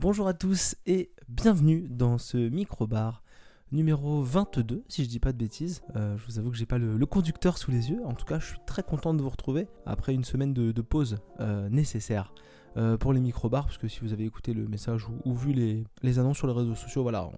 Bonjour 0.00 0.28
à 0.28 0.32
tous 0.32 0.76
et 0.86 1.10
bienvenue 1.28 1.88
dans 1.90 2.18
ce 2.18 2.36
micro-bar 2.36 3.24
numéro 3.72 4.22
22, 4.22 4.84
si 4.86 5.02
je 5.02 5.08
dis 5.08 5.18
pas 5.18 5.32
de 5.32 5.36
bêtises. 5.36 5.82
Euh, 5.96 6.16
je 6.16 6.24
vous 6.24 6.38
avoue 6.38 6.52
que 6.52 6.56
j'ai 6.56 6.66
pas 6.66 6.78
le, 6.78 7.04
conducteur 7.04 7.58
sous 7.58 7.72
les 7.72 7.90
yeux. 7.90 8.00
En 8.04 8.14
tout 8.14 8.24
cas, 8.24 8.38
je 8.38 8.46
suis 8.46 8.58
très 8.64 8.84
content 8.84 9.12
de 9.12 9.20
vous 9.20 9.28
retrouver 9.28 9.66
après 9.86 10.14
une 10.14 10.22
semaine 10.22 10.54
de, 10.54 10.82
pause 10.82 11.16
euh, 11.40 11.68
nécessaire. 11.68 12.32
Euh, 12.76 12.96
pour 12.96 13.12
les 13.12 13.18
micro-bars, 13.18 13.64
parce 13.64 13.76
que 13.76 13.88
si 13.88 13.98
vous 13.98 14.12
avez 14.12 14.24
écouté 14.24 14.54
le 14.54 14.68
message 14.68 15.08
ou, 15.24 15.34
vu 15.34 15.52
les, 15.52 16.18
annonces 16.20 16.36
sur 16.36 16.46
les 16.46 16.52
réseaux 16.52 16.76
sociaux, 16.76 17.02
voilà, 17.02 17.28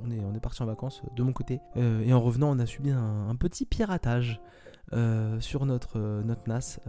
on, 0.00 0.10
est, 0.34 0.40
parti 0.40 0.62
en 0.62 0.66
vacances 0.66 1.02
de 1.14 1.22
mon 1.22 1.34
côté. 1.34 1.60
et 1.76 2.14
en 2.14 2.22
revenant, 2.22 2.50
on 2.50 2.58
a 2.58 2.64
subi 2.64 2.90
un, 2.90 3.36
petit 3.36 3.66
piratage 3.66 4.40
sur 5.40 5.66
notre, 5.66 6.22
NAS, 6.24 6.80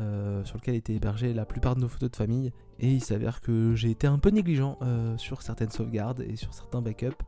sur 0.45 0.57
lequel 0.57 0.75
était 0.75 0.93
hébergé 0.93 1.33
la 1.33 1.45
plupart 1.45 1.75
de 1.75 1.81
nos 1.81 1.89
photos 1.89 2.09
de 2.09 2.15
famille. 2.15 2.53
Et 2.79 2.91
il 2.91 3.03
s'avère 3.03 3.41
que 3.41 3.75
j'ai 3.75 3.91
été 3.91 4.07
un 4.07 4.19
peu 4.19 4.29
négligent 4.29 4.77
sur 5.17 5.41
certaines 5.41 5.71
sauvegardes 5.71 6.21
et 6.21 6.35
sur 6.35 6.53
certains 6.53 6.81
backups 6.81 7.25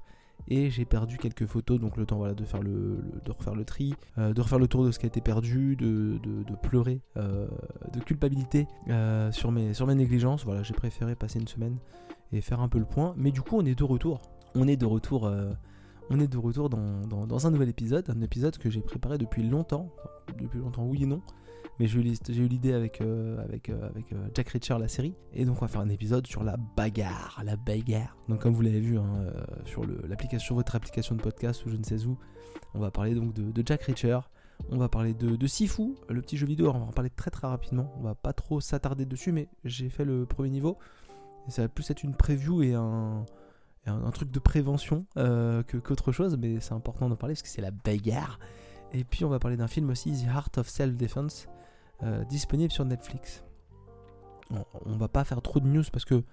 et 0.47 0.69
j'ai 0.69 0.85
perdu 0.85 1.17
quelques 1.17 1.45
photos, 1.45 1.79
donc 1.79 1.97
le 1.97 2.05
temps 2.05 2.17
voilà, 2.17 2.33
de, 2.33 2.45
faire 2.45 2.61
le, 2.61 2.99
refaire 3.27 3.55
le 3.55 3.65
tri, 3.65 3.93
euh, 4.17 4.33
de 4.33 4.41
refaire 4.41 4.59
le 4.59 4.67
tour 4.67 4.85
de 4.85 4.91
ce 4.91 4.99
qui 4.99 5.05
a 5.05 5.07
été 5.07 5.21
perdu, 5.21 5.75
de, 5.75 6.19
pleurer, 6.61 7.01
euh, 7.17 7.47
de 7.93 7.99
culpabilité 7.99 8.67
euh, 8.89 9.31
sur, 9.31 9.51
mes, 9.51 9.73
négligences. 9.95 10.43
Voilà, 10.45 10.63
j'ai 10.63 10.73
préféré 10.73 11.15
passer 11.15 11.39
une 11.39 11.47
semaine 11.47 11.77
et 12.31 12.41
faire 12.41 12.61
un 12.61 12.69
peu 12.69 12.79
le 12.79 12.85
point. 12.85 13.13
Mais 13.17 13.31
du 13.31 13.41
coup, 13.41 13.57
on 13.57 13.65
est 13.65 13.77
de 13.77 13.83
retour. 13.83 14.21
On 14.55 14.67
est 14.67 14.77
de 14.77 14.85
retour, 14.85 15.31
on 16.09 16.19
est 16.19 16.27
de 16.27 16.37
retour 16.37 16.69
dans, 16.69 17.01
dans, 17.07 17.25
dans, 17.25 17.47
un 17.47 17.51
nouvel 17.51 17.69
épisode, 17.69 18.09
un 18.09 18.19
épisode 18.19 18.57
que 18.57 18.69
j'ai 18.69 18.81
préparé 18.81 19.17
depuis 19.17 19.43
longtemps. 19.43 19.89
depuis 20.37 20.59
longtemps, 20.59 20.85
oui 20.85 21.03
et 21.03 21.05
non 21.05 21.21
mais 21.79 21.87
j'ai 21.87 21.99
eu 21.99 22.47
l'idée 22.47 22.73
avec, 22.73 23.01
euh, 23.01 23.43
avec, 23.43 23.69
euh, 23.69 23.89
avec 23.89 24.13
euh, 24.13 24.27
Jack 24.33 24.49
Reacher, 24.49 24.77
la 24.79 24.87
série. 24.87 25.15
Et 25.33 25.45
donc 25.45 25.57
on 25.57 25.65
va 25.65 25.67
faire 25.67 25.81
un 25.81 25.89
épisode 25.89 26.27
sur 26.27 26.43
la 26.43 26.57
bagarre, 26.57 27.41
la 27.43 27.55
bagarre. 27.55 28.15
Donc 28.29 28.41
comme 28.41 28.53
vous 28.53 28.61
l'avez 28.61 28.79
vu 28.79 28.97
hein, 28.97 29.33
sur, 29.65 29.83
votre 30.53 30.75
application 30.75 31.15
de 31.15 31.21
podcast 31.21 31.65
ou 31.65 31.69
je 31.69 31.77
ne 31.77 31.83
sais 31.83 32.05
où, 32.05 32.17
on 32.73 32.79
va 32.79 32.91
parler 32.91 33.15
donc 33.15 33.33
de, 33.33 33.63
Jack 33.65 33.83
Reacher. 33.83 34.19
On 34.69 34.77
va 34.77 34.89
parler 34.89 35.15
de, 35.15 35.47
Sifu, 35.47 35.95
le 36.07 36.21
petit 36.21 36.37
jeu 36.37 36.45
vidéo. 36.45 36.69
on 36.69 36.79
va 36.79 36.85
en 36.85 36.91
parler 36.91 37.09
très 37.09 37.31
très 37.31 37.47
rapidement. 37.47 37.91
On 37.97 38.03
va 38.03 38.13
pas 38.13 38.33
trop 38.33 38.61
s'attarder 38.61 39.05
dessus, 39.05 39.31
mais 39.31 39.47
j'ai 39.65 39.89
fait 39.89 40.05
le 40.05 40.27
premier 40.27 40.51
niveau. 40.51 40.77
Et 41.47 41.51
ça 41.51 41.63
va 41.63 41.67
plus 41.67 41.89
être 41.89 42.03
une 42.03 42.15
preview 42.15 42.61
et 42.61 42.75
un, 42.75 43.25
un, 43.87 44.11
truc 44.11 44.29
de 44.29 44.37
prévention 44.37 45.07
qu'autre 45.15 46.11
chose, 46.11 46.37
mais 46.37 46.59
c'est 46.59 46.73
important 46.73 47.09
d'en 47.09 47.15
parler 47.15 47.33
parce 47.33 47.41
que 47.41 47.49
c'est 47.49 47.61
la 47.61 47.71
bagarre. 47.71 48.39
Et 48.93 49.03
puis 49.03 49.25
on 49.25 49.29
va 49.29 49.39
parler 49.39 49.57
d'un 49.57 49.67
film 49.67 49.89
aussi, 49.89 50.11
The 50.11 50.27
Heart 50.27 50.59
of 50.59 50.69
Self-Defense, 50.69 51.47
euh, 52.03 52.23
disponible 52.25 52.71
sur 52.71 52.83
Netflix. 52.83 53.43
On, 54.85 54.97
va 54.97 55.07
pas 55.07 55.23
faire 55.23 55.41
trop 55.41 55.59
de 55.59 55.67
news 55.67 55.83
parce 55.93 56.03
que 56.03 56.23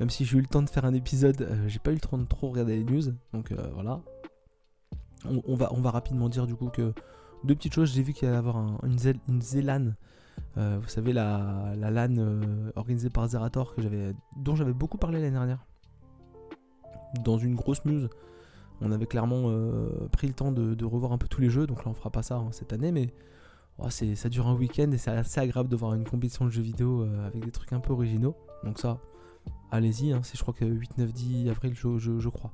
même 0.00 0.10
si 0.10 0.24
j'ai 0.24 0.36
eu 0.36 0.40
le 0.40 0.46
temps 0.46 0.62
de 0.62 0.68
faire 0.68 0.84
un 0.84 0.92
épisode, 0.92 1.40
euh, 1.40 1.68
j'ai 1.68 1.78
pas 1.78 1.92
eu 1.92 1.94
le 1.94 2.00
temps 2.00 2.18
de 2.18 2.24
trop 2.24 2.50
regarder 2.50 2.76
les 2.76 2.84
news. 2.84 3.14
Donc 3.32 3.52
euh, 3.52 3.70
voilà. 3.74 4.00
On, 5.24 5.54
va, 5.54 5.90
rapidement 5.90 6.28
dire 6.28 6.46
du 6.46 6.54
coup 6.54 6.68
que 6.68 6.92
deux 7.44 7.54
petites 7.54 7.72
choses. 7.72 7.92
J'ai 7.94 8.02
vu 8.02 8.12
qu'il 8.12 8.26
y 8.26 8.28
allait 8.28 8.36
avoir 8.36 8.56
une, 8.84 8.98
ZLAN. 9.40 9.92
vous 10.56 10.88
savez, 10.88 11.12
la, 11.12 11.72
la 11.76 11.90
LAN 11.90 12.40
organisée 12.76 13.10
par 13.10 13.26
Zerator 13.26 13.74
dont 14.36 14.54
j'avais 14.54 14.72
beaucoup 14.72 14.98
parlé 14.98 15.18
l'année 15.18 15.32
dernière. 15.32 15.64
Dans 17.24 17.38
une 17.38 17.54
grosse 17.54 17.84
news. 17.84 18.08
On 18.80 18.92
avait 18.92 19.06
clairement 19.06 19.50
pris 20.12 20.28
le 20.28 20.34
temps 20.34 20.52
de, 20.52 20.84
revoir 20.84 21.12
un 21.12 21.18
peu 21.18 21.26
tous 21.26 21.40
les 21.40 21.50
jeux. 21.50 21.66
Donc 21.66 21.84
là, 21.84 21.90
on 21.90 21.94
fera 21.94 22.10
pas 22.10 22.22
ça 22.22 22.36
hein, 22.36 22.48
cette 22.52 22.72
année. 22.72 22.92
Mais 22.92 23.12
Oh, 23.78 23.90
ça 23.90 24.28
dure 24.30 24.46
un 24.46 24.54
week-end 24.54 24.90
et 24.90 24.98
c'est 24.98 25.10
assez 25.10 25.38
agréable 25.38 25.68
de 25.68 25.76
voir 25.76 25.92
une 25.94 26.04
compétition 26.04 26.46
de 26.46 26.50
jeux 26.50 26.62
vidéo 26.62 27.02
euh, 27.02 27.26
avec 27.26 27.44
des 27.44 27.50
trucs 27.50 27.72
un 27.74 27.80
peu 27.80 27.92
originaux. 27.92 28.34
Donc 28.64 28.78
ça, 28.78 28.98
allez-y, 29.70 30.12
hein, 30.12 30.20
c'est 30.22 30.36
je 30.36 30.42
crois 30.42 30.54
que 30.54 30.64
8, 30.64 30.96
9, 30.96 31.12
10 31.12 31.50
avril, 31.50 31.74
je, 31.74 32.28
crois. 32.30 32.52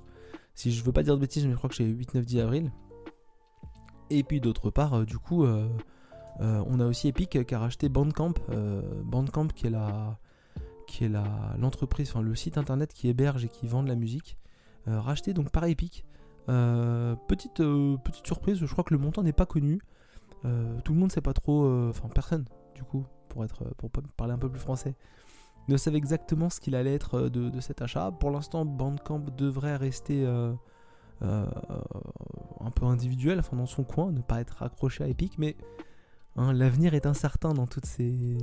Si 0.54 0.72
je 0.72 0.82
veux 0.82 0.90
pas 0.90 1.04
dire 1.04 1.14
de 1.14 1.20
bêtises, 1.20 1.44
mais 1.46 1.52
je 1.52 1.56
crois 1.56 1.70
que 1.70 1.76
c'est 1.76 1.84
8, 1.84 2.14
9, 2.14 2.26
10 2.26 2.40
avril. 2.40 2.72
Et 4.10 4.24
puis 4.24 4.40
d'autre 4.40 4.70
part, 4.70 4.94
euh, 4.94 5.04
du 5.04 5.16
coup, 5.18 5.44
euh, 5.44 5.68
on 6.40 6.80
a 6.80 6.86
aussi 6.86 7.06
Epic 7.06 7.46
qui 7.46 7.54
a 7.54 7.58
racheté 7.58 7.88
Bandcamp. 7.88 8.34
Bandcamp 9.04 9.48
qui 9.48 9.68
est 9.68 9.70
la 9.70 10.18
qui 10.88 11.04
est 11.04 11.10
l'entreprise, 11.56 12.10
enfin 12.10 12.20
le 12.20 12.34
site 12.34 12.58
internet 12.58 12.92
qui 12.92 13.08
héberge 13.08 13.44
et 13.44 13.48
qui 13.48 13.66
vend 13.66 13.82
de 13.82 13.88
la 13.88 13.94
musique, 13.94 14.36
racheté 14.86 15.32
donc 15.34 15.50
par 15.50 15.64
Epic. 15.64 16.04
petite, 16.46 17.62
petite 18.02 18.26
surprise, 18.26 18.58
je 18.58 18.66
crois 18.66 18.82
que 18.82 18.92
le 18.92 18.98
montant 18.98 19.22
n'est 19.22 19.32
pas 19.32 19.46
connu. 19.46 19.80
Euh, 20.44 20.80
tout 20.84 20.92
le 20.92 20.98
monde 20.98 21.12
sait 21.12 21.20
pas 21.20 21.32
trop, 21.32 21.64
euh, 21.64 21.90
enfin 21.90 22.08
personne 22.08 22.44
du 22.74 22.82
coup, 22.82 23.04
pour, 23.28 23.44
être, 23.44 23.64
pour 23.76 23.90
parler 24.16 24.32
un 24.32 24.38
peu 24.38 24.48
plus 24.48 24.60
français, 24.60 24.94
ne 25.68 25.76
savait 25.76 25.98
exactement 25.98 26.50
ce 26.50 26.60
qu'il 26.60 26.74
allait 26.74 26.94
être 26.94 27.14
euh, 27.14 27.28
de, 27.28 27.60
cet 27.60 27.82
achat. 27.82 28.10
Pour 28.10 28.30
l'instant, 28.30 28.64
Bandcamp 28.64 29.24
devrait 29.36 29.76
rester 29.76 30.26
un 31.20 31.46
peu 32.74 32.86
individuel, 32.86 33.38
enfin 33.38 33.56
dans 33.56 33.66
son 33.66 33.84
coin, 33.84 34.10
ne 34.10 34.20
pas 34.20 34.40
être 34.40 34.62
accroché 34.62 35.04
à 35.04 35.08
Epic, 35.08 35.38
mais 35.38 35.56
hein, 36.36 36.52
l'avenir 36.52 36.94
est 36.94 37.06
incertain 37.06 37.54
dans 37.54 37.66
toutes 37.66 37.86
ces, 37.86 38.38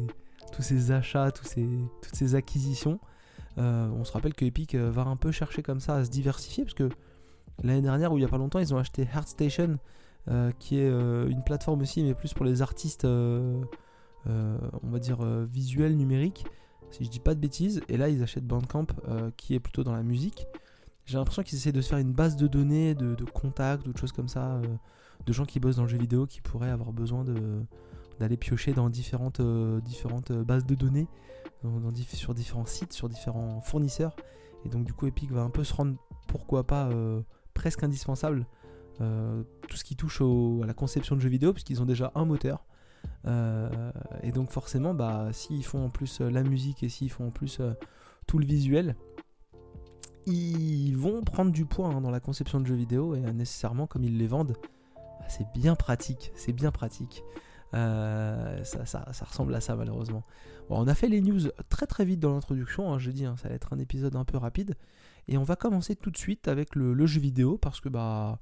tous 0.53 0.61
ces 0.61 0.91
achats, 0.91 1.31
tous 1.31 1.45
ces, 1.45 1.67
toutes 2.01 2.16
ces 2.16 2.35
acquisitions. 2.35 2.99
on 3.57 4.03
se 4.05 4.13
rappelle 4.13 4.33
que 4.33 4.45
Epic 4.45 4.75
va 4.75 5.01
un 5.01 5.17
peu 5.17 5.31
chercher 5.31 5.61
comme 5.61 5.81
ça 5.81 5.95
à 5.95 6.05
se 6.05 6.09
diversifier, 6.09 6.63
parce 6.63 6.75
que 6.75 6.89
l'année 7.63 7.81
dernière, 7.81 8.13
ou 8.13 8.17
il 8.17 8.21
y 8.21 8.25
a 8.25 8.29
pas 8.29 8.37
longtemps, 8.37 8.59
ils 8.59 8.73
ont 8.73 8.77
acheté 8.77 9.07
Heartstation, 9.13 9.71
euh, 9.71 9.75
qui 10.59 10.79
est 10.79 10.90
euh, 10.90 11.28
une 11.28 11.44
plateforme 11.44 11.81
aussi, 11.81 12.03
mais 12.03 12.13
plus 12.13 12.34
pour 12.34 12.45
les 12.45 12.62
artistes, 12.62 13.06
euh, 13.06 13.62
on 14.25 14.90
va 14.90 15.00
dire, 15.00 15.23
visuels, 15.45 15.95
numériques, 15.95 16.45
si 16.91 17.03
je 17.03 17.09
dis 17.09 17.19
pas 17.19 17.34
de 17.34 17.40
bêtises. 17.40 17.81
Et 17.90 17.97
là, 17.97 18.09
ils 18.09 18.22
achètent 18.22 18.45
Bandcamp, 18.45 18.88
qui 19.38 19.56
est 19.56 19.59
plutôt 19.59 19.84
dans 19.84 19.94
la 19.94 20.03
musique. 20.03 20.45
J'ai 21.06 21.17
l'impression 21.17 21.41
qu'ils 21.41 21.57
essaient 21.57 21.72
de 21.72 21.81
se 21.81 21.90
faire 21.90 21.97
une 21.97 22.13
base 22.13 22.35
de 22.35 22.45
données, 22.45 22.94
de, 22.94 23.16
contacts 23.25 23.88
ou 23.88 23.94
de 23.94 23.97
choses 23.97 24.12
comme 24.12 24.28
ça, 24.28 24.62
de 25.25 25.34
gens 25.34 25.45
qui 25.45 25.59
bossent 25.59 25.78
dans 25.78 25.84
le 25.84 25.90
jeu 25.90 25.97
vidéo 25.97 26.28
qui 26.28 26.41
pourraient 26.41 26.69
avoir 26.69 26.94
besoin 26.94 27.25
d'aller 28.19 28.38
piocher 28.38 28.73
dans 28.73 28.90
différentes, 28.90 29.41
différentes 29.81 30.31
bases 30.31 30.66
de 30.66 30.75
données, 30.75 31.07
sur 32.13 32.35
différents 32.35 32.67
sites, 32.67 32.94
sur 32.94 33.09
différents 33.09 33.61
fournisseurs. 33.61 34.16
Et 34.66 34.69
donc 34.69 34.84
du 34.84 34.94
coup 34.94 35.07
Epic 35.07 35.31
va 35.31 35.41
un 35.41 35.50
peu 35.50 35.63
se 35.63 35.73
rendre, 35.73 35.96
pourquoi 36.28 36.67
pas, 36.67 36.90
presque 37.56 37.84
indispensable 37.84 38.46
euh, 39.01 39.43
tout 39.69 39.77
ce 39.77 39.83
qui 39.83 39.95
touche 39.95 40.21
à 40.21 40.65
la 40.65 40.73
conception 40.73 41.15
de 41.15 41.21
jeux 41.21 41.29
vidéo, 41.29 41.53
puisqu'ils 41.53 41.81
ont 41.81 41.85
déjà 41.85 42.11
un 42.15 42.25
moteur. 42.25 42.65
Euh, 43.27 43.69
et 44.23 44.31
donc 44.31 44.51
forcément, 44.51 44.93
bah, 44.93 45.29
s'ils 45.31 45.63
font 45.63 45.85
en 45.85 45.89
plus 45.89 46.19
euh, 46.19 46.29
la 46.29 46.43
musique 46.43 46.83
et 46.83 46.89
s'ils 46.89 47.09
font 47.09 47.27
en 47.27 47.31
plus 47.31 47.61
tout 48.27 48.39
le 48.39 48.45
visuel, 48.45 48.95
ils 50.25 50.95
vont 50.95 51.21
prendre 51.21 51.51
du 51.51 51.65
poids 51.65 51.87
hein, 51.87 52.01
dans 52.01 52.11
la 52.11 52.19
conception 52.19 52.59
de 52.59 52.65
jeux 52.65 52.75
vidéo 52.75 53.15
et 53.15 53.21
nécessairement 53.21 53.87
comme 53.87 54.03
ils 54.03 54.17
les 54.17 54.27
vendent, 54.27 54.57
bah, 54.95 55.25
c'est 55.29 55.47
bien 55.53 55.75
pratique, 55.75 56.31
c'est 56.35 56.53
bien 56.53 56.71
pratique. 56.71 57.23
ça, 57.71 59.05
ressemble 59.21 59.55
à 59.55 59.61
ça 59.61 59.75
malheureusement. 59.75 60.23
Bon, 60.67 60.77
on 60.77 60.87
a 60.87 60.93
fait 60.93 61.07
les 61.07 61.21
news 61.21 61.39
très 61.69 61.87
très 61.87 62.03
vite 62.03 62.19
dans 62.19 62.33
l'introduction, 62.33 62.91
hein, 62.91 62.99
je 62.99 63.11
dis, 63.11 63.25
hein, 63.25 63.35
ça 63.37 63.47
va 63.47 63.55
être 63.55 63.71
un 63.71 63.79
épisode 63.79 64.17
un 64.17 64.25
peu 64.25 64.37
rapide. 64.37 64.75
Et 65.29 65.37
on 65.37 65.43
va 65.43 65.55
commencer 65.55 65.95
tout 65.95 66.11
de 66.11 66.17
suite 66.17 66.47
avec 66.47 66.75
le 66.75 67.05
jeu 67.05 67.21
vidéo 67.21 67.57
parce 67.57 67.79
que 67.79 67.87
bah 67.87 68.39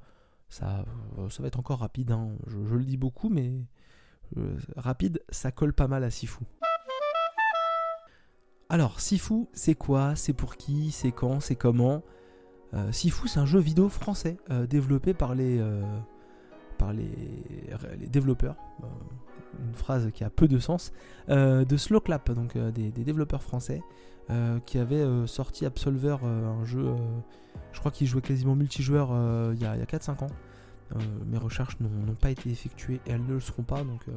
ça, 0.50 0.86
euh, 1.18 1.30
ça 1.30 1.42
va 1.42 1.48
être 1.48 1.60
encore 1.60 1.80
rapide, 1.80 2.12
hein. 2.12 2.32
je, 2.48 2.76
le 2.76 2.84
dis 2.84 2.98
beaucoup, 2.98 3.30
mais 3.30 3.52
euh, 4.38 4.58
rapide, 4.76 5.22
ça 5.30 5.52
colle 5.52 5.74
pas 5.74 5.88
mal 5.88 6.04
à 6.04 6.10
Sifu. 6.10 6.44
Alors, 8.70 9.00
Sifu, 9.00 9.48
c'est 9.54 9.76
quoi? 9.76 10.16
C'est 10.16 10.34
pour 10.34 10.58
qui? 10.58 10.92
C'est 10.92 11.12
quand? 11.12 11.40
C'est 11.40 11.56
comment? 11.56 12.04
Euh, 12.74 12.92
Sifu, 12.92 13.28
c'est 13.28 13.40
un 13.40 13.46
jeu 13.46 13.60
vidéo 13.60 13.88
français 13.88 14.38
développé 14.70 15.14
par 15.14 15.36
les, 15.36 15.62
par 16.78 16.92
les 16.92 17.10
développeurs. 18.10 18.58
Une 19.60 19.76
phrase 19.76 20.10
qui 20.14 20.24
a 20.24 20.30
peu 20.30 20.48
de 20.48 20.60
sens. 20.60 20.92
de 21.28 21.78
Slowclap, 21.78 22.32
donc 22.32 22.58
des, 22.58 22.92
développeurs 22.92 23.44
français 23.44 23.82
qui 24.66 24.78
avaient 24.78 25.06
sorti 25.26 25.66
Absolver, 25.66 26.18
un 26.24 26.66
jeu 26.66 26.94
je 27.78 27.80
crois 27.80 27.92
qu'il 27.92 28.08
jouait 28.08 28.22
quasiment 28.22 28.56
multijoueur 28.56 29.10
euh, 29.12 29.54
il 29.56 29.62
y 29.62 29.66
a, 29.66 29.76
4-5 29.78 30.24
ans. 30.24 30.30
Euh, 30.96 31.00
mes 31.26 31.38
recherches 31.38 31.78
n'ont 31.80 32.16
pas 32.16 32.32
été 32.32 32.50
effectuées 32.50 33.02
et 33.06 33.12
elles 33.12 33.26
ne 33.26 33.34
le 33.34 33.40
seront 33.40 33.64
pas, 33.64 33.84
donc 33.84 34.02
euh, 34.08 34.14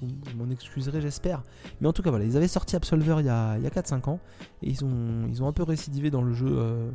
vous 0.00 0.08
m'en 0.36 0.50
excuserez 0.50 1.00
j'espère. 1.00 1.42
Mais 1.80 1.88
en 1.88 1.92
tout 1.92 2.02
cas 2.02 2.10
voilà, 2.10 2.24
ils 2.24 2.36
avaient 2.36 2.48
sorti 2.48 2.74
Absolver 2.76 3.16
il 3.20 3.26
y 3.26 3.28
a, 3.28 3.58
4-5 3.58 4.08
ans 4.08 4.18
et 4.62 4.70
ils 4.70 4.84
ont, 4.84 5.26
ils 5.28 5.42
ont 5.42 5.46
un 5.46 5.52
peu 5.52 5.62
récidivé 5.62 6.10
dans 6.10 6.22
le 6.22 6.32
jeu, 6.32 6.90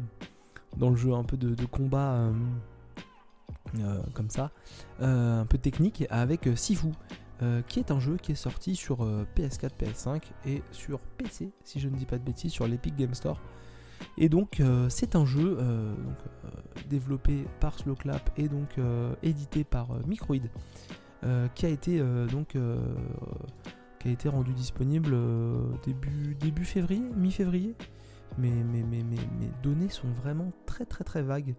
dans 0.76 0.90
le 0.90 0.96
jeu 0.96 1.14
un 1.14 1.24
peu 1.24 1.38
de, 1.38 1.66
combat 1.66 2.30
comme 4.14 4.30
ça, 4.30 4.52
un 5.00 5.46
peu 5.46 5.58
technique 5.58 6.06
avec 6.10 6.50
Sifu. 6.56 6.88
Qui 7.68 7.80
est 7.80 7.92
un 7.92 8.00
jeu 8.00 8.18
qui 8.18 8.32
est 8.32 8.36
sorti 8.36 8.76
sur 8.76 9.06
PS4, 9.36 9.72
PS5 9.80 10.22
et 10.46 10.62
sur 10.72 11.00
PC, 11.00 11.52
si 11.64 11.80
je 11.80 11.90
ne 11.90 11.96
dis 11.96 12.06
pas 12.06 12.18
de 12.18 12.24
bêtises, 12.24 12.52
sur 12.52 12.68
l'Epic 12.68 12.96
Game 12.96 13.14
Store. 13.14 13.40
Et 14.18 14.30
donc 14.30 14.60
euh, 14.60 14.88
c'est 14.90 15.16
un 15.16 15.26
jeu 15.26 15.58
euh, 15.60 15.94
euh, 15.94 16.50
développé 16.90 17.46
par 17.60 17.78
Slowclap 17.78 18.30
et 18.38 18.48
donc 18.48 18.78
édité 19.24 19.64
par 19.64 19.90
Microid 20.08 20.38
qui 21.56 21.66
a 21.66 21.70
été 21.70 22.00
donc 22.32 22.56
qui 24.00 24.08
a 24.08 24.12
été 24.12 24.30
rendu 24.30 24.54
disponible 24.54 25.18
début, 25.84 26.66
février, 26.66 27.02
mi-février. 27.16 27.76
mes, 28.38 28.52
mes, 28.52 28.84
données 29.64 29.90
sont 29.90 30.10
vraiment 30.10 30.52
très 30.68 30.86
très 30.86 31.04
très 31.04 31.24
vagues. 31.24 31.56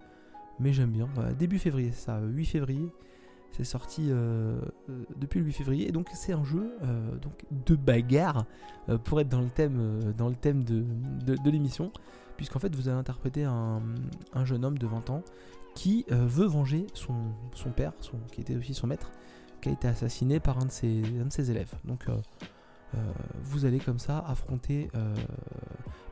Mais 0.61 0.73
j'aime 0.73 0.91
bien. 0.91 1.09
début 1.37 1.59
février, 1.59 1.91
ça, 1.91 2.21
8 2.21 2.45
février. 2.45 2.93
C'est 3.57 3.65
sorti 3.65 4.09
euh, 4.11 4.61
euh, 4.91 5.05
depuis 5.17 5.41
le 5.41 5.47
8 5.47 5.53
février. 5.53 5.91
Donc 5.91 6.11
c'est 6.13 6.35
un 6.35 6.45
jeu 6.45 6.77
euh, 6.83 7.17
donc, 7.17 7.47
de 7.65 7.75
bagarre 7.75 8.45
pour 9.05 9.19
être 9.19 9.31
dans 9.31 9.41
le 9.41 9.49
thème, 9.49 10.13
dans 10.17 10.29
le 10.29 10.35
thème 10.35 10.63
de, 10.63 10.85
de, 11.25 11.51
l'émission. 11.51 11.91
Puisqu'en 12.37 12.59
fait 12.59 12.75
vous 12.77 12.89
allez 12.89 12.99
interpréter 12.99 13.45
un, 13.45 13.81
un, 14.35 14.45
jeune 14.45 14.63
homme 14.63 14.77
de 14.77 14.87
20 14.87 15.09
ans 15.09 15.23
qui 15.75 16.05
veut 16.09 16.45
venger 16.45 16.87
son, 16.93 17.15
son 17.55 17.71
père, 17.71 17.95
son, 18.01 18.19
qui 18.31 18.43
était 18.43 18.57
aussi 18.57 18.75
son 18.75 18.87
maître, 18.87 19.11
qui 19.63 19.71
a 19.71 19.73
été 19.73 19.89
assassiné 19.89 20.39
par 20.39 20.59
un 20.59 20.67
de 20.67 20.71
ses, 20.71 21.03
un 21.19 21.27
de 21.27 21.33
ses 21.33 21.51
élèves. 21.51 21.73
Donc 21.85 22.07
vous 23.43 23.65
allez 23.65 23.79
comme 23.79 23.99
ça 23.99 24.19
affronter 24.29 24.91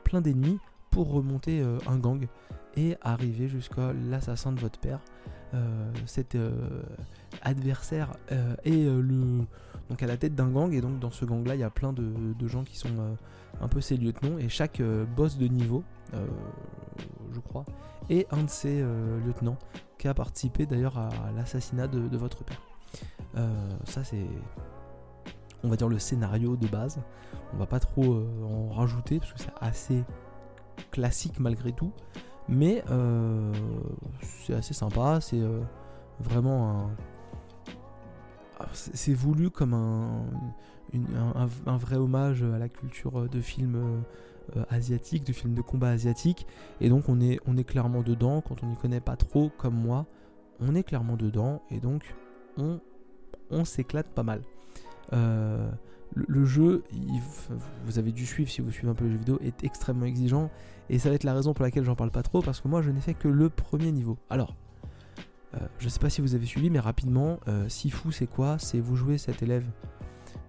plein 0.03 0.23
d'ennemis 0.23 0.59
pour 0.91 1.13
remonter 1.13 1.63
un 1.87 1.99
gang 1.99 2.27
et 2.77 2.97
arriver 3.03 3.49
jusqu'à 3.49 3.93
l'assassin 3.93 4.53
de 4.53 4.61
votre 4.61 4.81
père. 4.81 5.01
Euh, 5.55 5.93
cet 6.07 6.35
euh, 6.35 6.83
adversaire 7.43 8.17
euh, 8.33 8.57
est 8.65 8.85
le, 8.85 9.45
donc 9.89 10.03
à 10.03 10.07
la 10.07 10.17
tête 10.17 10.35
d'un 10.35 10.49
gang. 10.49 10.73
Et 10.73 10.81
donc 10.81 10.99
dans 10.99 11.11
ce 11.11 11.25
gang 11.25 11.47
là 11.47 11.55
il 11.55 11.61
y 11.61 11.65
a 11.65 11.71
plein 11.71 11.93
de, 11.93 12.49
gens 12.49 12.65
qui 12.65 12.77
sont 12.77 13.17
un 13.61 13.69
peu 13.69 13.81
ses 13.81 13.97
lieutenants. 13.97 14.39
Et 14.39 14.49
chaque 14.49 14.83
boss 15.17 15.39
de 15.39 15.47
niveau 15.47 15.85
je 17.33 17.41
crois 17.41 17.65
est 18.11 18.33
un 18.33 18.45
de 18.45 18.51
ses 18.51 18.83
lieutenants 19.27 19.59
qui 19.99 20.09
a 20.09 20.15
participé 20.15 20.67
d'ailleurs 20.67 20.99
à, 20.99 21.11
l'assassinat 21.37 21.89
de, 21.89 22.09
de, 22.09 22.17
votre 22.17 22.45
père. 22.45 22.61
Ça 23.85 24.05
c'est 24.05 24.27
on 25.63 25.69
va 25.69 25.77
dire 25.77 25.89
le 25.89 25.99
scénario 25.99 26.57
de 26.57 26.67
base. 26.67 27.01
On 27.53 27.57
va 27.57 27.67
pas 27.67 27.81
trop 27.81 28.25
en 28.45 28.69
rajouter 28.71 29.19
parce 29.21 29.33
que 29.33 29.41
c'est 29.41 29.55
assez 29.61 30.05
classique 30.91 31.39
malgré 31.39 31.73
tout 31.73 31.93
mais 32.49 32.83
euh, 32.91 33.53
c'est 34.21 34.55
assez 34.55 34.75
sympa, 34.75 35.21
c'est 35.21 35.41
euh, 35.41 35.61
vraiment 36.21 36.71
un. 36.71 36.91
Ah, 38.61 38.69
c'est 38.73 39.15
voulu 39.15 39.51
comme 39.51 39.75
un, 39.75 40.27
un, 41.67 41.77
vrai 41.77 41.97
hommage 41.97 42.45
à 42.45 42.59
la 42.59 42.69
culture 42.69 43.29
de 43.29 43.41
films 43.41 44.05
euh, 44.57 44.65
asiatiques, 44.71 45.25
de 45.25 45.33
films 45.33 45.55
de 45.55 45.63
combat 45.63 45.89
asiatiques. 45.89 46.47
Et 46.81 46.89
donc 46.89 47.09
on 47.09 47.21
est, 47.21 47.41
on 47.47 47.57
est 47.57 47.65
clairement 47.65 48.03
dedans, 48.03 48.43
quand 48.43 48.63
on 48.63 48.67
n'y 48.67 48.77
connaît 48.77 49.01
pas 49.01 49.17
trop 49.17 49.51
comme 49.59 49.75
moi, 49.75 50.07
on 50.61 50.77
est 50.77 50.85
clairement 50.85 51.17
dedans. 51.17 51.63
Et 51.71 51.81
donc 51.81 52.15
on, 52.57 52.79
on 53.51 53.65
s'éclate 53.65 54.09
pas 54.09 54.23
mal. 54.23 54.43
Euh, 56.17 56.25
le, 56.29 56.45
jeu, 56.45 56.85
vous 57.85 57.99
avez 57.99 58.13
dû 58.13 58.27
suivre 58.27 58.51
si 58.51 58.61
vous 58.61 58.71
suivez 58.71 58.89
un 58.89 58.95
peu 58.95 59.05
les 59.05 59.13
jeux 59.13 59.19
vidéo, 59.19 59.39
est 59.43 59.65
extrêmement 59.65 60.07
exigeant. 60.07 60.51
Et 60.91 60.99
ça 60.99 61.09
va 61.09 61.15
être 61.15 61.25
la 61.25 61.35
raison 61.35 61.55
pour 61.55 61.65
laquelle 61.65 61.85
j'en 61.85 61.97
parle 61.97 62.11
pas 62.11 62.23
trop, 62.23 62.43
parce 62.43 62.61
que 62.61 62.69
moi 62.69 62.83
je 62.83 62.91
n'ai 62.91 63.01
fait 63.01 63.15
que 63.15 63.29
le 63.29 63.49
premier 63.49 63.93
niveau. 63.93 64.19
Alors, 64.29 64.55
euh, 65.55 65.67
je 65.79 65.89
sais 65.89 66.01
pas 66.01 66.11
si 66.11 66.21
vous 66.21 66.35
avez 66.35 66.47
suivi, 66.47 66.71
mais 66.71 66.81
rapidement, 66.81 67.39
euh, 67.49 67.69
Sifu 67.69 68.13
c'est 68.13 68.27
quoi? 68.27 68.59
C'est 68.59 68.81
vous 68.81 68.97
jouez 68.97 69.19
cet 69.19 69.43
élève, 69.43 69.65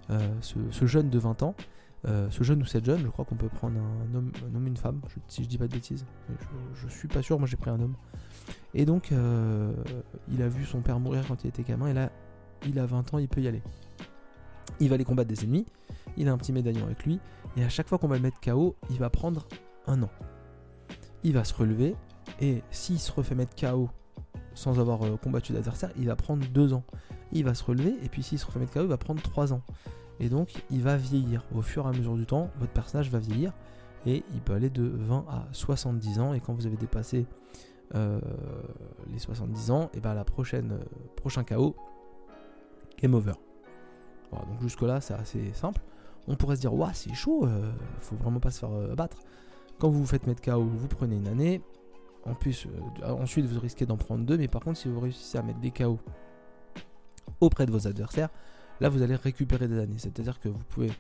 euh, 0.10 0.20
ce, 0.42 0.86
jeune 0.86 1.10
de 1.10 1.20
20 1.20 1.44
ans, 1.44 1.56
euh, 2.08 2.30
ce 2.32 2.44
jeune 2.44 2.62
ou 2.62 2.66
cette 2.66 2.86
jeune, 2.86 3.02
je 3.02 3.08
crois 3.08 3.26
qu'on 3.26 3.36
peut 3.36 3.50
prendre 3.50 3.80
un 3.80 4.16
homme, 4.16 4.32
un 4.50 4.56
homme 4.56 4.68
une 4.68 4.78
femme, 4.78 5.02
si 5.28 5.44
je 5.44 5.48
dis 5.48 5.58
pas 5.58 5.68
de 5.68 5.74
bêtises. 5.74 6.06
Je, 6.30 6.88
je 6.88 6.88
suis 6.88 7.08
pas 7.08 7.22
sûr, 7.22 7.40
moi 7.40 7.48
j'ai 7.48 7.58
pris 7.58 7.70
un 7.70 7.80
homme. 7.80 7.96
Et 8.74 8.86
donc, 8.86 9.12
il 9.12 10.42
a 10.42 10.48
vu 10.48 10.66
son 10.66 10.82
père 10.82 11.00
mourir 11.00 11.24
quand 11.28 11.44
il 11.44 11.48
était 11.48 11.64
gamin, 11.64 11.88
et 11.88 11.94
là, 11.94 12.12
il 12.68 12.78
a 12.80 12.86
20 12.86 13.14
ans, 13.14 13.20
il 13.20 13.28
peut 13.28 13.42
y 13.42 13.48
aller 13.48 13.64
il 14.80 14.90
va 14.90 14.96
aller 14.96 15.06
combattre 15.06 15.30
des 15.30 15.44
ennemis, 15.44 15.66
il 16.18 16.28
a 16.28 16.34
un 16.34 16.38
petit 16.38 16.54
médaillon 16.54 16.86
avec 16.86 17.06
lui, 17.06 17.20
et 17.58 17.64
à 17.64 17.70
chaque 17.70 17.88
fois 17.88 17.98
qu'on 17.98 18.08
va 18.08 18.16
le 18.16 18.22
mettre 18.22 18.40
KO, 18.40 18.76
il 18.90 18.98
va 18.98 19.10
prendre 19.10 19.48
un 19.88 20.04
an. 20.04 20.10
Il 21.24 21.34
va 21.34 21.44
se 21.44 21.54
relever, 21.54 21.96
et 22.42 22.62
s'il 22.72 23.00
se 23.00 23.12
refait 23.12 23.36
mettre 23.36 23.56
KO 23.56 23.90
sans 24.54 24.80
avoir 24.80 25.04
euh, 25.04 25.18
combattu 25.18 25.54
l'adversaire, 25.54 25.92
il 25.98 26.08
va 26.08 26.16
prendre 26.16 26.46
deux 26.48 26.74
ans. 26.74 26.84
Il 27.32 27.44
va 27.44 27.54
se 27.54 27.64
relever, 27.64 27.96
et 28.04 28.10
puis 28.10 28.24
s'il 28.24 28.40
se 28.40 28.46
refait 28.46 28.60
mettre 28.60 28.74
KO, 28.74 28.82
il 28.82 28.88
va 28.88 28.98
prendre 28.98 29.22
trois 29.22 29.54
ans. 29.54 29.62
Et 30.20 30.30
donc, 30.30 30.54
il 30.72 30.82
va 30.82 30.96
vieillir. 30.96 31.44
Au 31.54 31.62
fur 31.62 31.86
et 31.86 31.90
à 31.90 31.92
mesure 31.92 32.16
du 32.16 32.26
temps, 32.26 32.50
votre 32.60 32.72
personnage 32.72 33.10
va 33.10 33.20
vieillir, 33.20 33.52
et 34.06 34.24
il 34.34 34.42
peut 34.42 34.54
aller 34.54 34.70
de 34.70 34.84
20 34.84 35.26
à 35.30 35.46
70 35.52 36.20
ans, 36.20 36.34
et 36.34 36.40
quand 36.40 36.54
vous 36.54 36.66
avez 36.66 36.78
dépassé 36.78 37.26
euh, 37.96 38.20
les 39.12 39.20
70 39.20 39.72
ans, 39.72 39.90
et 39.94 40.00
ben 40.00 40.14
la 40.14 40.24
prochaine, 40.24 40.72
euh, 40.74 40.84
prochain 41.16 41.44
KO, 41.44 41.76
game 43.02 43.14
over 43.14 43.34
donc 44.32 44.62
jusque-là, 44.62 45.02
c'est 45.02 45.14
assez 45.14 45.54
simple. 45.54 45.82
On 46.28 46.36
pourrait 46.36 46.56
se 46.56 46.62
dire, 46.62 46.74
waouh, 46.74 46.90
c'est 46.94 47.14
chaud, 47.14 47.46
euh, 47.46 47.72
faut 48.00 48.16
vraiment 48.16 48.40
pas 48.40 48.52
se 48.52 48.60
faire 48.60 48.72
euh, 48.72 48.96
battre. 48.96 49.18
Quand 49.80 49.90
vous 49.90 50.00
vous 50.00 50.06
faites 50.06 50.26
mettre 50.26 50.42
KO, 50.42 50.64
vous 50.64 50.88
prenez 50.88 51.16
une 51.16 51.28
année. 51.28 51.62
En 52.26 52.34
plus, 52.34 52.66
euh, 53.04 53.12
ensuite, 53.12 53.46
vous 53.46 53.60
risquez 53.60 53.86
d'en 53.86 53.98
prendre 53.98 54.26
deux. 54.26 54.38
Mais 54.38 54.48
par 54.48 54.62
contre, 54.64 54.80
si 54.80 54.88
vous 54.88 55.00
réussissez 55.00 55.38
à 55.38 55.44
mettre 55.44 55.60
des 55.60 55.72
KO 55.72 56.00
auprès 57.40 57.66
de 57.66 57.72
vos 57.72 57.88
adversaires, 57.88 58.30
là, 58.80 58.90
vous 58.90 59.04
allez 59.04 59.16
récupérer 59.16 59.68
des 59.68 59.78
années. 59.78 59.98
C'est-à-dire 59.98 60.40
que 60.40 60.50
vous 60.50 60.64
pouvez 60.70 60.92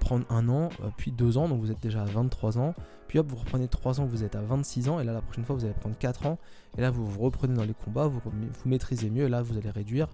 prendre 0.00 0.26
un 0.30 0.50
an, 0.50 0.68
puis 0.98 1.12
deux 1.12 1.38
ans, 1.38 1.48
donc 1.48 1.60
vous 1.60 1.70
êtes 1.70 1.82
déjà 1.82 2.02
à 2.02 2.04
23 2.04 2.58
ans. 2.58 2.74
Puis 3.06 3.18
hop, 3.18 3.28
vous 3.28 3.36
reprenez 3.36 3.68
3 3.68 4.02
ans, 4.02 4.04
vous 4.04 4.22
êtes 4.22 4.36
à 4.36 4.42
26 4.42 4.90
ans. 4.90 5.00
Et 5.00 5.04
là, 5.04 5.14
la 5.14 5.22
prochaine 5.22 5.46
fois, 5.46 5.56
vous 5.56 5.64
allez 5.64 5.72
prendre 5.72 5.96
4 5.96 6.26
ans. 6.26 6.38
Et 6.76 6.82
là, 6.82 6.90
vous 6.90 7.06
vous 7.06 7.20
reprenez 7.20 7.54
dans 7.54 7.64
les 7.64 7.72
combats, 7.72 8.06
vous, 8.06 8.20
vous 8.22 8.68
maîtrisez 8.68 9.08
mieux. 9.08 9.28
Là, 9.28 9.40
vous 9.40 9.56
allez 9.56 9.70
réduire 9.70 10.08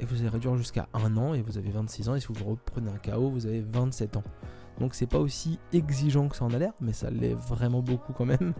et 0.00 0.04
vous 0.04 0.20
allez 0.20 0.28
réduire 0.28 0.56
jusqu'à 0.56 0.88
1 0.94 1.16
an 1.16 1.34
et 1.34 1.42
vous 1.42 1.58
avez 1.58 1.70
26 1.70 2.08
ans 2.08 2.14
et 2.14 2.20
si 2.20 2.28
vous 2.30 2.44
reprenez 2.44 2.90
un 2.90 2.98
KO 2.98 3.30
vous 3.30 3.46
avez 3.46 3.60
27 3.60 4.16
ans. 4.16 4.24
Donc 4.80 4.94
c'est 4.94 5.06
pas 5.06 5.18
aussi 5.18 5.58
exigeant 5.72 6.28
que 6.28 6.36
ça 6.36 6.44
en 6.44 6.52
a 6.52 6.58
l'air, 6.58 6.72
mais 6.80 6.92
ça 6.92 7.10
l'est 7.10 7.34
vraiment 7.34 7.82
beaucoup 7.82 8.12
quand 8.12 8.24
même. 8.24 8.54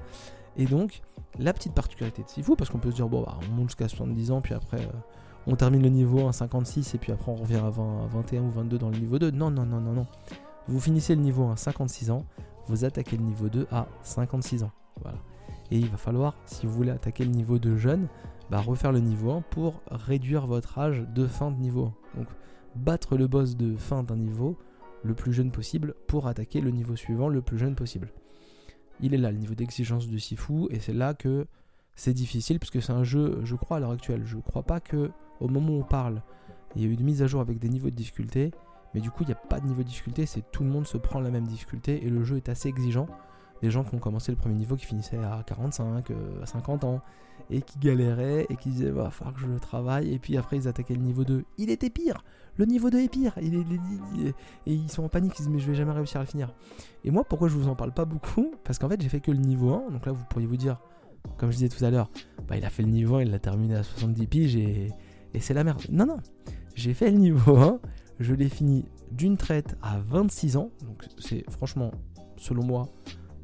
Et 0.56 0.66
donc 0.66 1.00
la 1.38 1.52
petite 1.52 1.74
particularité 1.74 2.22
de 2.22 2.28
Sifu, 2.28 2.56
parce 2.56 2.70
qu'on 2.70 2.78
peut 2.78 2.90
se 2.90 2.96
dire 2.96 3.08
bon 3.08 3.22
bah 3.22 3.38
on 3.48 3.54
monte 3.54 3.70
jusqu'à 3.70 3.88
70 3.88 4.30
ans 4.30 4.40
puis 4.40 4.54
après 4.54 4.80
euh, 4.80 4.92
on 5.46 5.56
termine 5.56 5.82
le 5.82 5.88
niveau 5.88 6.28
à 6.28 6.32
56 6.32 6.94
et 6.94 6.98
puis 6.98 7.12
après 7.12 7.32
on 7.32 7.36
revient 7.36 7.56
à, 7.56 7.70
21 7.70 8.42
ou 8.42 8.50
22 8.50 8.78
dans 8.78 8.90
le 8.90 8.98
niveau 8.98 9.18
2. 9.18 9.30
Non 9.30 9.50
non 9.50 9.66
non 9.66 9.80
non 9.80 9.92
non. 9.92 10.06
Vous 10.68 10.80
finissez 10.80 11.14
le 11.16 11.22
niveau 11.22 11.50
à 11.50 11.56
56 11.56 12.10
ans, 12.10 12.24
vous 12.66 12.84
attaquez 12.84 13.16
le 13.16 13.24
niveau 13.24 13.48
2 13.48 13.66
à 13.72 13.86
56 14.02 14.62
ans. 14.62 14.70
Voilà. 15.02 15.18
Et 15.70 15.78
il 15.78 15.88
va 15.88 15.96
falloir, 15.96 16.36
si 16.44 16.66
vous 16.66 16.72
voulez 16.72 16.90
attaquer 16.90 17.24
le 17.24 17.30
niveau 17.30 17.58
2 17.58 17.76
jeune, 17.76 18.08
bah, 18.52 18.60
refaire 18.60 18.92
le 18.92 19.00
niveau 19.00 19.30
1 19.30 19.40
pour 19.40 19.80
réduire 19.90 20.46
votre 20.46 20.78
âge 20.78 21.06
de 21.14 21.26
fin 21.26 21.50
de 21.50 21.56
niveau 21.56 21.94
1. 22.14 22.18
Donc 22.18 22.28
battre 22.76 23.16
le 23.16 23.26
boss 23.26 23.56
de 23.56 23.78
fin 23.78 24.02
d'un 24.02 24.16
niveau 24.16 24.58
le 25.02 25.14
plus 25.14 25.32
jeune 25.32 25.50
possible 25.50 25.94
pour 26.06 26.26
attaquer 26.26 26.60
le 26.60 26.70
niveau 26.70 26.94
suivant 26.94 27.30
le 27.30 27.40
plus 27.40 27.56
jeune 27.56 27.74
possible. 27.74 28.12
Il 29.00 29.14
est 29.14 29.16
là 29.16 29.32
le 29.32 29.38
niveau 29.38 29.54
d'exigence 29.54 30.06
de 30.06 30.18
Sifu 30.18 30.66
et 30.68 30.80
c'est 30.80 30.92
là 30.92 31.14
que 31.14 31.46
c'est 31.94 32.12
difficile 32.12 32.58
parce 32.58 32.70
que 32.70 32.80
c'est 32.80 32.92
un 32.92 33.04
jeu, 33.04 33.40
je 33.42 33.56
crois 33.56 33.78
à 33.78 33.80
l'heure 33.80 33.90
actuelle, 33.90 34.20
je 34.26 34.36
crois 34.36 34.64
pas 34.64 34.80
que 34.80 35.10
au 35.40 35.48
moment 35.48 35.72
où 35.72 35.80
on 35.80 35.84
parle, 35.84 36.20
il 36.76 36.82
y 36.82 36.84
a 36.84 36.88
eu 36.88 36.92
une 36.92 37.04
mise 37.04 37.22
à 37.22 37.26
jour 37.26 37.40
avec 37.40 37.58
des 37.58 37.70
niveaux 37.70 37.88
de 37.88 37.94
difficulté, 37.94 38.50
mais 38.92 39.00
du 39.00 39.10
coup 39.10 39.22
il 39.22 39.28
n'y 39.28 39.32
a 39.32 39.36
pas 39.36 39.60
de 39.60 39.66
niveau 39.66 39.82
de 39.82 39.88
difficulté, 39.88 40.26
c'est 40.26 40.52
tout 40.52 40.62
le 40.62 40.68
monde 40.68 40.86
se 40.86 40.98
prend 40.98 41.20
la 41.20 41.30
même 41.30 41.46
difficulté 41.46 42.04
et 42.04 42.10
le 42.10 42.22
jeu 42.22 42.36
est 42.36 42.50
assez 42.50 42.68
exigeant. 42.68 43.06
Des 43.62 43.70
gens 43.70 43.84
qui 43.84 43.94
ont 43.94 43.98
commencé 43.98 44.30
le 44.32 44.36
premier 44.36 44.56
niveau 44.56 44.76
qui 44.76 44.84
finissaient 44.84 45.18
à 45.18 45.42
45, 45.46 46.10
euh, 46.10 46.42
à 46.42 46.46
50 46.46 46.84
ans, 46.84 47.00
et 47.50 47.62
qui 47.62 47.78
galéraient 47.78 48.46
et 48.48 48.56
qui 48.56 48.70
disaient 48.70 48.90
va 48.90 49.10
falloir 49.10 49.34
que 49.34 49.40
je 49.40 49.46
le 49.46 49.60
travaille 49.60 50.12
et 50.12 50.18
puis 50.18 50.36
après 50.36 50.56
ils 50.56 50.68
attaquaient 50.68 50.94
le 50.94 51.00
niveau 51.02 51.24
2 51.24 51.44
il 51.58 51.70
était 51.70 51.90
pire! 51.90 52.24
Le 52.56 52.66
niveau 52.66 52.90
2 52.90 53.00
est 53.00 53.08
pire! 53.08 53.34
Il 53.40 53.54
est, 53.54 54.28
et 54.66 54.74
ils 54.74 54.90
sont 54.90 55.04
en 55.04 55.08
panique 55.08 55.32
ils 55.38 55.42
disent 55.42 55.48
mais 55.48 55.58
je 55.58 55.66
vais 55.66 55.74
jamais 55.74 55.92
réussir 55.92 56.20
à 56.20 56.24
le 56.24 56.28
finir. 56.28 56.54
Et 57.04 57.10
moi 57.10 57.24
pourquoi 57.24 57.48
je 57.48 57.54
vous 57.54 57.68
en 57.68 57.74
parle 57.74 57.92
pas 57.92 58.04
beaucoup? 58.04 58.54
Parce 58.64 58.78
qu'en 58.78 58.88
fait 58.88 59.00
j'ai 59.00 59.08
fait 59.08 59.20
que 59.20 59.30
le 59.30 59.38
niveau 59.38 59.72
1 59.72 59.90
donc 59.90 60.06
là 60.06 60.12
vous 60.12 60.24
pourriez 60.28 60.46
vous 60.46 60.56
dire 60.56 60.78
comme 61.36 61.50
je 61.50 61.56
disais 61.56 61.68
tout 61.68 61.84
à 61.84 61.90
l'heure 61.90 62.10
bah 62.48 62.56
il 62.56 62.64
a 62.64 62.70
fait 62.70 62.82
le 62.82 62.90
niveau 62.90 63.16
1 63.16 63.22
il 63.22 63.30
l'a 63.30 63.38
terminé 63.38 63.76
à 63.76 63.82
70 63.82 64.26
piges 64.26 64.56
et, 64.56 64.90
et 65.34 65.40
c'est 65.40 65.54
la 65.54 65.64
merde. 65.64 65.82
Non 65.90 66.06
non! 66.06 66.18
J'ai 66.74 66.94
fait 66.94 67.10
le 67.10 67.18
niveau 67.18 67.56
1 67.56 67.80
je 68.20 68.34
l'ai 68.34 68.48
fini 68.48 68.84
d'une 69.10 69.36
traite 69.36 69.76
à 69.82 69.98
26 69.98 70.56
ans 70.56 70.70
donc 70.86 71.04
c'est 71.18 71.44
franchement 71.50 71.90
selon 72.36 72.64
moi 72.64 72.88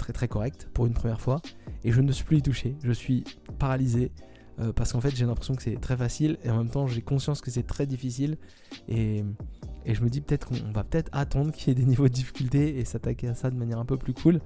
très 0.08 0.12
très 0.12 0.28
correct 0.28 0.68
pour 0.72 0.86
une 0.86 0.94
première 0.94 1.20
fois. 1.20 1.40
Et 1.84 1.92
je 1.92 2.00
ne 2.00 2.10
suis 2.12 2.24
plus 2.24 2.38
y 2.38 2.42
touché. 2.42 2.76
Je 2.82 2.92
suis 2.92 3.24
paralysé 3.58 4.10
euh, 4.58 4.72
parce 4.72 4.92
qu'en 4.92 5.00
fait 5.00 5.14
j'ai 5.14 5.26
l'impression 5.26 5.54
que 5.54 5.62
c'est 5.62 5.78
très 5.80 5.96
facile 5.96 6.38
et 6.44 6.50
en 6.50 6.56
même 6.56 6.70
temps 6.70 6.86
j'ai 6.86 7.02
conscience 7.02 7.40
que 7.40 7.50
c'est 7.50 7.66
très 7.66 7.86
difficile. 7.86 8.38
Et, 8.88 9.24
je 9.86 10.02
me 10.02 10.10
dis 10.10 10.20
peut-être 10.20 10.48
qu'on 10.48 10.72
va 10.72 10.84
peut-être 10.84 11.08
attendre 11.12 11.50
qu'il 11.50 11.68
y 11.68 11.70
ait 11.70 11.74
des 11.74 11.86
niveaux 11.86 12.08
de 12.08 12.12
difficulté 12.12 12.78
et 12.78 12.84
s'attaquer 12.84 13.28
à 13.28 13.34
ça 13.34 13.50
de 13.50 13.56
manière 13.56 13.78
un 13.78 13.86
peu 13.86 13.96
plus 13.96 14.12
cool. 14.12 14.40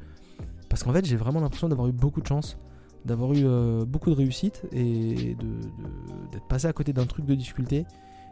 Parce 0.69 0.83
qu'en 0.85 0.92
fait 0.92 1.04
j'ai 1.04 1.16
vraiment 1.16 1.40
l'impression 1.40 1.69
d'avoir 1.69 1.88
eu 1.88 1.92
beaucoup 1.92 2.21
de 2.21 2.26
chance 2.26 2.59
d'avoir 3.04 3.33
eu 3.33 3.42
euh, 3.45 3.85
beaucoup 3.85 4.11
de 4.11 4.14
réussite 4.14 4.62
et 4.71 5.37
d'être 6.31 6.47
passé 6.49 6.69
à 6.69 6.73
côté 6.73 6.92
d'un 6.92 7.07
truc 7.07 7.26
de 7.26 7.35
difficulté 7.35 7.85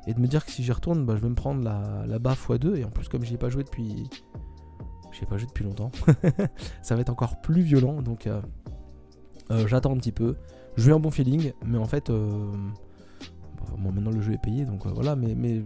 et 0.07 0.15
de 0.15 0.21
me 0.21 0.29
dire 0.29 0.45
que 0.45 0.53
si 0.53 0.63
j'y 0.63 0.71
retourne 0.71 1.05
bah, 1.05 1.17
je 1.17 1.23
vais 1.23 1.29
me 1.29 1.35
prendre 1.35 1.65
la, 1.65 2.05
la 2.07 2.21
bas 2.21 2.35
x2 2.35 2.77
et 2.77 2.85
en 2.85 2.91
plus 2.91 3.09
comme 3.09 3.25
j'y 3.25 3.35
ai 3.35 3.39
pas 3.39 3.49
joué 3.49 3.65
depuis 3.65 4.09
j'ai 5.13 5.27
pas 5.27 5.37
joué 5.37 5.47
depuis 5.47 5.65
longtemps 5.65 5.91
ça 6.83 6.95
va 6.95 7.01
être 7.01 7.11
encore 7.11 7.41
plus 7.41 7.63
violent 7.63 8.03
donc 8.03 8.27
euh, 8.27 8.41
euh, 9.51 9.67
j'attends 9.67 9.93
un 9.93 9.97
petit 9.97 10.13
peu. 10.13 10.37
Je 10.77 10.91
eu 10.91 10.95
un 10.95 11.01
bon 11.01 11.11
feeling, 11.11 11.53
mais 11.65 11.79
en 11.79 11.87
fait, 11.87 12.11
euh, 12.11 12.53
bon, 13.79 13.93
maintenant 13.93 14.11
le 14.11 14.21
jeu 14.21 14.33
est 14.33 14.43
payé, 14.43 14.65
donc 14.65 14.87
euh, 14.87 14.91
voilà, 14.91 15.17
mais, 15.17 15.65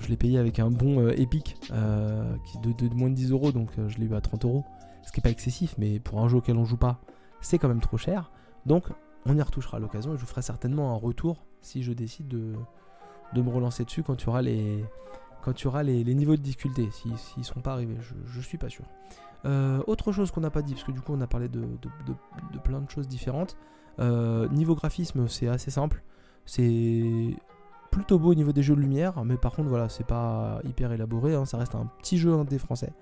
je 0.00 0.08
l'ai 0.08 0.16
payé 0.16 0.38
avec 0.38 0.58
un 0.58 0.70
bon 0.70 1.10
Epic 1.10 1.56
de, 1.70 2.94
moins 2.94 3.10
de 3.10 3.14
10 3.14 3.32
euros, 3.32 3.52
donc 3.52 3.72
je 3.88 3.98
l'ai 3.98 4.06
eu 4.06 4.14
à 4.14 4.22
30 4.22 4.46
euros. 4.46 4.64
ce 5.02 5.12
qui 5.12 5.20
n'est 5.20 5.22
pas 5.22 5.30
excessif, 5.30 5.74
mais 5.76 5.98
pour 5.98 6.20
un 6.20 6.28
jeu 6.28 6.38
auquel 6.38 6.56
on 6.56 6.64
joue 6.64 6.78
pas, 6.78 7.00
c'est 7.42 7.58
quand 7.58 7.68
même 7.68 7.82
trop 7.82 7.98
cher. 7.98 8.30
Donc 8.64 8.86
on 9.26 9.36
y 9.36 9.42
retouchera 9.42 9.76
à 9.76 9.80
l'occasion 9.80 10.14
et 10.14 10.16
je 10.16 10.22
vous 10.22 10.26
ferai 10.26 10.40
certainement 10.40 10.92
un 10.92 10.96
retour 10.96 11.44
si 11.60 11.82
je 11.82 11.92
décide 11.92 12.26
de, 12.28 12.54
de 13.34 13.42
me 13.42 13.50
relancer 13.50 13.84
dessus 13.84 14.02
quand 14.02 14.14
tu 14.14 14.30
auras 14.30 14.40
les, 14.40 14.82
quand 15.42 15.52
tu 15.52 15.66
auras 15.66 15.82
les, 15.82 16.02
niveaux 16.14 16.36
de 16.36 16.42
difficulté, 16.42 16.88
s'ils 16.90 17.12
ne 17.12 17.42
sont 17.42 17.60
pas 17.60 17.72
arrivés, 17.72 17.96
je, 18.00 18.38
ne 18.38 18.42
suis 18.42 18.58
pas 18.58 18.68
sûr. 18.68 18.84
Euh, 19.44 19.80
autre 19.86 20.12
chose 20.12 20.30
qu'on 20.30 20.40
n'a 20.40 20.50
pas 20.50 20.62
dit, 20.62 20.72
parce 20.72 20.84
que 20.84 20.92
du 20.92 21.00
coup 21.00 21.12
on 21.14 21.20
a 21.20 21.26
parlé 21.26 21.48
de, 21.48 21.60
de, 21.60 22.58
plein 22.58 22.80
de 22.80 22.90
choses 22.90 23.06
différentes. 23.06 23.56
Euh, 23.98 24.48
niveau 24.48 24.74
graphisme, 24.74 25.28
c'est 25.28 25.48
assez 25.48 25.70
simple. 25.70 26.02
C'est 26.44 27.36
plutôt 27.90 28.18
beau 28.18 28.30
au 28.30 28.34
niveau 28.34 28.52
des 28.52 28.62
jeux 28.62 28.74
de 28.74 28.80
lumière, 28.80 29.24
mais 29.24 29.36
par 29.36 29.52
contre 29.52 29.68
voilà, 29.68 29.88
c'est 29.88 30.06
pas 30.06 30.60
hyper 30.64 30.92
élaboré, 30.92 31.34
hein. 31.34 31.44
ça 31.44 31.56
reste 31.56 31.74
un 31.74 31.86
petit 32.00 32.18
jeu 32.18 32.32
indé 32.32 32.58
français. 32.58 32.92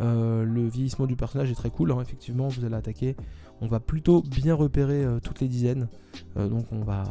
Euh, 0.00 0.44
le 0.44 0.66
vieillissement 0.68 1.06
du 1.06 1.16
personnage 1.16 1.50
est 1.50 1.54
très 1.54 1.70
cool, 1.70 1.92
hein. 1.92 2.00
effectivement, 2.00 2.48
vous 2.48 2.64
allez 2.64 2.74
attaquer. 2.74 3.16
On 3.60 3.66
va 3.66 3.80
plutôt 3.80 4.22
bien 4.22 4.54
repérer 4.54 5.04
euh, 5.04 5.18
toutes 5.20 5.40
les 5.40 5.48
dizaines. 5.48 5.88
Euh, 6.36 6.48
donc 6.48 6.66
on 6.72 6.80
va, 6.80 7.04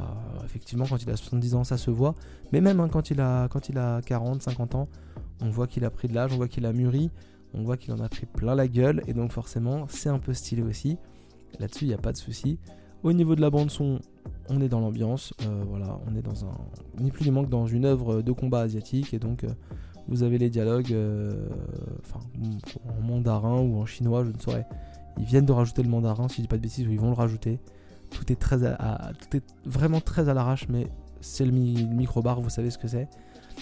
effectivement, 0.43 0.85
quand 0.87 1.01
il 1.01 1.09
a 1.09 1.15
70 1.15 1.55
ans, 1.55 1.63
ça 1.63 1.77
se 1.77 1.89
voit. 1.89 2.13
Mais 2.51 2.61
même 2.61 2.79
hein, 2.79 2.89
quand, 2.89 3.09
il 3.09 3.19
a, 3.21 3.47
quand 3.49 3.69
il 3.69 3.77
a 3.77 4.01
40, 4.01 4.43
50 4.43 4.75
ans, 4.75 4.87
on 5.41 5.49
voit 5.49 5.67
qu'il 5.67 5.83
a 5.85 5.89
pris 5.89 6.07
de 6.07 6.13
l'âge, 6.13 6.31
on 6.33 6.37
voit 6.37 6.47
qu'il 6.47 6.65
a 6.65 6.73
mûri, 6.73 7.09
on 7.53 7.63
voit 7.63 7.77
qu'il 7.77 7.93
en 7.93 7.99
a 7.99 8.09
pris 8.09 8.27
plein 8.27 8.53
la 8.55 8.67
gueule. 8.67 9.01
Et 9.07 9.13
donc 9.13 9.31
forcément, 9.31 9.87
c'est 9.89 10.09
un 10.09 10.19
peu 10.19 10.33
stylé 10.33 10.61
aussi. 10.61 10.97
Là-dessus, 11.59 11.85
il 11.85 11.87
n'y 11.87 11.93
a 11.93 11.99
pas 11.99 12.11
de 12.11 12.17
souci. 12.17 12.59
Au 13.01 13.13
niveau 13.13 13.35
de 13.35 13.41
la 13.41 13.49
bande 13.49 13.69
son, 13.71 13.99
on 14.49 14.61
est 14.61 14.69
dans 14.69 14.79
l'ambiance. 14.79 15.33
voilà, 15.67 15.99
on 16.07 16.15
est 16.15 16.21
dans 16.21 16.45
un, 16.45 16.57
ni 16.99 17.11
plus 17.11 17.25
ni 17.25 17.31
moins 17.31 17.43
que 17.43 17.49
dans 17.49 17.67
une 17.67 17.85
œuvre 17.85 18.21
de 18.21 18.31
combat 18.31 18.61
asiatique. 18.61 19.13
Et 19.13 19.19
donc 19.19 19.45
vous 20.07 20.23
avez 20.23 20.37
les 20.37 20.49
dialogues 20.49 20.91
euh, 20.91 21.47
en 22.87 23.01
mandarin 23.01 23.59
ou 23.59 23.79
en 23.79 23.85
chinois, 23.85 24.23
je 24.23 24.31
ne 24.31 24.39
saurais. 24.39 24.65
Ils 25.17 25.25
viennent 25.25 25.45
de 25.45 25.51
rajouter 25.51 25.81
le 25.81 25.89
mandarin, 25.89 26.27
si 26.27 26.37
je 26.37 26.41
dis 26.41 26.47
pas 26.47 26.57
de 26.57 26.61
bêtises, 26.61 26.87
ou 26.87 26.91
ils 26.91 26.99
vont 26.99 27.09
le 27.09 27.15
rajouter. 27.15 27.59
Tout 28.11 28.31
est, 28.31 29.43
vraiment 29.65 29.99
très 29.99 30.29
à 30.29 30.33
l'arrache, 30.33 30.67
mais 30.69 30.87
c'est 31.21 31.45
le, 31.45 31.51
micro-bar, 31.51 32.39
vous 32.39 32.49
savez 32.49 32.69
ce 32.69 32.77
que 32.77 32.87
c'est. 32.87 33.07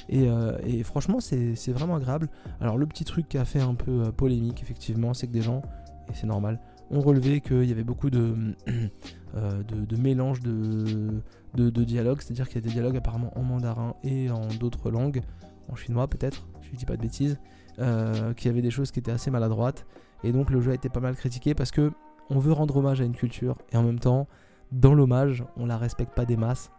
Et, 0.10 0.28
euh, 0.28 0.58
franchement, 0.84 1.20
c'est 1.20 1.72
vraiment 1.72 1.96
agréable. 1.96 2.30
Alors, 2.60 2.78
le 2.78 2.86
petit 2.86 3.06
truc 3.06 3.30
qui 3.30 3.38
a 3.38 3.46
fait 3.46 3.62
un 3.62 3.76
peu 3.76 4.06
euh, 4.06 4.12
polémique, 4.12 4.62
effectivement, 4.62 5.14
c'est 5.14 5.28
que 5.28 5.34
des 5.34 5.42
gens, 5.42 5.62
et 6.10 6.16
c'est 6.16 6.28
normal, 6.28 6.60
ont 6.92 7.00
relevé 7.00 7.40
qu'il 7.40 7.64
y 7.64 7.72
avait 7.72 7.84
beaucoup 7.84 8.10
de, 8.10 8.36
mélange 9.98 10.42
de 10.42 11.84
dialogues, 11.84 12.22
c'est-à-dire 12.22 12.48
qu'il 12.48 12.62
y 12.62 12.64
a 12.66 12.68
des 12.68 12.74
dialogues 12.74 12.98
apparemment 12.98 13.32
en 13.38 13.44
mandarin 13.44 13.96
et 14.04 14.30
en 14.30 14.48
d'autres 14.60 14.92
langues 14.92 15.22
en 15.70 15.76
chinois 15.76 16.08
peut-être, 16.08 16.48
si 16.62 16.70
je 16.74 16.78
dis 16.78 16.86
pas 16.86 16.98
de 16.98 17.02
bêtises, 17.02 17.40
euh, 17.80 18.34
qui 18.34 18.50
avait 18.50 18.62
des 18.62 18.72
choses 18.72 18.92
qui 18.92 19.00
étaient 19.00 19.12
assez 19.12 19.32
maladroites. 19.32 19.86
Et 20.24 20.32
donc 20.32 20.50
le 20.50 20.62
jeu 20.62 20.72
a 20.72 20.76
été 20.76 20.90
pas 20.90 21.00
mal 21.00 21.16
critiqué 21.16 21.54
parce 21.54 21.72
que 21.72 21.92
on 22.30 22.40
veut 22.40 22.54
rendre 22.54 22.78
hommage 22.78 23.02
à 23.02 23.04
une 23.04 23.16
culture 23.16 23.58
et 23.72 23.78
en 23.78 23.84
même 23.84 24.00
temps, 24.00 24.28
dans 24.72 24.94
l'hommage, 24.94 25.44
on 25.58 25.66
la 25.66 25.78
respecte 25.78 26.16
pas 26.16 26.26
des 26.26 26.38
masses. 26.38 26.72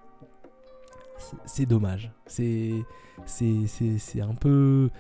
C'est 1.45 1.67
dommage. 1.67 2.13
C'est 2.27 2.85
un 4.21 4.35
peu 4.41 4.91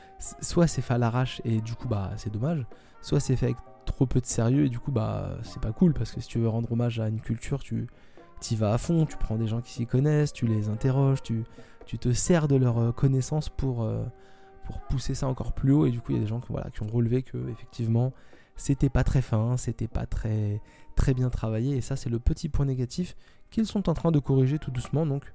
soit 0.40 0.66
c'est 0.66 0.82
fait 0.82 0.94
à 0.94 0.98
l'arrache 0.98 1.40
et 1.44 1.60
du 1.60 1.74
coup 1.74 1.88
bah 1.88 2.12
c'est 2.16 2.32
dommage, 2.32 2.66
soit 3.00 3.20
c'est 3.20 3.36
fait 3.36 3.46
avec 3.46 3.56
trop 3.84 4.06
peu 4.06 4.20
de 4.20 4.26
sérieux 4.26 4.66
et 4.66 4.68
du 4.68 4.78
coup 4.78 4.92
bah 4.92 5.36
c'est 5.42 5.60
pas 5.60 5.72
cool 5.72 5.92
parce 5.92 6.12
que 6.12 6.20
si 6.20 6.28
tu 6.28 6.38
veux 6.38 6.48
rendre 6.48 6.70
hommage 6.72 7.00
à 7.00 7.08
une 7.08 7.20
culture, 7.20 7.62
tu 7.62 7.86
y 8.50 8.56
vas 8.56 8.74
à 8.74 8.78
fond, 8.78 9.06
tu 9.06 9.16
prends 9.16 9.36
des 9.36 9.46
gens 9.46 9.60
qui 9.60 9.72
s'y 9.72 9.86
connaissent, 9.86 10.32
tu 10.32 10.46
les 10.46 10.68
interroges, 10.68 11.22
tu 11.22 11.44
tu 11.86 11.98
te 11.98 12.12
sers 12.12 12.48
de 12.48 12.56
leurs 12.56 12.78
euh, 12.78 12.92
connaissances 12.92 13.48
pour, 13.48 13.82
euh, 13.82 14.04
pour 14.66 14.80
pousser 14.80 15.14
ça 15.14 15.28
encore 15.28 15.52
plus 15.52 15.72
haut. 15.72 15.86
Et 15.86 15.90
du 15.90 16.00
coup, 16.00 16.12
il 16.12 16.16
y 16.16 16.18
a 16.18 16.22
des 16.22 16.26
gens 16.26 16.40
qui, 16.40 16.82
ont 16.82 16.86
relevé 16.86 17.22
que 17.22 17.48
effectivement, 17.50 18.12
c'était 18.56 18.88
pas 18.88 19.04
très 19.04 19.22
fin, 19.22 19.56
c'était 19.56 19.88
pas 19.88 20.06
très, 20.06 20.60
très 20.96 21.14
bien 21.14 21.30
travaillé. 21.30 21.76
Et 21.76 21.80
ça, 21.80 21.96
c'est 21.96 22.10
le 22.10 22.18
petit 22.18 22.48
point 22.48 22.66
négatif 22.66 23.16
qu'ils 23.50 23.66
sont 23.66 23.88
en 23.88 23.94
train 23.94 24.10
de 24.10 24.18
corriger 24.18 24.58
tout 24.58 24.70
doucement. 24.70 25.06
Donc, 25.06 25.32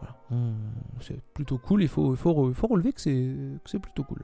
voilà, 0.00 0.52
c'est 1.00 1.20
plutôt 1.34 1.58
cool. 1.58 1.82
Il 1.82 1.88
faut, 1.88 2.12
il 2.12 2.16
faut, 2.16 2.48
il 2.48 2.54
faut 2.54 2.66
relever 2.66 2.92
que 2.92 3.00
c'est 3.00 3.78
plutôt 3.78 4.04
cool. 4.04 4.22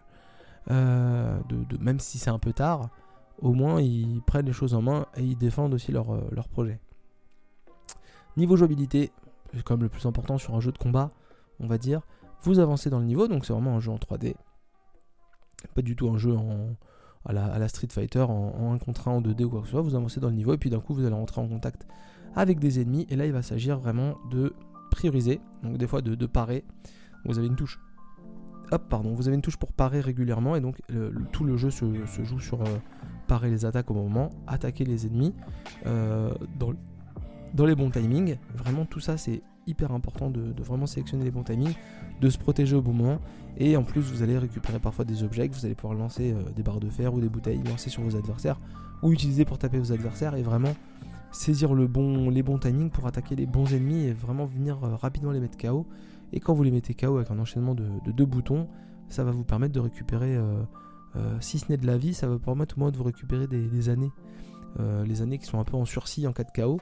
Euh, 0.71 1.39
même 1.81 1.99
si 1.99 2.19
c'est 2.19 2.31
un 2.31 2.39
peu 2.39 2.53
tard, 2.53 2.91
au 3.41 3.53
moins 3.53 3.81
ils 3.81 4.21
prennent 4.23 4.47
les 4.47 4.53
choses 4.53 4.75
en 4.75 4.83
main 4.83 5.07
et 5.17 5.23
ils 5.23 5.39
défendent 5.39 5.73
aussi 5.73 5.93
leur, 5.93 6.13
leur 6.33 6.49
projet. 6.49 6.79
Niveau 8.37 8.57
jouabilité, 8.57 9.11
comme 9.65 9.83
le 9.83 9.89
plus 9.89 10.07
important 10.07 10.39
sur 10.39 10.55
un 10.55 10.61
jeu 10.61 10.73
de 10.73 10.79
combat, 10.79 11.11
on 11.61 11.67
va 11.67 11.79
dire. 11.79 12.03
Vous 12.43 12.59
avancez 12.59 12.91
dans 12.91 13.01
le 13.01 13.05
niveau, 13.05 13.29
donc 13.29 13.45
c'est 13.45 13.53
vraiment 13.53 13.77
un 13.77 13.81
jeu 13.81 13.91
en 13.91 13.97
3D. 13.97 14.35
Pas 15.75 15.83
du 15.83 15.97
tout 15.97 16.09
un 16.09 16.19
jeu 16.19 16.37
en, 16.37 16.77
à, 17.25 17.33
la, 17.33 17.69
Street 17.69 17.89
Fighter 17.91 18.21
en, 18.21 18.73
1 18.75 18.79
contre 18.79 19.09
1, 19.09 19.13
en 19.13 19.21
2D 19.21 19.45
ou 19.45 19.51
quoi 19.51 19.61
que 19.61 19.67
ce 19.67 19.73
soit. 19.73 19.83
Vous 19.83 19.95
avancez 19.95 20.21
dans 20.21 20.29
le 20.29 20.35
niveau 20.35 20.55
et 20.55 20.59
puis 20.59 20.71
d'un 20.71 20.81
coup 20.81 20.95
vous 20.95 21.05
allez 21.05 21.15
rentrer 21.15 21.41
en 21.41 21.49
contact 21.49 21.87
avec 22.35 22.59
des 22.59 22.81
ennemis. 22.81 23.07
Et 23.11 23.17
là 23.17 23.27
il 23.27 23.33
va 23.33 23.43
s'agir 23.43 23.79
vraiment 23.79 24.17
de 24.31 24.55
prioriser, 24.91 25.41
donc 25.63 25.79
des 25.79 25.87
fois 25.87 26.01
de, 26.01 26.27
parer. 26.27 26.65
Vous 27.25 27.39
avez 27.39 27.49
une 27.49 27.57
touche. 27.57 27.81
Hop, 28.71 28.89
pardon, 28.89 29.15
vous 29.15 29.29
avez 29.29 29.35
une 29.35 29.43
touche 29.43 29.57
pour 29.57 29.73
parer 29.73 30.01
régulièrement 30.01 30.55
et 30.55 30.61
donc 30.61 30.81
tout 31.33 31.45
le 31.45 31.57
jeu 31.57 31.71
se, 31.71 31.87
joue 32.23 32.39
sur 32.39 32.61
euh, 32.61 32.77
parer 33.27 33.51
les 33.51 33.65
attaques 33.65 33.91
au 33.91 33.95
moment, 33.95 34.29
attaquer 34.47 34.85
les 34.85 35.07
ennemis 35.07 35.35
euh, 35.87 36.35
dans, 36.59 36.75
dans 37.55 37.67
les 37.67 37.75
bons 37.75 37.91
timings. 37.91 38.37
Vraiment, 38.55 38.85
tout 38.85 39.01
ça, 39.01 39.17
c'est 39.17 39.43
hyper 39.69 39.93
important 39.93 40.31
de, 40.31 40.53
vraiment 40.63 40.87
sélectionner 40.87 41.25
les 41.25 41.31
bons 41.31 41.45
timings, 41.45 41.75
de 42.21 42.31
se 42.31 42.39
protéger 42.39 42.75
au 42.75 42.83
bon 42.83 42.93
moment. 42.93 43.21
Et 43.59 43.77
en 43.77 43.85
plus, 43.85 44.01
vous 44.01 44.23
allez 44.23 44.39
récupérer 44.39 44.79
parfois 44.79 45.05
des 45.05 45.23
objets 45.23 45.49
que 45.49 45.55
vous 45.55 45.67
allez 45.67 45.75
pouvoir 45.75 45.99
lancer 45.99 46.33
euh, 46.33 46.43
des 46.57 46.63
barres 46.63 46.81
de 46.81 46.89
fer 46.89 47.13
ou 47.13 47.21
des 47.21 47.29
bouteilles 47.29 47.63
lancer 47.65 47.91
sur 47.91 48.03
vos 48.03 48.17
adversaires 48.17 48.59
ou 49.03 49.13
utiliser 49.13 49.45
pour 49.45 49.59
taper 49.59 49.79
vos 49.79 49.93
adversaires 49.93 50.35
et 50.35 50.43
vraiment 50.43 50.75
saisir 51.31 51.75
le 51.75 51.87
bon, 51.87 52.31
les 52.31 52.43
bons 52.43 52.59
timings 52.59 52.91
pour 52.91 53.07
attaquer 53.07 53.37
les 53.37 53.47
bons 53.47 53.73
ennemis 53.75 54.07
et 54.07 54.13
vraiment 54.13 54.47
venir 54.47 54.83
euh, 54.83 54.97
rapidement 54.97 55.31
les 55.31 55.41
mettre 55.41 55.59
KO. 55.59 55.87
Et 56.33 56.41
quand 56.41 56.55
vous 56.55 56.63
les 56.63 56.71
mettez 56.71 56.95
KO 56.95 57.17
avec 57.17 57.31
un 57.31 57.39
enchaînement 57.39 57.75
de, 57.75 57.87
deux 58.07 58.27
boutons, 58.27 58.69
ça 59.09 59.25
va 59.25 59.31
vous 59.31 59.45
permettre 59.45 59.73
de 59.73 59.81
récupérer, 59.81 60.37
euh, 60.37 60.63
si 61.41 61.59
ce 61.59 61.71
n'est 61.71 61.79
de 61.79 61.87
la 61.87 61.97
vie, 61.97 62.13
ça 62.13 62.27
va 62.27 62.35
vous 62.35 62.39
permettre 62.39 62.77
au 62.77 62.81
moins 62.81 62.91
de 62.91 62.97
vous 62.99 63.05
récupérer 63.05 63.47
des, 63.47 63.89
années. 63.89 64.13
les 64.79 65.23
années 65.23 65.39
qui 65.39 65.47
sont 65.47 65.59
un 65.59 65.65
peu 65.65 65.75
en 65.75 65.87
sursis 65.87 66.27
en 66.27 66.35
cas 66.35 66.45
de 66.45 66.51
KO. 66.55 66.79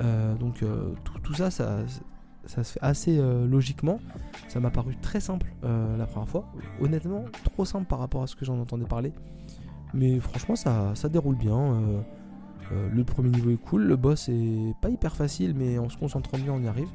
Euh, 0.00 0.34
donc 0.34 0.62
euh, 0.62 0.92
tout, 1.22 1.34
ça, 1.34 1.50
ça, 1.50 1.84
se 2.46 2.60
fait 2.60 2.80
assez 2.82 3.18
euh, 3.18 3.46
logiquement. 3.46 3.98
Ça 4.48 4.60
m'a 4.60 4.70
paru 4.70 4.96
très 5.00 5.20
simple 5.20 5.46
la 5.62 6.06
première 6.06 6.28
fois. 6.28 6.44
Honnêtement, 6.80 7.24
trop 7.44 7.64
simple 7.64 7.86
par 7.86 7.98
rapport 7.98 8.22
à 8.22 8.26
ce 8.26 8.36
que 8.36 8.44
j'en 8.44 8.58
entendais 8.58 8.86
parler. 8.86 9.12
Mais 9.94 10.20
franchement, 10.20 10.56
ça, 10.56 10.94
ça 10.94 11.08
déroule 11.08 11.36
bien. 11.36 11.80
le 12.70 13.04
premier 13.04 13.30
niveau 13.30 13.50
est 13.50 13.56
cool. 13.56 13.84
Le 13.84 13.96
boss 13.96 14.28
est 14.28 14.74
pas 14.80 14.90
hyper 14.90 15.16
facile, 15.16 15.54
mais 15.54 15.78
en 15.78 15.88
se 15.88 15.96
concentrant 15.96 16.38
bien, 16.38 16.52
on 16.52 16.60
y 16.60 16.68
arrive. 16.68 16.88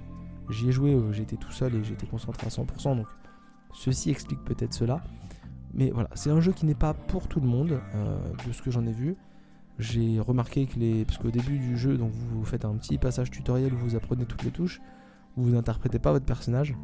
J'y 0.50 0.70
ai 0.70 0.72
joué, 0.72 0.98
j'étais 1.12 1.38
tout 1.38 1.52
seul 1.52 1.76
et 1.76 1.84
j'étais 1.84 2.08
concentré 2.08 2.46
à 2.48 2.50
100%. 2.50 2.98
Donc 2.98 3.08
ceci 3.74 4.10
explique 4.10 4.44
peut-être 4.44 4.74
cela. 4.74 5.02
Mais 5.74 5.90
voilà, 5.92 6.10
c'est 6.16 6.30
un 6.30 6.42
jeu 6.42 6.52
qui 6.52 6.66
n'est 6.66 6.76
pas 6.76 6.94
pour 6.94 7.28
tout 7.28 7.40
le 7.40 7.48
monde, 7.48 7.80
de 8.46 8.52
ce 8.52 8.62
que 8.62 8.72
j'en 8.72 8.86
ai 8.86 8.92
vu 8.92 9.16
j'ai 9.82 10.20
remarqué 10.20 10.66
que 10.66 10.80
les. 10.80 11.06
Parce 11.06 11.18
qu'au 11.18 11.32
début 11.32 11.58
du 11.58 11.78
jeu, 11.78 11.98
donc 11.98 12.12
vous 12.12 12.46
faites 12.46 12.66
un 12.66 12.76
petit 12.76 12.98
passage 12.98 13.32
tutoriel 13.32 13.74
où 13.74 13.78
vous 13.78 13.96
apprenez 13.96 14.26
toutes 14.26 14.44
les 14.44 14.52
touches, 14.52 14.82
vous 15.36 15.50
n'interprétez 15.50 16.00
pas 16.00 16.12
votre 16.12 16.26
personnage, 16.26 16.76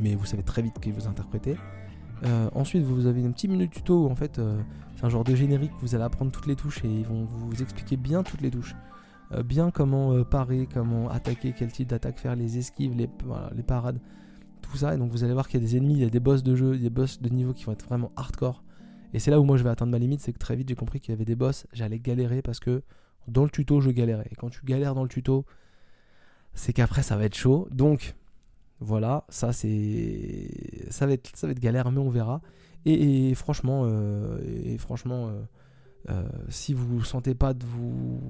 mais 0.00 0.14
vous 0.14 0.24
savez 0.24 0.42
très 0.42 0.62
vite 0.62 0.78
que 0.80 0.90
vous 0.90 1.06
interprétez. 1.06 1.56
Euh, 2.24 2.48
ensuite, 2.54 2.82
vous 2.82 3.06
avez 3.06 3.20
une 3.20 3.32
petite 3.32 3.50
minute 3.50 3.70
tuto 3.70 4.06
où 4.06 4.10
en 4.10 4.16
fait, 4.16 4.38
euh, 4.38 4.60
c'est 4.96 5.04
un 5.04 5.08
genre 5.08 5.24
de 5.24 5.34
générique, 5.34 5.72
vous 5.80 5.94
allez 5.94 6.04
apprendre 6.04 6.32
toutes 6.32 6.46
les 6.46 6.56
touches 6.56 6.84
et 6.84 6.88
ils 6.88 7.04
vont 7.04 7.24
vous 7.24 7.62
expliquer 7.62 7.96
bien 7.96 8.22
toutes 8.22 8.40
les 8.40 8.50
touches. 8.50 8.74
Euh, 9.32 9.42
bien 9.42 9.70
comment 9.70 10.24
parer, 10.24 10.66
comment 10.72 11.10
attaquer, 11.10 11.54
quel 11.56 11.70
type 11.70 11.88
d'attaque 11.88 12.18
faire, 12.18 12.34
les 12.34 12.58
esquives, 12.58 12.96
les 12.96 13.62
parades, 13.62 14.00
tout 14.62 14.76
ça. 14.76 14.94
Et 14.94 14.98
donc 14.98 15.10
vous 15.10 15.22
allez 15.22 15.34
voir 15.34 15.48
qu'il 15.48 15.60
y 15.60 15.64
a 15.64 15.66
des 15.66 15.76
ennemis, 15.76 15.94
il 15.94 16.00
y 16.00 16.04
a 16.04 16.10
des 16.10 16.20
boss 16.20 16.42
de 16.42 16.56
jeu, 16.56 16.76
des 16.76 16.90
boss 16.90 17.20
de 17.20 17.28
niveau 17.28 17.52
qui 17.52 17.64
vont 17.64 17.72
être 17.72 17.86
vraiment 17.86 18.10
hardcore. 18.16 18.62
Et 19.14 19.18
c'est 19.18 19.30
là 19.30 19.40
où 19.40 19.44
moi 19.44 19.56
je 19.56 19.64
vais 19.64 19.70
atteindre 19.70 19.92
ma 19.92 19.98
limite, 19.98 20.20
c'est 20.20 20.32
que 20.32 20.38
très 20.38 20.56
vite 20.56 20.68
j'ai 20.68 20.74
compris 20.74 21.00
qu'il 21.00 21.12
y 21.12 21.14
avait 21.14 21.24
des 21.24 21.36
boss, 21.36 21.66
j'allais 21.72 21.98
galérer 21.98 22.42
parce 22.42 22.60
que 22.60 22.82
dans 23.26 23.44
le 23.44 23.50
tuto 23.50 23.80
je 23.80 23.90
galérais. 23.90 24.28
Et 24.30 24.34
quand 24.34 24.50
tu 24.50 24.64
galères 24.64 24.94
dans 24.94 25.02
le 25.02 25.08
tuto, 25.08 25.44
c'est 26.54 26.72
qu'après 26.72 27.02
ça 27.02 27.16
va 27.16 27.24
être 27.24 27.36
chaud. 27.36 27.68
Donc 27.70 28.16
voilà, 28.80 29.24
ça 29.28 29.52
c'est 29.52 30.86
ça 30.90 31.06
va 31.06 31.14
être 31.14 31.58
galère, 31.58 31.90
mais 31.90 32.00
on 32.00 32.10
verra. 32.10 32.40
Et, 32.84 33.34
franchement, 33.34 33.82
euh, 33.84 34.38
et 34.64 34.78
franchement, 34.78 35.28
euh, 35.28 35.42
euh, 36.10 36.28
si 36.48 36.72
vous 36.72 37.02
sentez 37.02 37.34
pas 37.34 37.52
de 37.52 37.64
vous 37.66 38.20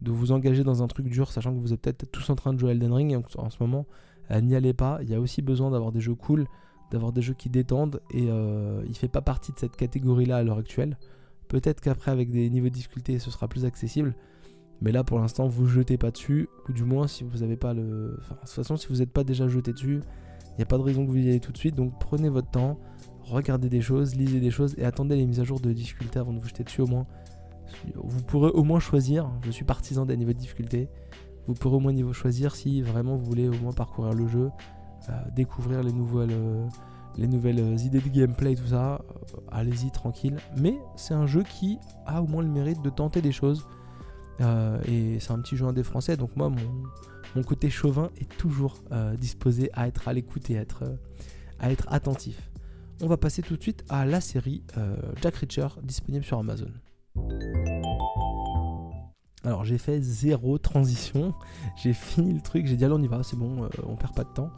de 0.00 0.10
vous 0.10 0.32
engager 0.32 0.64
dans 0.64 0.82
un 0.82 0.86
truc 0.86 1.08
dur, 1.08 1.30
sachant 1.30 1.52
que 1.52 1.58
vous 1.58 1.74
êtes 1.74 1.82
peut-être 1.82 2.10
tous 2.10 2.30
en 2.30 2.34
train 2.34 2.54
de 2.54 2.58
jouer 2.58 2.70
Elden 2.70 2.92
Ring 2.92 3.22
en 3.36 3.50
ce 3.50 3.56
moment, 3.60 3.86
n'y 4.30 4.54
allez 4.54 4.72
pas. 4.72 4.98
Il 5.02 5.10
y 5.10 5.14
a 5.14 5.20
aussi 5.20 5.42
besoin 5.42 5.70
d'avoir 5.70 5.92
des 5.92 6.00
jeux 6.00 6.14
cool 6.14 6.46
d'avoir 6.90 7.12
des 7.12 7.22
jeux 7.22 7.34
qui 7.34 7.48
détendent 7.48 8.00
et 8.10 8.26
euh, 8.28 8.82
il 8.88 8.96
fait 8.96 9.08
pas 9.08 9.20
partie 9.20 9.52
de 9.52 9.58
cette 9.58 9.76
catégorie 9.76 10.26
là 10.26 10.38
à 10.38 10.42
l'heure 10.42 10.58
actuelle. 10.58 10.98
Peut-être 11.48 11.80
qu'après 11.80 12.10
avec 12.10 12.30
des 12.30 12.48
niveaux 12.50 12.68
de 12.68 12.74
difficulté 12.74 13.18
ce 13.18 13.30
sera 13.30 13.48
plus 13.48 13.64
accessible, 13.64 14.14
mais 14.80 14.92
là 14.92 15.04
pour 15.04 15.18
l'instant 15.18 15.46
vous 15.48 15.66
jetez 15.66 15.98
pas 15.98 16.10
dessus, 16.10 16.48
ou 16.68 16.72
du 16.72 16.84
moins 16.84 17.06
si 17.06 17.24
vous 17.24 17.38
n'avez 17.38 17.56
pas 17.56 17.74
le. 17.74 18.16
Enfin, 18.20 18.34
de 18.34 18.40
toute 18.40 18.50
façon 18.50 18.76
si 18.76 18.88
vous 18.88 18.96
n'êtes 18.96 19.12
pas 19.12 19.24
déjà 19.24 19.48
jeté 19.48 19.72
dessus, 19.72 20.00
il 20.50 20.56
n'y 20.58 20.62
a 20.62 20.66
pas 20.66 20.78
de 20.78 20.82
raison 20.82 21.04
que 21.04 21.10
vous 21.10 21.18
y 21.18 21.28
allez 21.28 21.40
tout 21.40 21.52
de 21.52 21.58
suite, 21.58 21.74
donc 21.74 21.98
prenez 21.98 22.28
votre 22.28 22.50
temps, 22.50 22.78
regardez 23.22 23.68
des 23.68 23.80
choses, 23.80 24.14
lisez 24.14 24.40
des 24.40 24.50
choses 24.50 24.74
et 24.78 24.84
attendez 24.84 25.16
les 25.16 25.26
mises 25.26 25.40
à 25.40 25.44
jour 25.44 25.60
de 25.60 25.72
difficulté 25.72 26.18
avant 26.18 26.32
de 26.32 26.38
vous 26.38 26.48
jeter 26.48 26.64
dessus 26.64 26.82
au 26.82 26.86
moins. 26.86 27.06
Vous 27.94 28.22
pourrez 28.22 28.50
au 28.50 28.64
moins 28.64 28.80
choisir, 28.80 29.30
je 29.42 29.50
suis 29.50 29.64
partisan 29.64 30.04
des 30.04 30.16
niveaux 30.16 30.32
de 30.32 30.38
difficulté, 30.38 30.88
vous 31.46 31.54
pourrez 31.54 31.76
au 31.76 31.80
moins 31.80 31.92
niveau 31.92 32.12
choisir 32.12 32.54
si 32.54 32.82
vraiment 32.82 33.16
vous 33.16 33.24
voulez 33.24 33.48
au 33.48 33.54
moins 33.54 33.72
parcourir 33.72 34.12
le 34.12 34.26
jeu, 34.26 34.50
découvrir 35.34 35.82
les 35.82 35.92
nouvelles, 35.92 36.32
euh, 36.32 36.66
les 37.16 37.26
nouvelles 37.26 37.60
euh, 37.60 37.76
idées 37.76 38.00
de 38.00 38.08
gameplay, 38.08 38.54
tout 38.54 38.68
ça. 38.68 39.00
Allez-y 39.50 39.90
tranquille. 39.90 40.38
Mais 40.56 40.74
c'est 40.96 41.14
un 41.14 41.26
jeu 41.26 41.42
qui 41.42 41.78
a 42.06 42.22
au 42.22 42.26
moins 42.26 42.42
le 42.42 42.48
mérite 42.48 42.82
de 42.82 42.90
tenter 42.90 43.22
des 43.22 43.32
choses. 43.32 43.66
et 44.40 45.18
c'est 45.20 45.32
un 45.32 45.40
petit 45.40 45.56
jeu 45.56 45.66
indé 45.66 45.82
français, 45.82 46.16
donc 46.16 46.34
moi 46.34 46.48
mon, 46.48 46.84
mon 47.36 47.42
côté 47.42 47.68
chauvin 47.68 48.08
est 48.18 48.38
toujours 48.38 48.78
disposé 49.18 49.70
à 49.74 49.86
être 49.86 50.08
à 50.08 50.14
l'écoute 50.14 50.48
et 50.48 50.54
être, 50.54 50.84
à 51.58 51.70
être 51.70 51.86
attentif. 51.90 52.50
On 53.02 53.06
va 53.06 53.18
passer 53.18 53.42
tout 53.42 53.56
de 53.56 53.62
suite 53.62 53.84
à 53.90 54.06
la 54.06 54.22
série 54.22 54.62
Jack 55.20 55.36
Reacher 55.36 55.68
disponible 55.82 56.24
sur 56.24 56.38
Amazon. 56.38 56.70
Alors 59.44 59.64
j'ai 59.64 59.78
fait 59.78 60.00
zéro 60.00 60.58
transition, 60.58 61.34
j'ai 61.76 61.94
fini 61.94 62.34
le 62.34 62.40
truc, 62.40 62.66
j'ai 62.66 62.76
dit 62.76 62.84
allez 62.84 62.94
on 62.94 63.02
y 63.02 63.08
va, 63.08 63.22
c'est 63.22 63.36
bon, 63.36 63.64
euh, 63.64 63.68
on 63.86 63.96
perd 63.96 64.14
pas 64.14 64.24
de 64.24 64.32
temps. 64.32 64.50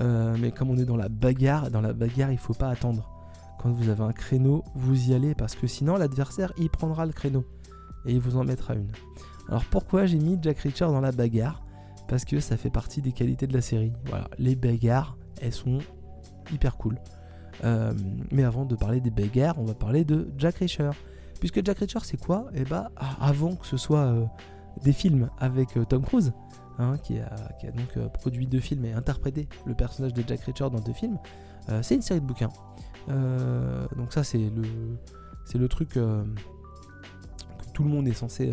Euh, 0.00 0.36
mais 0.40 0.50
comme 0.50 0.70
on 0.70 0.76
est 0.76 0.84
dans 0.84 0.96
la 0.96 1.08
bagarre, 1.08 1.70
dans 1.70 1.80
la 1.80 1.92
bagarre 1.92 2.32
il 2.32 2.38
faut 2.38 2.54
pas 2.54 2.68
attendre. 2.68 3.10
Quand 3.60 3.70
vous 3.70 3.88
avez 3.88 4.02
un 4.02 4.12
créneau, 4.12 4.64
vous 4.74 5.10
y 5.10 5.14
allez 5.14 5.34
parce 5.34 5.54
que 5.54 5.66
sinon 5.66 5.96
l'adversaire 5.96 6.52
il 6.58 6.68
prendra 6.68 7.06
le 7.06 7.12
créneau 7.12 7.44
et 8.04 8.12
il 8.12 8.20
vous 8.20 8.36
en 8.36 8.44
mettra 8.44 8.74
une. 8.74 8.90
Alors 9.48 9.64
pourquoi 9.64 10.06
j'ai 10.06 10.18
mis 10.18 10.38
Jack 10.42 10.58
Reacher 10.58 10.86
dans 10.86 11.00
la 11.00 11.12
bagarre? 11.12 11.62
Parce 12.08 12.24
que 12.24 12.40
ça 12.40 12.56
fait 12.56 12.70
partie 12.70 13.00
des 13.00 13.12
qualités 13.12 13.46
de 13.46 13.54
la 13.54 13.62
série. 13.62 13.92
Voilà, 14.06 14.28
les 14.38 14.56
bagarres, 14.56 15.16
elles 15.40 15.54
sont 15.54 15.78
hyper 16.52 16.76
cool. 16.76 16.98
Euh, 17.64 17.92
mais 18.30 18.44
avant 18.44 18.64
de 18.64 18.74
parler 18.74 19.00
des 19.00 19.10
bagarres, 19.10 19.58
on 19.58 19.64
va 19.64 19.74
parler 19.74 20.04
de 20.04 20.28
Jack 20.36 20.56
Reacher. 20.56 20.90
Puisque 21.40 21.64
Jack 21.64 21.78
Reacher, 21.78 22.00
c'est 22.02 22.20
quoi? 22.20 22.46
Eh 22.54 22.64
bah, 22.64 22.90
avant 23.20 23.54
que 23.54 23.66
ce 23.66 23.76
soit 23.76 24.00
euh, 24.00 24.26
des 24.82 24.92
films 24.92 25.30
avec 25.38 25.78
Tom 25.88 26.02
Cruise, 26.02 26.32
hein, 26.78 26.96
qui, 27.02 27.18
a, 27.18 27.30
donc 27.76 27.96
euh, 27.96 28.08
produit 28.08 28.46
deux 28.46 28.60
films 28.60 28.84
et 28.84 28.92
interprété 28.92 29.48
le 29.66 29.74
personnage 29.74 30.14
de 30.14 30.22
Jack 30.26 30.40
Reacher 30.42 30.70
dans 30.70 30.80
deux 30.80 30.92
films, 30.92 31.18
c'est 31.80 31.94
une 31.94 32.02
série 32.02 32.20
de 32.20 32.26
bouquins. 32.26 32.50
donc 33.08 34.12
ça, 34.12 34.22
c'est 34.22 34.50
le, 35.54 35.68
truc 35.68 35.90
que 35.90 36.24
tout 37.72 37.84
le 37.84 37.88
monde 37.88 38.06
est 38.06 38.12
censé, 38.12 38.52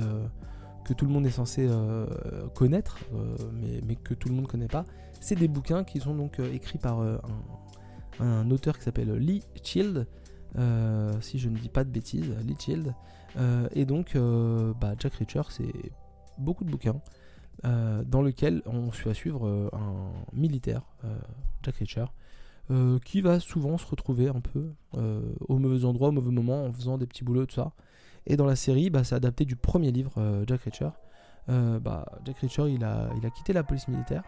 que 0.86 0.94
tout 0.94 1.06
le 1.06 1.12
monde 1.12 1.26
est 1.26 1.32
censé 1.32 1.70
connaître, 2.56 3.00
mais, 3.54 3.96
que 3.98 4.14
tout 4.14 4.30
le 4.30 4.36
monde 4.36 4.46
ne 4.46 4.50
connaît 4.50 4.68
pas. 4.70 4.86
C'est 5.20 5.36
des 5.36 5.50
bouquins 5.50 5.84
qui 5.84 6.00
sont 6.00 6.16
donc 6.16 6.40
écrits 6.40 6.78
par 6.78 7.02
un, 8.22 8.50
auteur 8.50 8.78
qui 8.78 8.86
s'appelle 8.86 9.14
Lee 9.16 9.44
Child. 9.62 10.08
Euh, 10.58 11.14
si 11.22 11.40
je 11.40 11.50
ne 11.50 11.58
dis 11.58 11.70
pas 11.70 11.84
de 11.84 11.90
bêtises, 11.90 12.30
Lee 12.46 12.56
Child. 12.60 12.94
Euh, 13.38 13.68
et 13.74 13.86
donc, 13.86 14.16
euh, 14.16 14.74
bah, 14.80 14.94
Jack 15.00 15.14
Reacher, 15.16 15.44
c'est 15.50 15.92
beaucoup 16.38 16.64
de 16.64 16.72
bouquins 16.72 17.00
dans 17.64 18.22
lesquels 18.22 18.62
on 18.66 18.92
suit 18.92 19.10
à 19.10 19.14
suivre 19.14 19.70
un 19.74 20.12
militaire, 20.34 20.82
Jack 21.64 21.76
Reacher, 21.76 22.06
qui 23.06 23.22
va 23.22 23.40
souvent 23.40 23.78
se 23.78 23.86
retrouver 23.86 24.30
un 24.30 24.42
peu 24.42 24.72
au 25.48 25.58
mauvais 25.58 25.86
endroit, 25.86 26.10
au 26.10 26.12
mauvais 26.12 26.32
moment, 26.32 26.66
en 26.66 26.74
faisant 26.74 26.98
des 26.98 27.06
petits 27.06 27.24
boulots, 27.24 27.46
tout 27.46 27.56
ça. 27.56 27.74
Et 28.26 28.36
dans 28.36 28.46
la 28.46 28.56
série, 28.56 28.90
bah, 28.90 29.04
c'est 29.04 29.16
adapté 29.16 29.46
du 29.46 29.56
premier 29.56 29.92
livre, 29.92 30.44
Jack 30.48 30.62
Reacher. 30.62 30.90
bah, 31.48 32.06
Jack 32.26 32.40
Reacher, 32.40 32.72
il 32.72 32.84
a, 32.84 33.10
quitté 33.36 33.54
la 33.54 33.64
police 33.64 33.88
militaire 33.88 34.24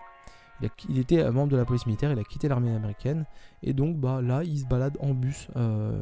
il, 0.89 0.99
était 0.99 1.29
membre 1.31 1.51
de 1.51 1.57
la 1.57 1.65
police 1.65 1.85
militaire, 1.85 2.11
il 2.11 2.19
a 2.19 2.23
quitté 2.23 2.47
l'armée 2.47 2.73
américaine. 2.73 3.25
Et 3.61 3.73
donc 3.73 3.97
bah, 3.97 4.21
là, 4.21 4.43
il 4.43 4.59
se 4.59 4.65
balade 4.65 4.97
en 4.99 5.13
bus. 5.13 5.47
Euh, 5.55 6.01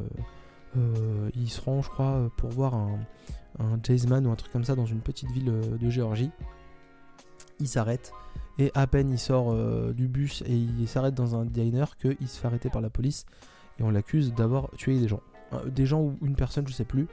euh, 0.78 1.30
il 1.36 1.50
se 1.50 1.62
rend, 1.62 1.82
je 1.82 1.89
crois, 1.89 2.30
pour 2.38 2.50
voir 2.50 2.76
un, 2.76 3.00
un 3.60 4.26
ou 4.26 4.32
un 4.32 4.36
truc 4.36 4.52
comme 4.52 4.63
ça 4.63 4.76
dans 4.76 4.86
une 4.86 5.02
petite 5.02 5.32
ville 5.32 5.50
euh, 5.50 5.78
de 5.78 5.89
Géorgie. 5.89 6.32
Il 7.62 7.67
s'arrête. 7.67 8.12
Et 8.60 8.69
à 8.76 8.86
peine 8.86 9.10
il 9.10 9.17
sort 9.17 9.56
du 9.93 10.08
bus 10.08 10.43
et 10.45 10.54
il 10.54 10.88
s'arrête 10.88 11.15
dans 11.15 11.36
un 11.36 11.45
diner 11.45 11.86
qu'il 11.97 12.28
se 12.28 12.38
fait 12.38 12.47
arrêter 12.47 12.69
par 12.69 12.82
la 12.82 12.89
police. 12.89 13.26
Et 13.80 13.84
on 13.84 13.89
l'accuse 13.89 14.34
d'avoir 14.34 14.69
tué 14.71 15.00
des 15.00 15.08
gens. 15.08 15.21
des 15.67 15.86
gens 15.86 16.02
ou 16.02 16.17
une 16.21 16.36
personne, 16.36 16.67
je 16.67 16.74
sais 16.74 16.86
plus. 16.86 17.08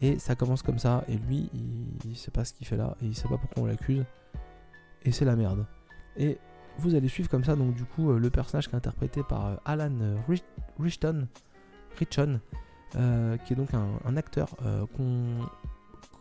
Et 0.00 0.18
ça 0.18 0.34
commence 0.34 0.62
comme 0.62 0.78
ça. 0.78 1.04
Et 1.08 1.16
lui, 1.16 1.50
il, 2.04 2.16
sait 2.16 2.30
pas 2.30 2.44
ce 2.44 2.52
qu'il 2.52 2.66
fait 2.66 2.76
là. 2.76 2.96
Et 3.02 3.06
il 3.06 3.14
sait 3.14 3.28
pas 3.28 3.36
pourquoi 3.36 3.64
on 3.64 3.66
l'accuse. 3.66 4.04
Et 5.04 5.12
c'est 5.12 5.24
la 5.24 5.36
merde. 5.36 5.66
Et 6.16 6.38
vous 6.78 6.94
allez 6.94 7.08
suivre 7.08 7.28
comme 7.28 7.44
ça 7.44 7.56
donc 7.56 7.74
du 7.74 7.84
coup 7.84 8.10
euh, 8.10 8.18
le 8.18 8.30
personnage 8.30 8.68
qui 8.68 8.74
est 8.74 8.76
interprété 8.76 9.22
par 9.22 9.46
euh, 9.46 9.56
Alan 9.64 9.92
euh, 10.00 10.16
Richton, 10.78 11.26
Richon, 11.98 12.40
qui 13.44 13.52
est 13.52 13.56
donc 13.56 13.70
un, 13.74 14.16
acteur 14.16 14.48
qu'on 14.96 15.46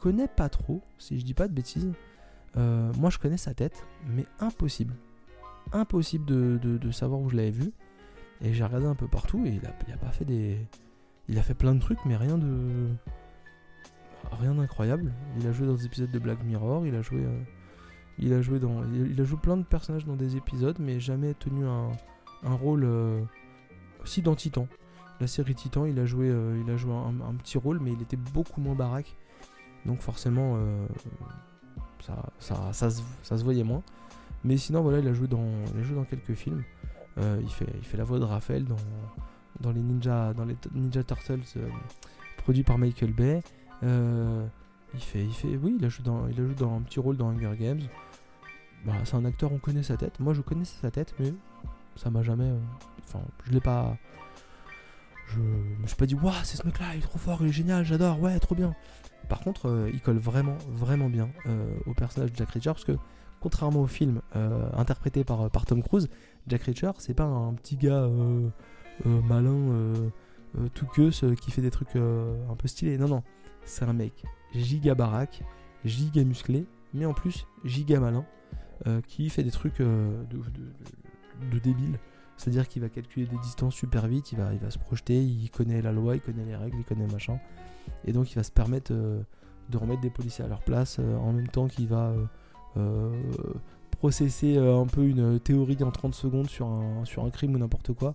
connaît 0.01 0.27
pas 0.27 0.49
trop, 0.49 0.81
si 0.97 1.19
je 1.19 1.25
dis 1.25 1.33
pas 1.33 1.47
de 1.47 1.53
bêtises. 1.53 1.91
Moi 2.55 3.09
je 3.09 3.17
connais 3.17 3.37
sa 3.37 3.53
tête, 3.53 3.85
mais 4.07 4.25
impossible. 4.39 4.95
Impossible 5.73 6.25
de, 6.25 6.91
savoir 6.91 7.19
où 7.19 7.29
je 7.29 7.35
l'avais 7.35 7.51
vu. 7.51 7.71
Et 8.41 8.53
j'ai 8.53 8.63
regardé 8.63 8.85
un 8.85 8.95
peu 8.95 9.07
partout 9.07 9.45
et 9.45 9.49
il 9.49 9.65
a, 9.65 9.97
pas 9.97 10.11
fait 10.11 10.25
des. 10.25 10.57
Il 11.27 11.39
a 11.39 11.41
fait 11.41 11.53
plein 11.53 11.73
de 11.73 11.79
trucs, 11.79 12.03
mais 12.05 12.17
rien 12.17 12.37
de. 12.37 12.89
Rien 14.31 14.55
d'incroyable. 14.55 15.13
Il 15.39 15.47
a 15.47 15.51
joué 15.51 15.67
dans 15.67 15.75
des 15.75 15.85
épisodes 15.85 16.11
de 16.11 16.19
Black 16.19 16.43
Mirror, 16.43 16.85
il 16.85 16.95
a 16.95 17.01
joué. 17.01 17.25
Il 18.17 18.33
a 18.33 18.41
joué 18.41 18.59
dans, 18.59 18.81
il 18.93 19.19
a 19.19 19.23
joué 19.25 19.37
plein 19.37 19.57
de 19.57 19.63
personnages 19.63 20.05
dans 20.05 20.15
des 20.15 20.37
épisodes, 20.37 20.77
mais 20.79 20.99
jamais 20.99 21.33
tenu 21.33 21.65
un, 21.65 21.91
rôle 22.43 22.83
euh, 22.85 23.21
aussi 24.01 24.21
dans 24.21 24.35
Titan. 24.35 24.67
La 25.19 25.27
série 25.27 25.53
Titan, 25.53 25.85
il 25.85 25.99
a 25.99 26.05
joué, 26.05 26.29
euh, 26.29 26.61
il 26.65 26.71
a 26.71 26.77
joué 26.77 26.93
un, 26.93 27.35
petit 27.35 27.57
rôle, 27.57 27.79
mais 27.79 27.91
il 27.91 28.01
était 28.01 28.17
beaucoup 28.17 28.61
moins 28.61 28.75
baraque. 28.75 29.15
Donc 29.85 30.01
forcément, 30.01 30.57
euh, 32.09 32.13
ça, 32.39 32.71
ça, 32.73 32.89
ça, 33.23 33.37
se, 33.37 33.43
voyait 33.43 33.63
moins. 33.63 33.83
Mais 34.43 34.57
sinon, 34.57 34.81
voilà, 34.81 34.99
il 34.99 35.07
a 35.07 35.13
joué 35.13 35.27
dans, 35.27 35.47
il 35.75 35.95
dans 35.95 36.03
quelques 36.03 36.33
films. 36.33 36.63
il, 37.17 37.49
fait, 37.49 37.67
il 37.77 37.83
fait 37.83 37.97
la 37.97 38.03
voix 38.03 38.19
de 38.19 38.25
Raphaël 38.25 38.65
dans, 38.65 38.75
dans 39.61 39.71
les 39.71 39.81
Ninja, 39.81 40.33
dans 40.33 40.45
les 40.45 40.55
Ninja 40.73 41.03
Turtles 41.03 41.41
produits 42.37 42.63
par 42.63 42.77
Michael 42.77 43.13
Bay. 43.13 43.41
il 43.81 44.99
fait, 44.99 45.23
il 45.23 45.33
fait, 45.33 45.57
oui, 45.57 45.75
il 45.79 45.85
a 45.85 45.89
joué 45.89 46.03
dans, 46.05 46.27
il 46.27 46.39
a 46.39 46.45
joué 46.45 46.55
dans 46.55 46.75
un 46.75 46.81
petit 46.81 46.99
rôle 46.99 47.17
dans 47.17 47.29
Hunger 47.29 47.55
Games. 47.57 47.81
Bah, 48.85 48.93
c'est 49.03 49.15
un 49.15 49.25
acteur, 49.25 49.51
on 49.51 49.57
connaît 49.57 49.83
sa 49.83 49.97
tête. 49.97 50.19
Moi, 50.19 50.33
je 50.33 50.41
connaissais 50.41 50.77
sa 50.79 50.91
tête, 50.91 51.15
mais 51.19 51.33
ça 51.95 52.11
m'a 52.11 52.21
jamais. 52.21 52.45
Euh, 52.45 52.59
enfin, 53.07 53.21
je 53.45 53.51
l'ai 53.51 53.59
pas. 53.59 53.97
Je 55.27 55.39
me 55.39 55.88
suis 55.88 55.95
pas 55.95 56.05
dit, 56.05 56.15
waouh, 56.15 56.33
c'est 56.43 56.57
ce 56.57 56.65
mec-là, 56.65 56.88
il 56.93 56.99
est 56.99 57.01
trop 57.01 57.17
fort, 57.17 57.39
il 57.41 57.47
est 57.47 57.51
génial, 57.51 57.83
j'adore, 57.83 58.19
ouais, 58.21 58.39
trop 58.39 58.55
bien. 58.55 58.75
Par 59.27 59.39
contre, 59.39 59.67
euh, 59.67 59.89
il 59.91 60.01
colle 60.01 60.17
vraiment, 60.17 60.57
vraiment 60.69 61.09
bien 61.09 61.29
euh, 61.47 61.75
au 61.88 61.93
personnage 61.93 62.31
de 62.31 62.38
Jack 62.38 62.51
Reacher, 62.51 62.71
parce 62.71 62.85
que 62.85 62.97
contrairement 63.41 63.81
au 63.81 63.88
film 63.88 64.21
interprété 64.73 65.23
par, 65.23 65.51
par 65.51 65.65
Tom 65.65 65.83
Cruise, 65.83 66.09
Jack 66.47 66.63
Reacher, 66.63 66.91
c'est 66.97 67.13
pas 67.13 67.25
un 67.25 67.53
petit 67.53 67.75
gars 67.75 68.09
malin, 69.05 69.93
tout 70.73 70.88
queuse, 70.88 71.23
qui 71.39 71.51
fait 71.51 71.61
des 71.61 71.69
trucs 71.69 71.95
un 71.95 72.55
peu 72.57 72.67
stylés. 72.67 72.97
Non, 72.97 73.07
non, 73.07 73.23
c'est 73.63 73.85
un 73.85 73.93
mec 73.93 74.23
giga 74.55 74.95
baraque, 74.95 75.43
giga 75.83 76.23
musclé, 76.23 76.65
mais 76.95 77.05
en 77.05 77.13
plus 77.13 77.45
giga 77.63 77.99
malin. 77.99 78.25
Euh, 78.88 79.01
qui 79.07 79.29
fait 79.29 79.41
des 79.41 79.51
trucs 79.51 79.79
euh, 79.79 80.23
de, 81.51 81.59
débile. 81.59 81.97
C'est-à-dire 82.37 82.67
qu'il 82.67 82.81
va 82.81 82.89
calculer 82.89 83.25
des 83.25 83.37
distances 83.37 83.75
super 83.75 84.07
vite, 84.07 84.31
il 84.31 84.37
va, 84.37 84.53
il 84.53 84.59
va 84.59 84.69
se 84.69 84.77
projeter, 84.77 85.21
il 85.21 85.49
connaît 85.49 85.81
la 85.81 85.91
loi, 85.91 86.15
il 86.15 86.21
connaît 86.21 86.45
les 86.45 86.55
règles, 86.55 86.77
il 86.77 86.83
connaît 86.83 87.07
machin. 87.07 87.39
Et 88.05 88.11
donc 88.11 88.31
il 88.31 88.35
va 88.35 88.43
se 88.43 88.51
permettre 88.51 88.91
euh, 88.93 89.21
de 89.69 89.77
remettre 89.77 90.01
des 90.01 90.09
policiers 90.09 90.43
à 90.43 90.47
leur 90.47 90.61
place 90.61 90.99
en 90.99 91.31
même 91.31 91.47
temps 91.47 91.67
qu'il 91.67 91.87
va 91.87 92.13
processer 93.91 94.57
un 94.57 94.85
peu 94.85 95.05
une 95.05 95.39
théorie 95.39 95.77
en 95.81 95.91
30 95.91 96.13
secondes 96.13 96.49
sur 96.49 96.67
un, 96.67 97.05
sur 97.05 97.23
un 97.23 97.29
crime 97.29 97.55
ou 97.55 97.57
n'importe 97.57 97.93
quoi. 97.93 98.13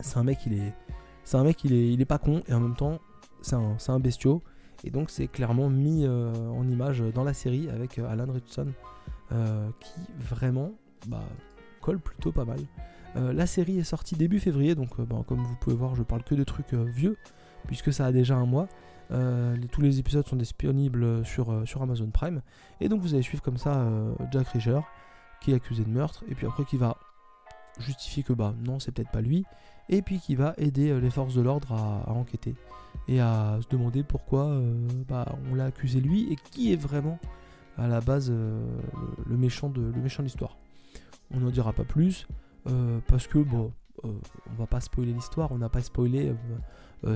C'est 0.00 0.18
un 0.18 0.24
mec, 0.24 0.40
il 0.46 0.54
est, 0.54 0.74
c'est 1.24 1.36
un 1.36 1.44
mec, 1.44 1.64
il 1.64 1.72
est, 1.72 1.92
il 1.92 2.00
est 2.00 2.06
pas 2.06 2.18
con 2.18 2.42
et 2.48 2.52
en 2.52 2.60
même 2.60 2.76
temps, 2.76 2.98
c'est 3.40 3.54
un, 3.54 3.76
un 3.88 4.00
bestiau. 4.00 4.42
Et 4.84 4.90
donc 4.90 5.10
c'est 5.10 5.28
clairement 5.28 5.70
mis 5.70 6.06
en 6.06 6.68
image 6.68 7.00
dans 7.14 7.24
la 7.24 7.34
série 7.34 7.70
avec 7.70 7.98
Alan 7.98 8.30
Richardson 8.30 8.72
euh, 9.32 9.70
qui 9.78 10.00
vraiment 10.18 10.72
bah, 11.06 11.22
plutôt 11.98 12.32
pas 12.32 12.44
mal. 12.44 12.60
Euh, 13.16 13.32
la 13.32 13.46
série 13.46 13.78
est 13.78 13.84
sortie 13.84 14.14
début 14.14 14.38
février, 14.38 14.74
donc 14.74 14.90
euh, 14.98 15.04
comme 15.26 15.42
vous 15.42 15.56
pouvez 15.56 15.76
voir, 15.76 15.94
je 15.94 16.02
parle 16.02 16.22
que 16.22 16.34
de 16.34 16.44
trucs 16.44 16.72
vieux, 16.72 17.16
puisque 17.66 17.92
ça 17.92 18.06
a 18.06 18.12
déjà 18.12 18.36
un 18.36 18.46
mois. 18.46 18.68
tous 19.72 19.80
les 19.80 19.98
épisodes 19.98 20.26
sont 20.26 20.36
disponibles 20.36 21.24
sur, 21.24 21.66
sur 21.66 21.82
Amazon 21.82 22.10
Prime. 22.10 22.42
Et 22.80 22.88
donc 22.88 23.00
vous 23.00 23.14
allez 23.14 23.22
suivre 23.22 23.42
comme 23.42 23.58
ça 23.58 23.86
Jack 24.30 24.48
Reacher, 24.48 24.80
qui 25.40 25.52
est 25.52 25.54
accusé 25.54 25.84
de 25.84 25.90
meurtre, 25.90 26.24
et 26.30 26.34
puis 26.34 26.46
après 26.46 26.64
qui 26.64 26.76
va 26.76 26.96
justifier 27.78 28.22
que 28.22 28.32
bah 28.32 28.54
non, 28.64 28.78
c'est 28.78 28.92
peut-être 28.92 29.10
pas 29.10 29.20
lui, 29.20 29.44
et 29.88 30.02
puis 30.02 30.20
qui 30.20 30.36
va 30.36 30.54
aider 30.58 30.98
les 31.00 31.10
forces 31.10 31.34
de 31.34 31.42
l'ordre 31.42 31.72
à, 31.72 32.12
enquêter 32.12 32.54
et 33.08 33.20
à 33.20 33.58
se 33.60 33.68
demander 33.68 34.04
pourquoi 34.04 34.60
bah, 35.08 35.26
on 35.50 35.54
l'a 35.56 35.66
accusé 35.66 36.00
lui 36.00 36.32
et 36.32 36.36
qui 36.36 36.72
est 36.72 36.76
vraiment 36.76 37.18
à 37.80 37.88
la 37.88 38.00
base 38.00 38.30
euh, 38.30 38.60
le, 39.26 39.32
le 39.32 39.36
méchant 39.36 39.68
de 39.68 40.22
l'histoire. 40.22 40.56
On 41.32 41.40
n'en 41.40 41.50
dira 41.50 41.72
pas 41.72 41.84
plus 41.84 42.26
euh, 42.68 42.98
parce 43.06 43.26
que 43.26 43.38
bon, 43.38 43.72
on 44.02 44.54
va 44.58 44.66
pas 44.66 44.80
spoiler 44.80 45.12
l'histoire, 45.12 45.52
on 45.52 45.58
n'a 45.58 45.68
pas 45.68 45.82
spoilé 45.82 46.34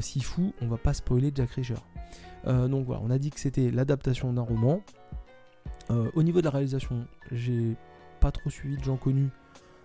Sifu, 0.00 0.52
on 0.60 0.66
va 0.66 0.76
pas 0.76 0.94
spoiler 0.94 1.32
Jack 1.34 1.50
Reacher. 1.50 1.74
donc 2.46 2.86
voilà, 2.86 3.00
on 3.04 3.10
a 3.10 3.18
dit 3.18 3.30
que 3.30 3.40
c'était 3.40 3.70
l'adaptation 3.70 4.32
d'un 4.32 4.42
roman. 4.42 4.82
au 5.90 6.22
niveau 6.22 6.40
de 6.40 6.44
la 6.44 6.50
réalisation, 6.50 7.06
j'ai 7.32 7.76
pas 8.20 8.30
trop 8.30 8.50
suivi 8.50 8.76
de 8.76 8.84
gens 8.84 8.96
connus 8.96 9.30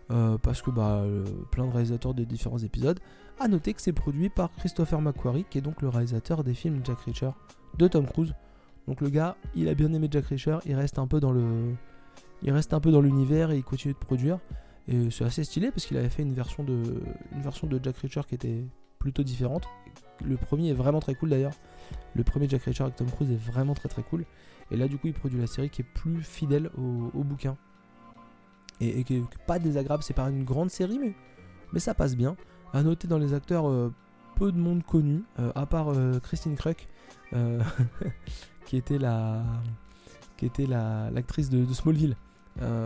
parce 0.10 0.62
que 0.62 0.72
bah, 0.72 1.04
plein 1.52 1.66
de 1.66 1.72
réalisateurs 1.72 2.14
des 2.14 2.26
différents 2.26 2.60
épisodes. 2.60 3.00
A 3.40 3.48
noter 3.48 3.74
que 3.74 3.82
c'est 3.82 3.94
produit 3.94 4.28
par 4.28 4.52
Christopher 4.52 5.00
McQuarrie, 5.00 5.46
qui 5.50 5.60
est 5.60 5.62
donc 5.62 5.82
le 5.82 5.88
réalisateur 5.88 6.44
des 6.44 6.54
films 6.54 6.82
Jack 6.84 7.00
Reacher 7.00 7.32
de 7.78 7.88
Tom 7.88 8.06
Cruise. 8.06 8.34
Donc 8.86 9.00
le 9.00 9.10
gars, 9.10 9.38
il 9.56 9.70
a 9.70 9.74
bien 9.76 9.94
aimé 9.94 10.10
Jack 10.12 10.26
Reacher, 10.26 10.58
il 10.66 10.76
reste 10.76 11.00
un 11.00 11.08
peu 11.08 11.22
dans 11.22 11.32
le, 11.32 11.74
il 12.44 12.52
reste 12.52 12.74
un 12.74 12.80
peu 12.80 12.92
dans 12.92 13.02
l'univers 13.02 13.52
et 13.52 13.58
il 13.58 13.64
continue 13.64 13.94
de 13.94 14.00
produire. 14.00 14.40
Et 14.88 15.12
c'est 15.12 15.24
assez 15.24 15.44
stylé 15.44 15.72
parce 15.72 15.86
qu'il 15.86 15.98
avait 15.98 16.10
fait 16.10 16.24
une 16.24 16.34
version 16.34 16.64
de, 16.64 16.84
de 16.84 17.80
Jack 17.84 17.98
Reacher 17.98 18.22
qui 18.28 18.36
était 18.36 18.66
plutôt 18.98 19.24
différente. 19.24 19.68
Le 20.24 20.36
premier 20.36 20.70
est 20.70 20.74
vraiment 20.74 21.00
très 21.00 21.16
cool 21.16 21.30
d'ailleurs. 21.30 21.54
Le 22.16 22.24
premier 22.24 22.48
Jack 22.50 22.64
Reacher 22.64 22.84
avec 22.84 22.96
Tom 22.96 23.10
Cruise 23.10 23.32
est 23.32 23.52
vraiment 23.52 23.74
très 23.74 23.90
très 23.90 24.04
cool. 24.04 24.26
Et 24.72 24.78
là 24.78 24.88
du 24.88 24.98
coup 24.98 25.08
il 25.08 25.14
produit 25.14 25.40
la 25.40 25.48
série 25.48 25.70
qui 25.70 25.82
est 25.82 25.86
plus 25.94 26.22
fidèle 26.22 26.70
au, 26.78 27.24
bouquin. 27.24 27.58
Et, 28.82 29.04
qui 29.04 29.18
est 29.18 29.24
pas 29.46 29.60
désagréable, 29.60 30.04
c'est 30.04 30.14
pas 30.14 30.30
une 30.30 30.44
grande 30.44 30.70
série 30.70 31.00
mais, 31.00 31.80
ça 31.80 31.94
passe 31.94 32.16
bien. 32.16 32.36
À 32.74 32.84
noter 32.84 33.08
dans 33.08 33.18
les 33.18 33.34
acteurs, 33.34 33.68
euh, 33.68 33.94
peu 34.36 34.52
de 34.52 34.58
monde 34.58 34.84
connu, 34.84 35.24
euh, 35.40 35.52
à 35.56 35.66
part 35.66 35.90
euh, 35.90 36.20
Christine 36.20 36.56
Kruk, 36.56 36.88
qui 38.66 38.78
était 38.78 38.98
la 38.98 39.44
qui 40.38 40.46
était 40.46 40.66
l'actrice 40.66 41.50
de, 41.50 41.66
Smallville, 41.74 42.16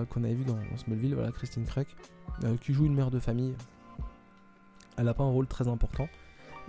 qu'on 0.09 0.23
avait 0.23 0.33
vu 0.33 0.43
dans, 0.43 0.57
Smallville, 0.77 1.15
voilà, 1.15 1.31
Christine 1.31 1.65
Kruk, 1.65 1.87
qui 2.61 2.73
joue 2.73 2.85
une 2.85 2.95
mère 2.95 3.11
de 3.11 3.19
famille. 3.19 3.55
Elle 4.97 5.05
n'a 5.05 5.13
pas 5.13 5.23
un 5.23 5.29
rôle 5.29 5.47
très 5.47 5.67
important. 5.67 6.07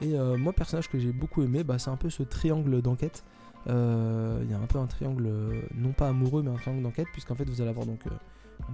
Et 0.01 0.17
moi, 0.37 0.53
personnage 0.53 0.89
que 0.89 0.99
j'ai 0.99 1.13
beaucoup 1.13 1.43
aimé, 1.43 1.65
bah, 1.65 1.79
c'est 1.79 1.91
un 1.91 1.97
peu 1.97 2.11
ce 2.11 2.23
triangle 2.23 2.81
d'enquête. 2.83 3.25
Il 3.67 3.73
y 3.73 4.55
a 4.55 4.59
un 4.59 4.67
peu 4.67 4.79
un 4.79 4.87
triangle, 4.87 5.31
non 5.75 5.93
pas 5.93 6.09
amoureux, 6.09 6.43
mais 6.43 6.51
un 6.51 6.57
triangle 6.57 6.83
d'enquête, 6.83 7.09
puisqu'en 7.13 7.35
fait, 7.35 7.49
vous 7.49 7.61
allez 7.61 7.71
avoir 7.71 7.87
donc 7.87 8.03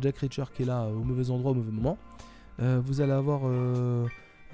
Jack 0.01 0.19
Reacher 0.19 0.45
qui 0.55 0.63
est 0.63 0.67
là 0.67 0.87
au 0.87 1.03
mauvais 1.03 1.31
endroit, 1.31 1.53
au 1.53 1.55
mauvais 1.55 1.73
moment. 1.73 1.99
vous 2.59 3.01
allez 3.01 3.13
avoir 3.13 3.43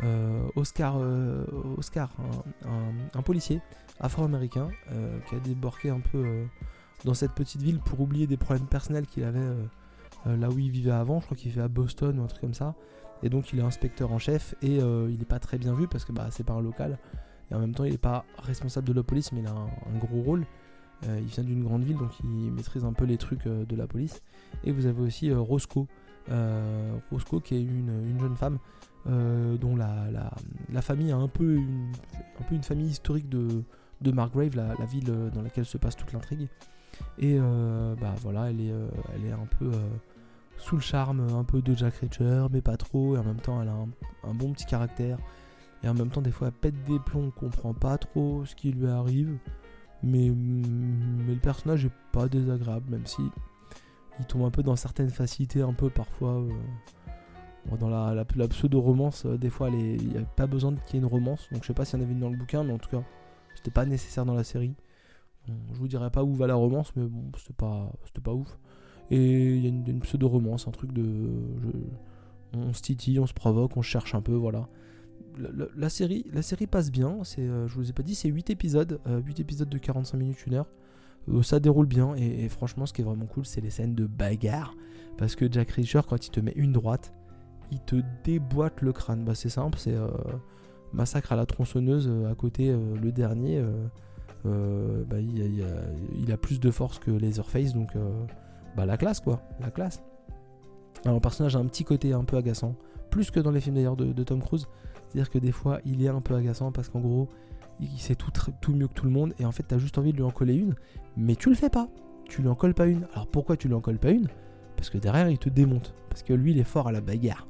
euh, 0.02 0.46
Oscar, 0.56 0.96
euh, 0.98 1.44
Oscar 1.78 2.10
un, 3.14 3.22
policier 3.22 3.62
afro-américain 3.98 4.68
euh, 4.92 5.18
qui 5.26 5.34
a 5.34 5.38
débarqué 5.38 5.88
un 5.88 6.00
peu 6.00 6.44
dans 7.04 7.14
cette 7.14 7.32
petite 7.32 7.62
ville 7.62 7.78
pour 7.78 8.00
oublier 8.00 8.26
des 8.26 8.36
problèmes 8.36 8.66
personnels 8.66 9.06
qu'il 9.06 9.24
avait 9.24 9.46
là 10.24 10.48
où 10.48 10.58
il 10.58 10.70
vivait 10.70 10.90
avant. 10.90 11.20
Je 11.20 11.26
crois 11.26 11.36
qu'il 11.36 11.50
vivait 11.50 11.62
à 11.62 11.68
Boston 11.68 12.18
ou 12.18 12.22
un 12.22 12.26
truc 12.26 12.40
comme 12.40 12.54
ça. 12.54 12.74
Et 13.22 13.28
donc 13.28 13.52
il 13.52 13.58
est 13.58 13.62
inspecteur 13.62 14.12
en 14.12 14.18
chef 14.18 14.54
et 14.62 14.76
il 14.76 15.18
n'est 15.18 15.24
pas 15.24 15.38
très 15.38 15.58
bien 15.58 15.74
vu 15.74 15.86
parce 15.86 16.04
que 16.04 16.12
bah, 16.12 16.28
c'est 16.30 16.44
pas 16.44 16.54
un 16.54 16.62
local. 16.62 16.98
Et 17.50 17.54
en 17.54 17.60
même 17.60 17.74
temps 17.74 17.84
il 17.84 17.92
n'est 17.92 17.98
pas 17.98 18.24
responsable 18.38 18.88
de 18.88 18.92
la 18.92 19.02
police 19.02 19.32
mais 19.32 19.40
il 19.40 19.46
a 19.46 19.52
un, 19.52 19.98
gros 19.98 20.22
rôle. 20.22 20.46
il 21.04 21.26
vient 21.26 21.44
d'une 21.44 21.62
grande 21.62 21.84
ville 21.84 21.98
donc 21.98 22.10
il 22.24 22.50
maîtrise 22.50 22.84
un 22.84 22.92
peu 22.92 23.04
les 23.04 23.18
trucs 23.18 23.46
de 23.46 23.76
la 23.76 23.86
police. 23.86 24.22
Et 24.64 24.72
vous 24.72 24.86
avez 24.86 25.02
aussi 25.02 25.32
Roscoe. 25.32 25.86
Roscoe 27.10 27.40
qui 27.40 27.54
est 27.54 27.62
une 27.62 28.18
jeune 28.18 28.36
femme 28.36 28.58
euh, 29.08 29.56
dont 29.56 29.76
la, 29.76 30.08
la, 30.72 30.82
famille 30.82 31.12
a 31.12 31.16
un 31.16 31.28
peu 31.28 31.54
une, 31.54 31.92
un 32.40 32.42
peu 32.42 32.56
une 32.56 32.64
famille 32.64 32.88
historique 32.88 33.28
de, 33.28 33.62
de 34.00 34.10
Margrave, 34.10 34.56
la, 34.56 34.74
ville 34.84 35.30
dans 35.32 35.42
laquelle 35.42 35.64
se 35.64 35.78
passe 35.78 35.94
toute 35.94 36.12
l'intrigue. 36.12 36.48
Et 37.18 37.38
euh, 37.40 37.94
bah 38.00 38.14
voilà, 38.22 38.50
elle 38.50 38.60
est, 38.60 38.70
euh, 38.70 38.88
elle 39.14 39.26
est 39.26 39.32
un 39.32 39.46
peu 39.58 39.70
sous 40.58 40.76
le 40.76 40.82
charme, 40.82 41.26
un 41.34 41.44
peu 41.44 41.62
de 41.62 41.74
Jack 41.74 41.94
Reacher, 41.96 42.46
mais 42.50 42.60
pas 42.60 42.76
trop. 42.76 43.16
Et 43.16 43.18
en 43.18 43.24
même 43.24 43.40
temps, 43.40 43.60
elle 43.62 43.68
a 43.68 43.76
un, 44.28 44.34
bon 44.34 44.52
petit 44.52 44.66
caractère. 44.66 45.18
Et 45.82 45.88
en 45.88 45.94
même 45.94 46.10
temps, 46.10 46.22
des 46.22 46.32
fois, 46.32 46.48
elle 46.48 46.54
pète 46.54 46.82
des 46.84 46.98
plombs, 46.98 47.26
on 47.26 47.30
comprend 47.30 47.74
pas 47.74 47.98
trop 47.98 48.44
ce 48.44 48.54
qui 48.54 48.72
lui 48.72 48.88
arrive. 48.88 49.36
Mais, 50.02 50.30
mais 50.30 51.34
le 51.34 51.40
personnage 51.40 51.86
est 51.86 51.92
pas 52.12 52.28
désagréable, 52.28 52.90
même 52.90 53.06
si 53.06 53.22
il 54.18 54.26
tombe 54.26 54.42
un 54.42 54.50
peu 54.50 54.62
dans 54.62 54.76
certaines 54.76 55.10
facilités, 55.10 55.62
un 55.62 55.72
peu 55.72 55.90
parfois 55.90 56.42
dans 57.74 57.88
la, 57.88 58.24
pseudo-romance, 58.24 59.26
euh, 59.26 59.36
des 59.36 59.50
fois, 59.50 59.68
il 59.70 60.08
n'y 60.08 60.18
a 60.18 60.22
pas 60.22 60.46
besoin 60.46 60.74
qu'il 60.86 60.94
y 60.94 60.98
ait 60.98 61.00
une 61.00 61.10
romance. 61.10 61.48
Donc 61.50 61.62
je 61.62 61.66
sais 61.66 61.74
pas 61.74 61.84
s'il 61.84 61.98
y 61.98 62.02
en 62.02 62.04
avait 62.04 62.12
une 62.12 62.20
dans 62.20 62.30
le 62.30 62.36
bouquin, 62.36 62.62
mais 62.62 62.72
en 62.72 62.78
tout 62.78 62.90
cas, 62.90 63.02
c'était 63.54 63.72
pas 63.72 63.84
nécessaire 63.84 64.24
dans 64.24 64.34
la 64.34 64.44
série. 64.44 64.74
Je 65.72 65.78
vous 65.78 65.88
dirais 65.88 66.10
pas 66.10 66.24
où 66.24 66.34
va 66.34 66.46
la 66.46 66.54
romance, 66.54 66.92
mais 66.96 67.04
bon, 67.04 67.30
c'était 67.36 67.52
pas, 67.52 67.92
pas 68.22 68.32
ouf. 68.32 68.58
Et 69.10 69.56
il 69.56 69.62
y 69.62 69.66
a 69.66 69.68
une, 69.68 70.00
pseudo-romance, 70.00 70.66
un 70.66 70.72
truc 70.72 70.92
de. 70.92 71.30
on 72.54 72.72
se 72.72 72.82
titille, 72.82 73.18
on 73.20 73.26
se 73.26 73.34
provoque, 73.34 73.76
on 73.76 73.82
cherche 73.82 74.14
un 74.14 74.22
peu, 74.22 74.34
voilà. 74.34 74.68
La, 75.76 75.90
série, 75.90 76.24
la 76.32 76.40
série 76.40 76.66
passe 76.66 76.90
bien, 76.90 77.18
c'est, 77.22 77.42
euh, 77.42 77.68
je 77.68 77.74
vous 77.74 77.90
ai 77.90 77.92
pas 77.92 78.02
dit, 78.02 78.14
c'est 78.14 78.28
8 78.28 78.48
épisodes, 78.48 79.00
8 79.06 79.10
euh, 79.10 79.42
épisodes 79.42 79.68
de 79.68 79.78
45 79.78 80.16
minutes, 80.16 80.38
1 80.50 80.54
heure. 80.54 80.66
ça 81.42 81.60
déroule 81.60 81.84
bien, 81.84 82.14
et, 82.14 82.48
franchement, 82.48 82.86
ce 82.86 82.94
qui 82.94 83.02
est 83.02 83.04
vraiment 83.04 83.26
cool, 83.26 83.44
c'est 83.44 83.60
les 83.60 83.68
scènes 83.68 83.94
de 83.94 84.06
bagarre. 84.06 84.74
Parce 85.18 85.36
que 85.36 85.50
Jack 85.50 85.72
Reacher, 85.72 86.00
quand 86.08 86.26
il 86.26 86.30
te 86.30 86.40
met 86.40 86.52
une 86.56 86.72
droite, 86.72 87.12
il 87.70 87.80
te 87.80 87.96
déboîte 88.24 88.80
le 88.80 88.92
crâne. 88.92 89.24
Bah, 89.24 89.34
c'est 89.34 89.48
simple, 89.48 89.78
c'est 89.78 89.94
euh, 89.94 90.08
Massacre 90.92 91.32
à 91.32 91.36
la 91.36 91.46
tronçonneuse 91.46 92.08
euh, 92.08 92.30
à 92.30 92.34
côté, 92.34 92.70
euh, 92.70 92.96
le 92.96 93.12
dernier. 93.12 93.62
Bah, 95.08 95.16
il, 95.20 96.32
a, 96.32 96.36
plus 96.36 96.60
de 96.60 96.70
force 96.70 96.98
que 96.98 97.10
Laserface, 97.10 97.74
donc 97.74 97.92
bah, 98.76 98.86
la 98.86 98.96
classe 98.96 99.20
quoi, 99.20 99.42
la 99.60 99.70
classe. 99.70 100.02
Alors, 101.04 101.16
le 101.16 101.20
personnage 101.20 101.54
a 101.56 101.60
un 101.60 101.66
petit 101.66 101.84
côté 101.84 102.12
un 102.12 102.24
peu 102.24 102.36
agaçant, 102.36 102.74
plus 103.10 103.30
que 103.30 103.40
dans 103.40 103.50
les 103.50 103.60
films 103.60 103.76
d'ailleurs 103.76 103.96
de, 103.96 104.22
Tom 104.24 104.40
Cruise. 104.40 104.66
C'est-à-dire 105.08 105.30
que 105.30 105.38
des 105.38 105.52
fois, 105.52 105.80
il 105.84 106.02
est 106.04 106.08
un 106.08 106.20
peu 106.20 106.34
agaçant 106.34 106.72
parce 106.72 106.88
qu'en 106.88 107.00
gros, 107.00 107.28
il 107.80 107.98
sait 108.00 108.16
tout, 108.16 108.72
mieux 108.72 108.88
que 108.88 108.94
tout 108.94 109.04
le 109.04 109.12
monde 109.12 109.32
et 109.38 109.44
en 109.44 109.52
fait, 109.52 109.62
t'as 109.62 109.78
juste 109.78 109.98
envie 109.98 110.12
de 110.12 110.16
lui 110.16 110.24
en 110.24 110.30
coller 110.30 110.54
une, 110.54 110.74
mais 111.16 111.36
tu 111.36 111.48
le 111.48 111.54
fais 111.54 111.70
pas. 111.70 111.88
Tu 112.24 112.42
lui 112.42 112.48
en 112.48 112.56
colles 112.56 112.74
pas 112.74 112.86
une. 112.86 113.06
Alors 113.12 113.28
pourquoi 113.28 113.56
tu 113.56 113.68
lui 113.68 113.74
en 113.74 113.80
colles 113.80 113.98
pas 113.98 114.10
une? 114.10 114.26
Parce 114.74 114.90
que 114.90 114.98
derrière, 114.98 115.30
il 115.30 115.38
te 115.38 115.48
démonte. 115.48 115.94
Parce 116.08 116.24
que 116.24 116.32
lui, 116.32 116.50
il 116.50 116.58
est 116.58 116.64
fort 116.64 116.88
à 116.88 116.92
la 116.92 117.00
bagarre. 117.00 117.46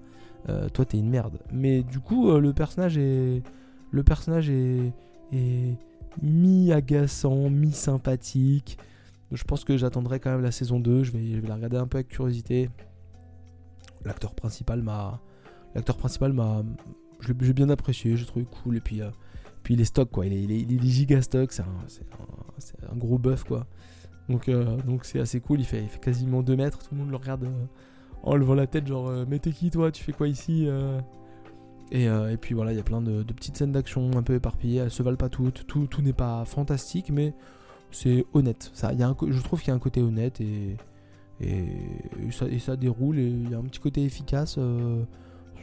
Euh, 0.51 0.69
toi 0.69 0.85
t'es 0.85 0.99
une 0.99 1.09
merde. 1.09 1.39
Mais 1.51 1.83
du 1.83 1.99
coup, 1.99 2.29
euh, 2.29 2.41
le 2.41 2.53
personnage 2.53 2.99
est, 2.99 3.43
le 3.91 4.03
personnage 4.03 4.51
est, 4.51 4.93
mi-agaçant, 6.23 7.51
mi-sympathique. 7.51 8.79
Je 9.33 9.43
pense 9.45 9.65
que 9.65 9.77
j'attendrai 9.77 10.21
quand 10.21 10.31
même 10.31 10.43
la 10.43 10.53
saison 10.53 10.81
2. 10.81 11.05
Je 11.05 11.13
vais, 11.13 11.41
la 11.47 11.55
regarder 11.55 11.77
un 11.77 11.87
peu 11.87 11.99
avec 11.99 12.09
curiosité. 12.09 12.71
L'acteur 14.05 14.35
principal 14.35 14.83
m'a, 14.83 15.21
l'acteur 15.75 15.97
principal 15.97 16.33
m'a, 16.33 16.63
j'ai 17.21 17.35
bien 17.35 17.69
apprécié, 17.71 18.17
j'ai 18.17 18.27
trouvé 18.27 18.47
cool. 18.63 18.77
Et 18.77 18.81
puis, 18.81 19.03
euh, 19.03 19.11
puis 19.63 19.75
il 19.75 19.81
est 19.81 19.85
stock 19.87 20.11
quoi. 20.11 20.27
Il 20.27 20.33
est, 20.33 20.61
il. 20.61 21.23
C'est 22.59 22.85
un, 22.91 22.97
gros 22.97 23.19
buff 23.19 23.45
quoi. 23.45 23.67
Donc, 24.29 24.49
donc 24.49 25.05
c'est 25.05 25.21
assez 25.21 25.41
cool. 25.41 25.61
Il 25.61 25.67
fait, 25.67 25.89
quasiment 26.01 26.43
2 26.43 26.57
mètres. 26.57 26.79
Tout 26.79 26.95
le 26.95 27.01
monde 27.01 27.11
le 27.11 27.17
regarde 27.17 27.49
en 28.27 28.37
levant 28.37 28.55
la 28.55 28.67
tête, 28.67 28.87
genre, 28.87 29.09
euh, 29.09 29.25
mais 29.27 29.39
t'es 29.39 29.53
qui 29.53 29.71
toi? 29.71 29.91
Tu 29.91 30.03
fais 30.03 30.13
quoi 30.13 30.29
ici 30.29 30.69
euh 31.93 32.09
euh, 32.09 32.31
et, 32.31 32.37
puis 32.37 32.55
voilà, 32.55 32.73
il 32.73 32.77
y 32.77 32.81
a 32.81 32.85
plein 32.85 33.01
de, 33.01 33.23
petites 33.23 33.57
scènes 33.57 33.73
d'action 33.73 34.11
un 34.17 34.23
peu 34.23 34.35
éparpillées, 34.35 34.81
elles 34.81 34.91
se 34.91 35.03
valent 35.03 35.17
pas 35.17 35.29
toutes, 35.29 35.67
tout, 35.67 35.89
n'est 36.03 36.13
pas 36.13 36.45
fantastique, 36.45 37.11
mais 37.11 37.35
c'est 37.91 38.25
honnête. 38.35 38.73
Y 38.83 39.03
a 39.03 39.09
un, 39.09 39.17
je 39.29 39.43
trouve 39.43 39.61
qu'il 39.61 39.69
y 39.69 39.73
a 39.73 39.75
un 39.75 39.81
côté 39.81 40.03
honnête 40.03 40.41
et, 40.41 40.77
et, 41.41 41.67
ça, 42.59 42.77
déroule, 42.77 43.19
il 43.19 43.51
y 43.51 43.55
a 43.55 43.59
un 43.59 43.63
petit 43.63 43.81
côté 43.81 44.03
efficace. 44.05 44.59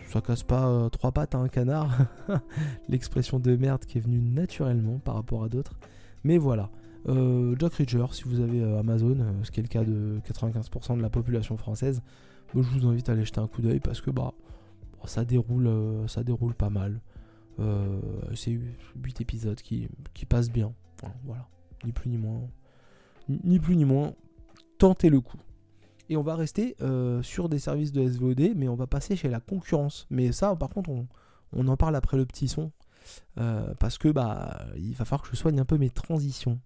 ça 0.08 0.22
casse 0.22 0.44
pas 0.44 0.90
trois 0.92 1.12
pattes 1.12 1.36
à 1.36 1.40
un 1.40 1.48
canard, 1.48 1.90
l'expression 2.90 3.40
de 3.40 3.56
merde 3.56 3.86
qui 3.86 3.98
est 3.98 4.02
venue 4.02 4.22
naturellement 4.22 5.00
par 5.00 5.16
rapport 5.16 5.44
à 5.44 5.50
d'autres. 5.50 5.74
Mais 6.24 6.38
voilà. 6.38 6.70
Jack 7.06 7.74
Reacher, 7.74 8.06
si 8.12 8.24
vous 8.24 8.40
avez 8.40 8.64
Amazon, 8.78 9.18
ce 9.44 9.52
qui 9.52 9.60
est 9.60 9.64
le 9.64 9.70
cas 9.70 9.84
de 9.84 10.22
95% 10.26 10.98
de 10.98 11.02
la 11.02 11.10
population 11.10 11.58
française, 11.58 12.02
je 12.56 12.62
vous 12.62 12.88
invite 12.88 13.10
à 13.10 13.14
aller 13.14 13.26
jeter 13.26 13.40
un 13.40 13.48
coup 13.48 13.62
d'œil 13.62 13.80
parce 13.80 14.00
que 14.00 14.12
bah, 14.12 14.34
ça, 15.06 15.26
déroule, 15.26 15.68
euh, 15.68 16.08
ça 16.08 16.24
déroule 16.24 16.54
pas 16.54 16.70
mal. 16.70 17.02
Euh, 17.60 18.00
c'est 18.36 18.52
8 18.96 19.22
épisodes 19.22 19.62
qui, 19.62 19.88
qui 20.14 20.26
passent 20.26 20.52
bien. 20.52 20.74
voilà, 21.24 21.48
ni 21.86 21.92
plus 21.92 22.10
ni 22.10 22.18
moins. 22.18 22.42
Ni 23.30 23.60
plus 23.60 23.76
ni 23.76 23.86
moins, 23.86 24.14
tentez 24.78 25.10
le 25.10 25.22
coup. 25.22 25.38
Et 26.10 26.18
on 26.18 26.24
va 26.24 26.36
rester 26.36 26.76
euh, 26.82 27.22
sur 27.24 27.48
des 27.48 27.60
services 27.60 27.92
de 27.92 28.06
SVOD, 28.06 28.56
mais 28.56 28.68
on 28.68 28.76
va 28.76 28.88
passer 28.88 29.16
chez 29.16 29.30
la 29.30 29.40
concurrence. 29.40 30.08
Mais 30.10 30.32
ça, 30.32 30.56
par 30.56 30.70
contre, 30.70 30.90
on, 30.90 31.08
on 31.54 31.68
en 31.68 31.78
parle 31.78 31.96
après 31.96 32.18
le 32.18 32.26
petit 32.26 32.48
son. 32.48 32.72
parce 33.80 33.98
que 33.98 34.10
bah, 34.10 34.66
il 34.76 34.94
va 34.96 35.06
falloir 35.06 35.22
que 35.22 35.30
je 35.30 35.36
soigne 35.36 35.60
un 35.60 35.66
peu 35.66 35.78
mes 35.78 35.90
transitions. 35.90 36.60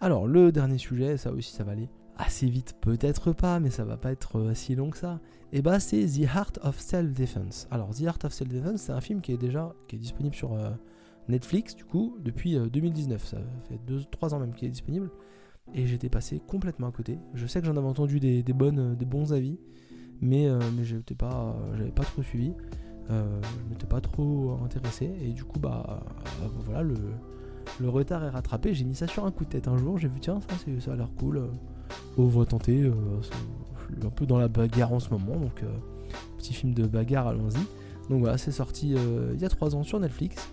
Alors, 0.00 0.26
le 0.26 0.52
dernier 0.52 0.76
sujet, 0.76 1.16
ça 1.16 1.32
aussi, 1.32 1.52
ça 1.52 1.64
va 1.64 1.72
aller 1.72 1.88
assez 2.18 2.46
vite, 2.46 2.76
peut-être 2.80 3.32
pas, 3.32 3.60
mais 3.60 3.70
ça 3.70 3.84
va 3.84 3.96
pas 3.96 4.12
être 4.12 4.38
euh, 4.38 4.54
si 4.54 4.74
long 4.74 4.90
que 4.90 4.98
ça. 4.98 5.20
Et 5.52 5.62
bah 5.62 5.80
c'est 5.80 6.04
The 6.06 6.22
Heart 6.22 6.60
of 6.62 6.78
Self-Defense. 6.78 7.68
Alors 7.70 7.90
The 7.90 8.02
Heart 8.02 8.24
of 8.24 8.32
Self-Defense, 8.32 8.82
c'est 8.82 8.92
un 8.92 9.00
film 9.00 9.20
qui 9.20 9.32
est 9.32 9.36
déjà 9.36 9.72
qui 9.88 9.96
est 9.96 9.98
disponible 9.98 10.34
sur 10.34 10.52
euh, 10.52 10.70
Netflix 11.28 11.74
du 11.74 11.84
coup 11.84 12.16
depuis 12.20 12.56
2019. 12.56 13.34
Euh, 13.34 13.38
ça 13.38 13.40
fait 13.68 13.80
2-3 13.92 14.34
ans 14.34 14.38
même 14.40 14.54
qu'il 14.54 14.68
est 14.68 14.72
disponible. 14.72 15.10
Et 15.72 15.86
j'étais 15.86 16.10
passé 16.10 16.42
complètement 16.46 16.88
à 16.88 16.92
côté. 16.92 17.18
Je 17.32 17.46
sais 17.46 17.60
que 17.60 17.66
j'en 17.66 17.76
avais 17.76 17.86
entendu 17.86 18.20
des, 18.20 18.42
bonnes, 18.52 18.94
des 18.96 19.06
bons 19.06 19.32
avis. 19.32 19.58
mais, 20.20 20.46
mais 20.76 20.84
j'étais 20.84 21.14
pas, 21.14 21.56
j'avais 21.78 21.90
pas 21.90 22.02
trop 22.02 22.22
suivi. 22.22 22.52
je 23.08 23.70
m'étais 23.70 23.86
pas 23.86 24.02
trop 24.02 24.58
intéressé 24.62 25.10
et 25.22 25.32
du 25.32 25.42
coup 25.42 25.58
bah 25.58 26.04
voilà 26.66 26.82
le, 26.82 26.96
le 27.80 27.88
retard 27.88 28.22
est 28.24 28.28
rattrapé. 28.28 28.74
J'ai 28.74 28.84
mis 28.84 28.94
ça 28.94 29.06
sur 29.06 29.24
un 29.24 29.30
coup 29.30 29.44
de 29.44 29.48
tête 29.48 29.66
un 29.66 29.78
jour. 29.78 29.96
J'ai 29.96 30.08
vu 30.08 30.20
tiens 30.20 30.38
ça, 30.42 30.54
ça 30.80 30.92
a 30.92 30.96
l'air 30.96 31.08
cool. 31.18 31.48
On 32.16 32.26
va 32.26 32.44
tenter. 32.44 32.90
un 34.02 34.10
peu 34.10 34.26
dans 34.26 34.38
la 34.38 34.48
bagarre 34.48 34.92
en 34.92 35.00
ce 35.00 35.10
moment 35.10 35.36
donc 35.36 35.62
petit 36.38 36.54
film 36.54 36.74
de 36.74 36.86
bagarre 36.86 37.28
allons-y. 37.28 38.10
Donc 38.10 38.20
voilà 38.20 38.38
c'est 38.38 38.52
sorti 38.52 38.94
il 39.34 39.40
y 39.40 39.44
a 39.44 39.48
3 39.48 39.74
ans 39.74 39.82
sur 39.82 40.00
Netflix. 40.00 40.50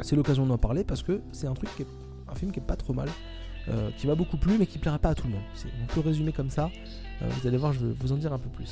C'est 0.00 0.16
l'occasion 0.16 0.46
d'en 0.46 0.58
parler 0.58 0.84
parce 0.84 1.02
que 1.02 1.20
c'est 1.32 1.46
un 1.46 1.54
truc 1.54 1.74
qui 1.76 1.82
est 1.82 1.88
un 2.28 2.34
film 2.34 2.52
qui 2.52 2.60
est 2.60 2.66
pas 2.66 2.76
trop 2.76 2.92
mal. 2.92 3.08
Euh, 3.68 3.90
qui 3.98 4.06
m'a 4.06 4.14
beaucoup 4.14 4.38
plu 4.38 4.56
mais 4.58 4.66
qui 4.66 4.78
plaira 4.78 4.98
pas 4.98 5.10
à 5.10 5.14
tout 5.14 5.26
le 5.26 5.34
monde. 5.34 5.42
On 5.82 5.94
peut 5.94 6.00
résumer 6.00 6.32
comme 6.32 6.50
ça. 6.50 6.70
Euh, 7.22 7.28
vous 7.28 7.46
allez 7.46 7.58
voir, 7.58 7.72
je 7.72 7.80
vais 7.80 7.92
vous 7.92 8.12
en 8.12 8.16
dire 8.16 8.32
un 8.32 8.38
peu 8.38 8.48
plus. 8.48 8.70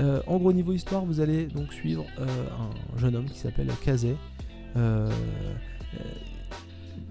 Euh, 0.00 0.20
en 0.26 0.38
gros, 0.38 0.52
niveau 0.52 0.72
histoire, 0.72 1.04
vous 1.04 1.20
allez 1.20 1.46
donc 1.46 1.72
suivre 1.72 2.04
un 2.18 2.98
jeune 2.98 3.14
homme 3.14 3.26
qui 3.26 3.38
s'appelle 3.38 3.68
Kazé. 3.82 4.16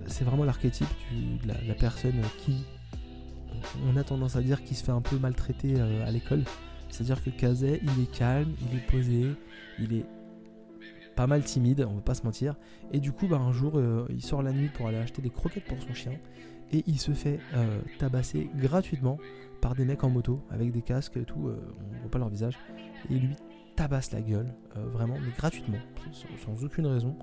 c'est 0.06 0.26
vraiment 0.26 0.44
l'archétype 0.44 0.88
de 1.44 1.48
la, 1.48 1.74
personne 1.76 2.22
qui, 2.40 2.66
on 3.88 3.98
a 3.98 4.04
tendance 4.04 4.36
à 4.36 4.42
dire, 4.42 4.64
qui 4.64 4.76
se 4.76 4.84
fait 4.84 4.92
un 4.92 5.02
peu 5.02 5.18
maltraiter 5.18 5.80
à 5.80 6.12
l'école. 6.12 6.44
C'est-à-dire 6.90 7.24
que 7.24 7.30
Kazé, 7.30 7.82
il 7.82 8.04
est 8.04 8.12
calme, 8.12 8.52
il 8.70 8.78
est 8.78 8.86
posé, 8.86 9.32
il 9.80 9.94
est 9.94 10.06
pas 11.16 11.28
mal 11.28 11.44
timide, 11.44 11.86
on 11.90 11.96
va 11.96 12.02
pas 12.02 12.16
se 12.16 12.24
mentir. 12.24 12.56
Et 12.92 13.00
du 13.00 13.12
coup, 13.12 13.28
bah, 13.28 13.38
un 13.38 13.52
jour, 13.52 13.82
il 14.10 14.24
sort 14.24 14.44
la 14.44 14.52
nuit 14.52 14.70
pour 14.70 14.88
aller 14.88 14.98
acheter 14.98 15.22
des 15.22 15.30
croquettes 15.30 15.66
pour 15.66 15.82
son 15.82 15.94
chien 15.94 16.14
et 16.74 16.84
il 16.88 17.00
se 17.00 17.12
fait 17.12 17.40
euh, 17.54 17.80
tabasser 18.00 18.50
gratuitement 18.56 19.18
par 19.62 19.76
des 19.76 19.86
mecs 19.86 20.04
en 20.04 20.10
moto 20.10 20.42
avec 20.50 20.72
des 20.72 20.82
casques 20.82 21.18
et 21.18 21.24
tout, 21.24 21.48
euh, 21.48 21.58
on 21.96 22.02
voit 22.02 22.12
pas 22.12 22.20
leur 22.20 22.30
visage, 22.30 22.58
et 23.10 23.14
lui 23.14 23.36
tabasse 23.76 24.12
la 24.12 24.22
gueule, 24.22 24.54
euh, 24.76 24.86
vraiment, 24.88 25.16
mais 25.20 25.32
gratuitement, 25.38 25.80
sans, 26.12 26.64
aucune 26.64 26.88
raison. 26.88 27.16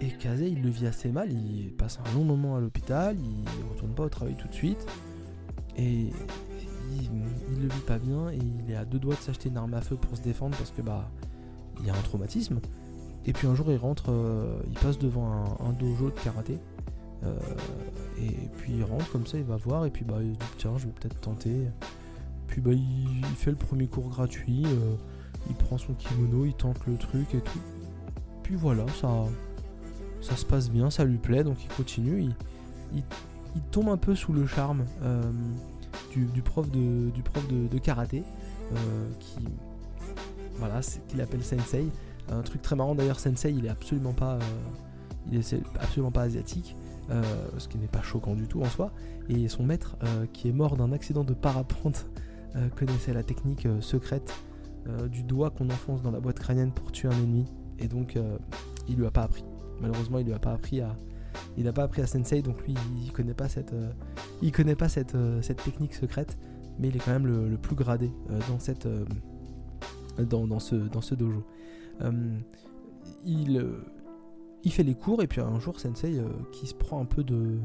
Et 0.00 0.08
Kazé, 0.08 0.48
il 0.48 0.62
le 0.62 0.70
vit 0.70 0.86
assez 0.86 1.10
mal, 1.10 1.30
il 1.30 1.72
passe 1.72 2.00
un 2.04 2.14
long 2.14 2.24
moment 2.24 2.56
à 2.56 2.60
l'hôpital, 2.60 3.16
il 3.18 3.44
retourne 3.72 3.94
pas 3.94 4.04
au 4.04 4.08
travail 4.08 4.34
tout 4.36 4.48
de 4.48 4.54
suite, 4.54 4.84
et 5.76 6.10
il, 6.92 7.10
il, 7.50 7.62
le 7.62 7.68
vit 7.68 7.80
pas 7.86 7.98
bien, 7.98 8.30
et 8.30 8.38
il 8.38 8.70
est 8.70 8.76
à 8.76 8.84
deux 8.84 8.98
doigts 8.98 9.14
de 9.14 9.20
s'acheter 9.20 9.48
une 9.48 9.56
arme 9.56 9.74
à 9.74 9.80
feu 9.80 9.96
pour 9.96 10.16
se 10.16 10.22
défendre 10.22 10.56
parce 10.56 10.70
que 10.70 10.82
bah 10.82 11.10
il 11.80 11.86
y 11.86 11.90
a 11.90 11.94
un 11.94 12.02
traumatisme. 12.02 12.60
Et 13.24 13.32
puis 13.32 13.46
un 13.46 13.54
jour 13.54 13.70
il 13.70 13.76
rentre, 13.76 14.12
il 14.68 14.78
passe 14.78 14.98
devant 14.98 15.56
un 15.60 15.72
dojo 15.72 16.10
de 16.10 16.20
karaté, 16.20 16.58
euh, 17.24 17.38
et 18.18 18.48
puis 18.56 18.74
il 18.78 18.84
rentre 18.84 19.10
comme 19.10 19.26
ça, 19.26 19.38
il 19.38 19.44
va 19.44 19.56
voir, 19.56 19.86
et 19.86 19.90
puis 19.90 20.04
bah 20.04 20.18
il 20.20 20.32
dit 20.32 20.46
tiens, 20.58 20.76
je 20.76 20.86
vais 20.86 20.92
peut-être 20.92 21.20
tenter. 21.20 21.68
Puis 22.48 22.60
bah 22.60 22.72
il, 22.72 23.24
fait 23.36 23.50
le 23.50 23.56
premier 23.56 23.86
cours 23.86 24.08
gratuit, 24.08 24.64
euh, 24.66 24.96
il 25.48 25.54
prend 25.54 25.78
son 25.78 25.94
kimono, 25.94 26.44
il 26.44 26.54
tente 26.54 26.84
le 26.86 26.96
truc 26.96 27.34
et 27.34 27.40
tout. 27.40 27.60
Puis 28.42 28.56
voilà, 28.56 28.86
ça, 29.00 29.08
ça 30.22 30.36
se 30.36 30.46
passe 30.46 30.70
bien, 30.70 30.90
ça 30.90 31.04
lui 31.04 31.18
plaît, 31.18 31.44
donc 31.44 31.62
il 31.62 31.68
continue. 31.68 32.30
Il, 32.94 33.02
tombe 33.70 33.90
un 33.90 33.98
peu 33.98 34.14
sous 34.14 34.32
le 34.32 34.46
charme 34.46 34.84
euh, 35.02 35.20
du, 36.10 36.42
prof 36.42 36.70
de, 36.70 37.78
karaté, 37.78 38.22
qui 39.20 39.44
voilà, 40.56 40.80
qu'il 41.08 41.20
appelle 41.20 41.42
Sensei. 41.42 41.86
Un 42.30 42.40
truc 42.42 42.62
très 42.62 42.76
marrant 42.76 42.94
d'ailleurs, 42.94 43.20
Sensei, 43.20 43.52
il 43.52 43.66
est 43.66 43.70
absolument 43.70 44.12
pas, 44.12 44.38
est 45.32 45.54
absolument 45.80 46.12
pas 46.12 46.22
asiatique. 46.22 46.76
Euh, 47.10 47.22
ce 47.58 47.68
qui 47.68 47.78
n'est 47.78 47.88
pas 47.88 48.00
choquant 48.00 48.34
du 48.34 48.46
tout 48.46 48.62
en 48.62 48.66
soi. 48.66 48.92
Et 49.28 49.48
son 49.48 49.64
maître, 49.64 49.96
euh, 50.04 50.26
qui 50.32 50.48
est 50.48 50.52
mort 50.52 50.76
d'un 50.76 50.92
accident 50.92 51.24
de 51.24 51.34
parapente, 51.34 52.06
euh, 52.56 52.68
connaissait 52.76 53.12
la 53.12 53.22
technique 53.22 53.66
secrète 53.80 54.32
du 55.12 55.22
doigt 55.22 55.50
qu'on 55.50 55.70
enfonce 55.70 56.02
dans 56.02 56.10
la 56.10 56.18
boîte 56.18 56.40
crânienne 56.40 56.72
pour 56.72 56.90
tuer 56.90 57.06
un 57.06 57.12
ennemi. 57.12 57.44
Et 57.78 57.86
donc, 57.86 58.18
il 58.88 58.96
lui 58.96 59.06
a 59.06 59.12
pas 59.12 59.22
appris. 59.22 59.44
Malheureusement, 59.82 60.18
il 60.18 60.26
lui 60.26 60.32
a 60.32 60.38
pas 60.38 60.52
appris 60.52 60.80
à, 60.80 60.96
il 61.58 61.64
n'a 61.64 61.72
pas 61.72 61.82
appris 61.82 62.00
à 62.00 62.06
Sensei, 62.06 62.40
donc 62.40 62.62
lui, 62.66 62.74
il 63.04 63.12
connaît 63.12 63.34
pas 63.34 63.48
cette, 63.48 63.74
il 64.40 64.52
connaît 64.52 64.76
pas 64.76 64.88
cette, 64.88 65.16
cette 65.42 65.62
technique 65.62 65.94
secrète, 65.94 66.38
mais 66.78 66.88
il 66.88 66.96
est 66.96 67.00
quand 67.00 67.12
même 67.12 67.26
le, 67.26 67.56
plus 67.56 67.74
gradé 67.74 68.10
dans 68.48 68.58
cette, 68.58 68.88
dans, 70.18 70.58
ce, 70.60 70.76
dans 70.76 71.00
ce 71.00 71.14
dojo. 71.14 71.44
il, 73.26 73.64
il 74.64 74.72
fait 74.72 74.82
les 74.82 74.94
cours 74.94 75.22
et 75.22 75.26
puis 75.26 75.40
un 75.40 75.58
jour 75.58 75.78
Sensei 75.80 76.18
euh, 76.18 76.28
qui 76.52 76.66
se 76.66 76.74
prend 76.74 77.00
un 77.00 77.04
peu 77.04 77.24
de, 77.24 77.58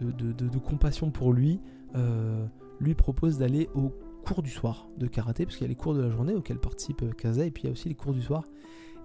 de, 0.00 0.58
compassion 0.58 1.10
pour 1.10 1.32
lui 1.32 1.60
euh, 1.94 2.46
lui 2.80 2.94
propose 2.94 3.38
d'aller 3.38 3.68
au 3.74 3.92
cours 4.24 4.42
du 4.42 4.50
soir 4.50 4.88
de 4.98 5.06
karaté 5.06 5.44
parce 5.44 5.56
qu'il 5.56 5.64
y 5.64 5.68
a 5.68 5.68
les 5.68 5.76
cours 5.76 5.94
de 5.94 6.02
la 6.02 6.10
journée 6.10 6.34
auxquels 6.34 6.58
participe 6.58 7.02
euh, 7.02 7.10
Kaza 7.12 7.44
et 7.44 7.50
puis 7.50 7.64
il 7.64 7.66
y 7.66 7.68
a 7.68 7.72
aussi 7.72 7.88
les 7.88 7.94
cours 7.94 8.12
du 8.12 8.22
soir 8.22 8.44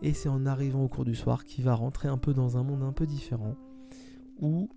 et 0.01 0.13
c'est 0.13 0.29
en 0.29 0.45
arrivant 0.45 0.83
au 0.83 0.87
cours 0.87 1.05
du 1.05 1.15
soir 1.15 1.43
qu'il 1.45 1.63
va 1.63 1.75
rentrer 1.75 2.07
un 2.07 2.17
peu 2.17 2.33
dans 2.33 2.57
un 2.57 2.63
monde 2.63 2.83
un 2.83 2.93
peu 2.93 3.05
différent 3.05 3.55
où 4.39 4.69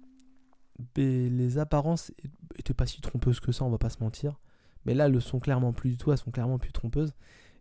ben, 0.94 1.36
les 1.36 1.58
apparences 1.58 2.12
étaient 2.56 2.74
pas 2.74 2.86
si 2.86 3.00
trompeuses 3.00 3.40
que 3.40 3.52
ça 3.52 3.64
on 3.64 3.70
va 3.70 3.78
pas 3.78 3.90
se 3.90 4.02
mentir 4.02 4.40
mais 4.84 4.94
là 4.94 5.06
elles 5.06 5.12
le 5.12 5.20
sont 5.20 5.40
clairement 5.40 5.72
plus 5.72 5.90
du 5.90 5.96
tout 5.96 6.12
elles 6.12 6.18
sont 6.18 6.30
clairement 6.30 6.58
plus 6.58 6.72
trompeuses 6.72 7.14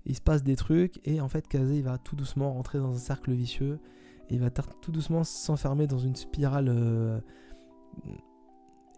il 0.05 0.15
se 0.15 0.21
passe 0.21 0.43
des 0.43 0.55
trucs 0.55 0.99
et 1.05 1.19
en 1.19 1.29
fait 1.29 1.47
Kaze 1.47 1.71
il 1.71 1.83
va 1.83 1.97
tout 1.97 2.15
doucement 2.15 2.53
rentrer 2.53 2.77
dans 2.77 2.93
un 2.93 2.99
cercle 2.99 3.33
vicieux 3.33 3.79
il 4.29 4.39
va 4.39 4.49
tout 4.49 4.91
doucement 4.91 5.23
s'enfermer 5.23 5.87
dans 5.87 5.99
une 5.99 6.15
spirale 6.15 6.67
euh, 6.69 7.19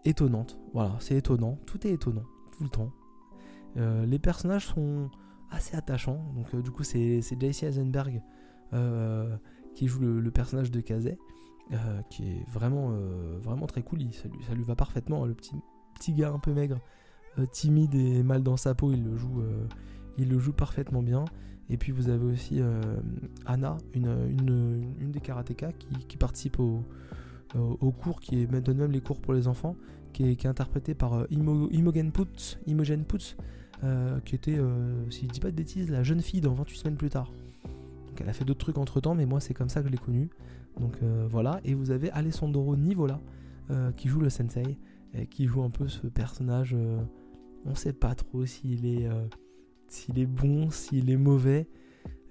étonnante. 0.04 0.58
Voilà, 0.72 0.96
c'est 1.00 1.16
étonnant. 1.16 1.58
Tout 1.66 1.86
est 1.86 1.92
étonnant, 1.92 2.24
tout 2.52 2.64
le 2.64 2.70
temps. 2.70 2.92
Euh, 3.76 4.04
les 4.06 4.18
personnages 4.18 4.66
sont 4.66 5.10
assez 5.50 5.76
attachants. 5.76 6.24
Donc, 6.34 6.46
euh, 6.54 6.62
du 6.62 6.70
coup, 6.70 6.82
c'est 6.82 7.20
JC 7.20 7.64
Eisenberg 7.64 8.22
qui 9.74 9.86
joue 9.86 10.00
le, 10.00 10.30
personnage 10.30 10.70
de 10.70 10.80
Kazé, 10.80 11.18
qui 12.10 12.24
est 12.24 12.44
vraiment, 12.50 12.92
vraiment 13.40 13.66
très 13.66 13.82
cool. 13.82 14.00
ça, 14.12 14.54
lui, 14.54 14.64
va 14.64 14.74
parfaitement. 14.74 15.24
Hein, 15.24 15.28
le 15.28 15.34
petit, 15.34 15.56
petit 15.94 16.12
gars 16.12 16.32
un 16.32 16.38
peu 16.38 16.52
maigre, 16.52 16.78
timide 17.52 17.94
et 17.94 18.22
mal 18.22 18.42
dans 18.42 18.56
sa 18.56 18.74
peau, 18.74 18.92
il 18.92 19.04
le 19.04 19.16
joue, 19.16 19.42
il 20.18 20.28
le 20.28 20.38
joue 20.38 20.52
parfaitement 20.52 21.02
bien. 21.02 21.24
Et 21.70 21.76
puis 21.76 21.92
vous 21.92 22.08
avez 22.08 22.24
aussi 22.24 22.60
euh, 22.60 22.80
Anna, 23.46 23.78
une, 23.94 25.12
des 25.12 25.20
karatékas 25.20 25.72
qui, 26.08 26.16
participe 26.16 26.58
au, 26.58 26.82
cours, 27.92 28.20
qui 28.20 28.44
donne 28.46 28.76
même 28.76 28.90
les 28.90 29.00
cours 29.00 29.20
pour 29.20 29.32
les 29.32 29.46
enfants, 29.46 29.76
qui 30.12 30.24
est, 30.24 30.46
interprétée 30.46 30.94
par 30.94 31.14
euh, 31.14 31.26
Imogen 31.30 32.10
Putz, 32.10 32.58
Imogen 32.66 33.04
euh, 33.84 34.18
qui 34.20 34.34
était, 34.34 34.58
si 35.10 35.26
je 35.26 35.32
dis 35.32 35.40
pas 35.40 35.52
de 35.52 35.56
bêtises, 35.56 35.88
la 35.90 36.02
jeune 36.02 36.20
fille 36.20 36.40
dans 36.40 36.54
28 36.54 36.76
semaines 36.76 36.96
plus 36.96 37.10
tard. 37.10 37.32
Elle 38.20 38.28
a 38.28 38.32
fait 38.32 38.44
d'autres 38.44 38.60
trucs 38.60 38.78
entre 38.78 39.00
temps, 39.00 39.14
mais 39.14 39.26
moi 39.26 39.40
c'est 39.40 39.54
comme 39.54 39.68
ça 39.68 39.80
que 39.80 39.86
je 39.86 39.92
l'ai 39.92 39.98
connue. 39.98 40.30
Donc 40.78 40.98
voilà, 41.30 41.60
et 41.64 41.74
vous 41.74 41.90
avez 41.90 42.10
Alessandro 42.10 42.76
Nivola 42.76 43.20
qui 43.96 44.08
joue 44.08 44.20
le 44.20 44.30
sensei, 44.30 44.78
et 45.14 45.26
qui 45.26 45.46
joue 45.46 45.62
un 45.62 45.70
peu 45.70 45.88
ce 45.88 46.06
personnage. 46.06 46.76
on 47.66 47.74
sait 47.74 47.92
pas 47.92 48.14
trop 48.14 48.46
s'il 48.46 48.86
est 48.86 49.08
s'il 49.90 50.18
est 50.18 50.26
bon, 50.26 50.70
s'il 50.70 51.10
est 51.10 51.16
mauvais. 51.16 51.68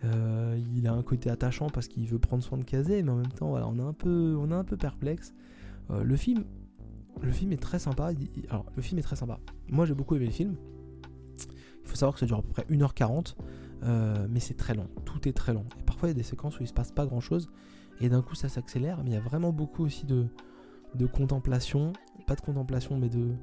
Euh, 0.06 0.60
il 0.76 0.88
a 0.88 0.94
un 0.94 1.04
côté 1.04 1.30
attachant 1.30 1.70
parce 1.70 1.88
qu'il 1.88 2.08
veut 2.08 2.20
prendre 2.20 2.44
soin 2.44 2.58
de 2.58 2.64
Kazé, 2.64 3.04
mais 3.04 3.12
en 3.12 3.18
même 3.18 3.28
temps, 3.28 3.50
voilà, 3.50 3.68
on 3.68 3.78
est 3.78 4.54
un 4.54 4.64
peu, 4.64 4.78
perplexe. 4.78 5.34
Euh, 5.92 6.04
le 6.04 6.16
film, 6.16 6.46
le 7.22 7.32
film 7.32 7.52
est 7.52 7.62
très 7.62 7.80
sympa. 7.80 8.12
Le 8.76 8.82
film 8.82 9.00
est 9.00 9.04
très 9.04 9.18
sympa. 9.18 9.40
Moi, 9.68 9.86
j'ai 9.86 9.94
beaucoup 9.94 10.16
aimé 10.16 10.26
le 10.26 10.32
film. 10.32 10.56
Il 11.84 11.90
faut 11.90 11.96
savoir 11.96 12.14
que 12.14 12.20
ça 12.20 12.26
dure 12.26 12.38
à 12.38 12.42
peu 12.42 12.50
près 12.50 12.66
1h40, 12.70 13.36
euh, 13.84 14.28
mais 14.30 14.40
c'est 14.40 14.56
très 14.56 14.74
long. 14.74 14.88
Tout 15.06 15.28
est 15.28 15.34
très 15.34 15.54
long. 15.54 15.66
Et 15.80 15.84
parfois, 15.84 16.10
il 16.10 16.12
y 16.12 16.16
a 16.16 16.18
des 16.18 16.24
séquences 16.24 16.60
où 16.60 16.64
il 16.64 16.68
se 16.68 16.74
passe 16.74 16.92
pas 16.92 17.06
grand 17.06 17.22
chose, 17.22 17.50
et 18.02 18.10
d'un 18.10 18.22
coup, 18.22 18.36
ça 18.36 18.50
s'accélère. 18.50 19.04
Mais 19.04 19.12
il 19.12 19.14
y 19.14 19.18
a 19.18 19.22
vraiment 19.22 19.52
beaucoup 19.52 19.84
aussi 19.84 20.06
de, 20.06 20.28
de 20.96 21.06
contemplation, 21.06 21.94
pas 22.28 22.36
de 22.36 22.42
contemplation, 22.42 22.98
mais 22.98 23.10
de, 23.10 23.34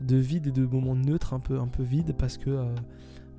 de 0.00 0.16
vide 0.16 0.48
et 0.48 0.52
de 0.52 0.66
moments 0.66 0.94
neutres 0.94 1.34
un 1.34 1.40
peu, 1.40 1.58
un 1.58 1.68
peu 1.68 1.82
vides 1.82 2.14
parce 2.16 2.36
que 2.36 2.74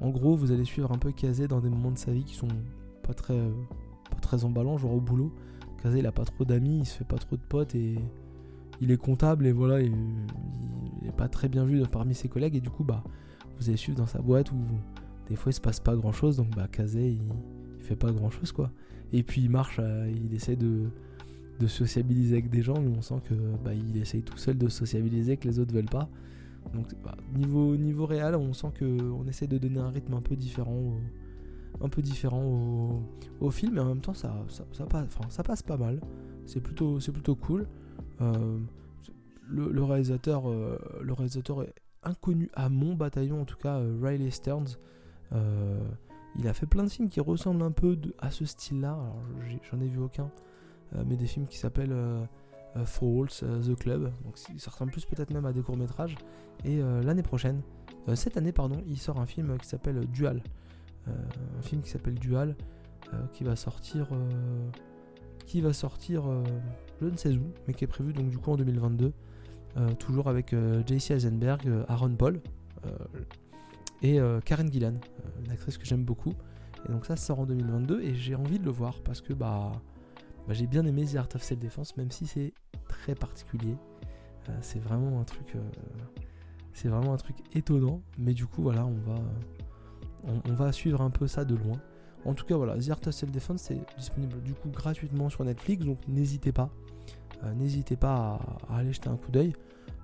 en 0.01 0.09
gros, 0.09 0.35
vous 0.35 0.51
allez 0.51 0.65
suivre 0.65 0.91
un 0.91 0.97
peu 0.97 1.11
Kazé 1.11 1.47
dans 1.47 1.61
des 1.61 1.69
moments 1.69 1.91
de 1.91 1.97
sa 1.97 2.11
vie 2.11 2.23
qui 2.23 2.35
sont 2.35 2.47
pas 3.03 3.13
très, 3.13 3.39
pas 4.11 4.19
très 4.21 4.43
emballants, 4.43 4.77
genre 4.77 4.93
au 4.93 5.01
boulot. 5.01 5.33
Kazé, 5.81 5.99
il 5.99 6.07
a 6.07 6.11
pas 6.11 6.25
trop 6.25 6.43
d'amis, 6.43 6.79
il 6.79 6.85
se 6.85 6.97
fait 6.97 7.05
pas 7.05 7.17
trop 7.17 7.37
de 7.37 7.41
potes 7.41 7.75
et 7.75 7.95
il 8.81 8.91
est 8.91 8.97
comptable 8.97 9.47
et 9.47 9.51
voilà, 9.51 9.81
il, 9.81 9.93
est 11.07 11.15
pas 11.15 11.29
très 11.29 11.47
bien 11.47 11.63
vu 11.63 11.81
parmi 11.89 12.13
ses 12.13 12.27
collègues 12.27 12.55
et 12.55 12.61
du 12.61 12.69
coup, 12.69 12.83
bah, 12.83 13.03
vous 13.57 13.69
allez 13.69 13.77
suivre 13.77 13.97
dans 13.97 14.07
sa 14.07 14.19
boîte 14.19 14.51
où 14.51 14.57
des 15.29 15.35
fois 15.35 15.51
il 15.51 15.55
se 15.55 15.61
passe 15.61 15.79
pas 15.79 15.95
grand 15.95 16.11
chose, 16.11 16.37
donc 16.37 16.55
bah, 16.55 16.67
Kazé, 16.71 17.11
il, 17.11 17.21
fait 17.79 17.95
pas 17.95 18.11
grand 18.11 18.31
chose 18.31 18.51
quoi. 18.51 18.71
Et 19.13 19.23
puis 19.23 19.41
il 19.41 19.49
marche, 19.49 19.79
euh, 19.79 20.11
il 20.11 20.33
essaie 20.33 20.55
de, 20.55 20.89
sociabiliser 21.67 22.35
avec 22.35 22.49
des 22.49 22.61
gens, 22.61 22.79
mais 22.79 22.95
on 22.95 23.01
sent 23.01 23.21
que 23.29 23.33
bah, 23.63 23.73
il 23.73 23.97
essaye 23.97 24.21
tout 24.21 24.37
seul 24.37 24.57
de 24.57 24.67
sociabiliser 24.67 25.37
que 25.37 25.47
les 25.47 25.59
autres 25.59 25.73
veulent 25.73 25.85
pas. 25.85 26.09
Donc 26.73 26.87
bah, 27.03 27.15
niveau, 27.35 27.75
niveau 27.75 28.05
réel, 28.05 28.35
on 28.35 28.53
sent 28.53 28.71
qu'on 28.79 29.25
essaie 29.27 29.47
de 29.47 29.57
donner 29.57 29.79
un 29.79 29.89
rythme 29.89 30.13
un 30.15 30.21
peu 30.21 30.35
différent 30.35 30.75
au, 30.75 31.83
un 31.83 31.89
peu 31.89 32.01
différent 32.01 33.01
au, 33.39 33.51
film, 33.51 33.73
mais 33.75 33.81
en 33.81 33.85
même 33.85 34.01
temps 34.01 34.13
ça, 34.13 34.45
ça, 34.47 34.85
passe, 34.85 35.07
ça 35.29 35.43
passe 35.43 35.61
pas 35.61 35.77
mal. 35.77 36.01
C'est 36.45 36.61
plutôt, 36.61 36.97
plutôt 36.97 37.35
cool. 37.35 37.67
Euh, 38.21 38.57
le, 39.47 39.83
réalisateur, 39.83 40.49
euh, 40.49 40.77
le 41.01 41.13
réalisateur 41.13 41.63
est 41.63 41.73
inconnu 42.03 42.49
à 42.53 42.69
mon 42.69 42.95
bataillon, 42.95 43.41
en 43.41 43.45
tout 43.45 43.57
cas 43.57 43.79
Riley 44.01 44.31
Stearns. 44.31 44.77
Il 45.31 46.47
a 46.47 46.53
fait 46.53 46.65
plein 46.65 46.83
de 46.83 46.89
films 46.89 47.09
qui 47.09 47.19
ressemblent 47.19 47.63
un 47.63 47.71
peu 47.71 47.97
à 48.19 48.31
ce 48.31 48.45
style-là. 48.45 48.91
Alors 48.91 49.19
j'en 49.71 49.79
ai, 49.79 49.87
vu 49.87 49.99
aucun, 49.99 50.29
mais 51.05 51.15
des 51.15 51.27
films 51.27 51.47
qui 51.47 51.57
s'appellent 51.57 51.95
Falls, 52.85 53.29
The 53.29 53.75
Club. 53.75 54.11
Donc 54.23 54.37
ça 54.37 54.71
ressemble 54.71 54.91
plus 54.91 55.05
peut-être 55.05 55.33
même 55.33 55.45
à 55.45 55.53
des 55.53 55.61
courts 55.61 55.77
métrages. 55.77 56.15
Et 56.63 56.79
l'année 56.79 57.23
prochaine, 57.23 57.61
cette 58.13 58.37
année 58.37 58.51
pardon, 58.51 58.81
il 58.87 58.97
sort 58.97 59.19
un 59.19 59.25
film 59.25 59.57
qui 59.57 59.67
s'appelle 59.67 59.99
Dual. 60.07 60.41
un 61.07 61.61
film 61.61 61.81
qui 61.81 61.89
s'appelle 61.89 62.15
Dual, 62.15 62.55
qui 63.33 63.43
va 63.43 63.55
sortir 63.55 64.09
qui 65.45 65.61
va 65.61 65.73
sortir 65.73 66.23
je 67.01 67.07
ne 67.07 67.17
sais 67.17 67.35
où, 67.35 67.51
mais 67.67 67.73
qui 67.73 67.83
est 67.83 67.87
prévu 67.87 68.13
donc 68.13 68.29
du 68.29 68.37
coup 68.37 68.51
en 68.51 68.57
2022. 68.57 69.11
Euh, 69.77 69.93
toujours 69.95 70.29
avec 70.29 70.53
euh, 70.53 70.81
JC 70.87 71.11
Eisenberg, 71.11 71.67
euh, 71.67 71.83
Aaron 71.89 72.15
Paul 72.15 72.39
et 74.05 74.19
Karen 74.45 74.71
Gillan, 74.71 74.95
une 75.43 75.51
actrice 75.51 75.77
que 75.77 75.85
j'aime 75.85 76.03
beaucoup. 76.03 76.33
Et 76.87 76.91
donc 76.91 77.05
ça 77.05 77.15
sort 77.15 77.39
en 77.39 77.45
2022 77.45 78.01
et 78.01 78.13
j'ai 78.13 78.35
envie 78.35 78.59
de 78.59 78.65
le 78.65 78.71
voir 78.71 79.01
parce 79.03 79.21
que 79.21 79.33
bah, 79.33 79.71
bah 80.47 80.53
j'ai 80.53 80.67
bien 80.67 80.85
aimé 80.85 81.05
The 81.05 81.15
Art 81.15 81.29
of 81.33 81.41
Self-Defense, 81.41 81.97
même 81.97 82.11
si 82.11 82.27
c'est 82.27 82.53
très 82.87 83.15
particulier. 83.15 83.75
c'est 84.61 84.79
vraiment 84.79 85.19
un 85.19 85.23
truc, 85.23 85.55
c'est 86.73 86.89
vraiment 86.89 87.13
un 87.13 87.17
truc 87.17 87.37
étonnant. 87.55 88.01
Mais 88.19 88.33
du 88.33 88.45
coup 88.45 88.61
voilà, 88.61 88.85
on 88.85 88.97
va, 89.09 89.19
on, 90.47 90.53
va 90.53 90.71
suivre 90.71 91.01
un 91.01 91.09
peu 91.09 91.27
ça 91.27 91.45
de 91.45 91.55
loin. 91.55 91.79
En 92.25 92.33
tout 92.33 92.45
cas, 92.45 92.55
voilà, 92.57 92.77
The 92.77 92.89
Art 92.89 92.99
of 93.07 93.13
Self-Defense, 93.13 93.61
c'est 93.61 93.79
disponible 93.97 94.41
du 94.41 94.53
coup 94.53 94.69
gratuitement 94.69 95.29
sur 95.29 95.43
Netflix, 95.45 95.85
donc 95.85 95.99
n'hésitez 96.07 96.51
pas. 96.51 96.69
Euh, 97.43 97.53
n'hésitez 97.53 97.95
pas 97.95 98.39
à, 98.69 98.77
aller 98.77 98.93
jeter 98.93 99.09
un 99.09 99.17
coup 99.17 99.31
d'œil. 99.31 99.53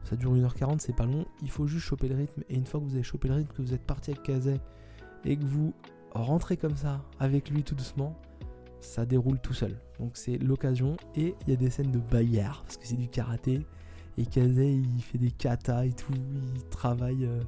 Ça 0.04 0.16
dure 0.16 0.34
1h40, 0.36 0.80
c'est 0.80 0.96
pas 0.96 1.06
long. 1.06 1.26
Il 1.42 1.50
faut 1.50 1.68
juste 1.68 1.86
choper 1.86 2.08
le 2.08 2.16
rythme. 2.16 2.44
Et 2.50 2.56
une 2.56 2.66
fois 2.66 2.80
que 2.80 2.86
vous 2.86 2.96
avez 2.96 3.04
chopé 3.04 3.28
le 3.28 3.36
rythme, 3.36 3.54
que 3.54 3.62
vous 3.62 3.74
êtes 3.74 3.86
parti 3.86 4.12
avec 4.12 4.24
Kazé 4.24 4.60
et 5.24 5.38
que 5.38 5.44
vous 5.44 5.74
rentrez 6.12 6.58
comme 6.58 6.76
ça 6.76 7.02
avec 7.20 7.50
lui 7.50 7.64
tout 7.64 7.76
doucement, 7.76 8.20
ça 8.80 9.06
déroule 9.06 9.40
tout 9.40 9.54
seul. 9.54 9.78
Donc 10.00 10.18
c'est 10.18 10.38
l'occasion. 10.38 10.98
Et 11.16 11.36
il 11.42 11.50
y 11.50 11.54
a 11.54 11.56
des 11.56 11.70
scènes 11.70 11.92
de 11.92 12.00
bagarre 12.00 12.64
parce 12.64 12.78
que 12.78 12.88
c'est 12.88 12.98
du 12.98 13.08
karaté. 13.08 13.66
Et 14.18 14.26
Kazé 14.26 14.74
il 14.74 15.02
fait 15.02 15.18
des 15.18 15.32
katas 15.32 15.86
et 15.86 15.94
tout. 15.94 16.14
Il 16.56 16.64
travaille. 16.70 17.26
Euh, 17.26 17.42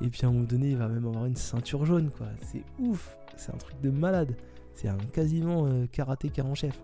et 0.00 0.08
puis 0.08 0.24
à 0.24 0.28
un 0.28 0.32
moment 0.32 0.44
donné, 0.44 0.70
il 0.70 0.76
va 0.76 0.88
même 0.88 1.06
avoir 1.06 1.26
une 1.26 1.36
ceinture 1.36 1.86
jaune 1.86 2.10
quoi. 2.10 2.26
C'est 2.42 2.64
ouf. 2.78 3.16
C'est 3.36 3.54
un 3.54 3.58
truc 3.58 3.80
de 3.80 3.90
malade. 3.90 4.36
C'est 4.74 4.88
un 4.88 4.98
quasiment 5.12 5.66
euh, 5.66 5.86
karaté 5.86 6.30
en 6.42 6.54
chef. 6.54 6.82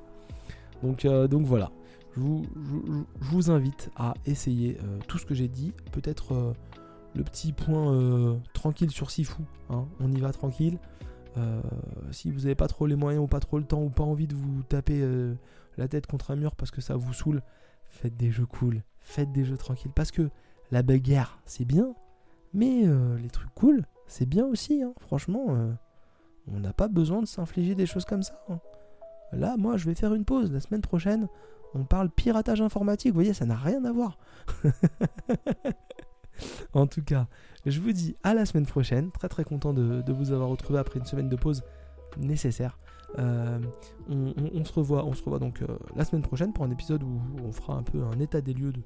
Donc, 0.83 1.05
donc 1.05 1.45
voilà 1.45 1.73
je 2.17 2.21
vous, 2.21 3.51
invite 3.51 3.91
à 3.97 4.15
essayer 4.27 4.79
euh, 4.83 4.99
tout 5.07 5.19
ce 5.19 5.27
que 5.27 5.35
j'ai 5.35 5.49
dit. 5.49 5.73
Peut-être 5.93 6.35
euh, 6.35 6.53
le 7.15 7.23
petit 7.23 7.53
point 7.53 7.93
euh, 7.93 8.37
tranquille 8.53 8.91
sur 8.91 9.11
Sifu. 9.11 9.43
Hein. 9.71 9.87
on 10.01 10.11
y 10.13 10.21
va 10.21 10.33
tranquille. 10.33 10.79
si 12.11 12.31
vous 12.33 12.41
n'avez 12.41 12.57
pas 12.57 12.67
trop 12.67 12.87
les 12.87 12.97
moyens 12.97 13.23
ou 13.23 13.29
pas 13.29 13.39
trop 13.39 13.59
le 13.59 13.65
temps 13.65 13.83
ou 13.83 13.91
pas 13.91 14.03
envie 14.03 14.27
de 14.27 14.35
vous 14.35 14.63
taper 14.65 15.07
la 15.77 15.87
tête 15.87 16.09
contre 16.09 16.33
un 16.33 16.37
mur 16.37 16.57
parce 16.57 16.73
que 16.73 16.81
ça 16.81 16.97
vous 16.97 17.13
saoule, 17.13 17.43
faites 17.85 18.17
des 18.17 18.33
jeux 18.33 18.47
cool. 18.47 18.83
Faites 19.01 19.31
des 19.31 19.45
jeux 19.45 19.57
tranquilles. 19.57 19.93
Parce 19.95 20.11
que 20.11 20.31
la 20.73 20.83
bagarre, 20.83 21.41
c'est 21.45 21.65
bien. 21.65 21.95
Mais 22.55 22.85
les 23.23 23.31
trucs 23.31 23.55
cool, 23.55 23.85
c'est 24.09 24.27
bien 24.27 24.47
aussi. 24.47 24.83
Hein. 24.83 24.95
Franchement, 24.99 25.77
on 26.49 26.59
n'a 26.59 26.73
pas 26.73 26.89
besoin 26.89 27.21
de 27.21 27.27
s'infliger 27.27 27.77
des 27.77 27.87
choses 27.87 28.05
comme 28.05 28.23
ça. 28.23 28.43
Hein. 28.49 28.59
Là, 29.33 29.57
moi, 29.57 29.77
je 29.77 29.87
vais 29.87 29.95
faire 29.95 30.15
une 30.15 30.25
pause. 30.25 30.53
La 30.53 30.61
semaine 30.61 30.81
prochaine, 30.81 31.29
on 31.75 31.85
parle 31.85 32.11
piratage 32.11 32.61
informatique, 32.61 33.13
vous 33.13 33.19
voyez, 33.19 33.35
ça 33.35 33.47
n'a 33.47 33.57
rien 33.57 33.85
à 33.85 33.93
voir. 33.93 34.19
en 36.73 36.87
tout 36.87 37.03
cas, 37.03 37.27
je 37.67 37.81
vous 37.81 37.93
dis 37.93 38.17
à 38.23 38.35
la 38.35 38.47
semaine 38.47 38.67
prochaine. 38.67 39.11
Très 39.11 39.29
très 39.29 39.45
content 39.45 39.75
de, 39.75 40.13
vous 40.13 40.33
avoir 40.33 40.49
retrouvé 40.49 40.79
après 40.79 40.99
une 40.99 41.05
semaine 41.05 41.29
de 41.29 41.37
pause 41.37 41.63
nécessaire. 42.17 42.79
Euh, 43.19 43.59
on, 44.09 44.65
se 44.65 44.73
revoit, 44.73 45.05
on 45.05 45.15
se 45.15 45.23
revoit 45.23 45.39
donc 45.39 45.63
euh, 45.63 45.67
la 45.97 46.05
semaine 46.05 46.23
prochaine 46.23 46.53
pour 46.53 46.65
un 46.65 46.71
épisode 46.71 47.03
où 47.03 47.21
on 47.43 47.53
fera 47.53 47.75
un 47.75 47.83
peu 47.83 48.03
un 48.03 48.21
état 48.21 48.43
des 48.43 48.53
lieux 48.53 48.73
de, 48.73 48.83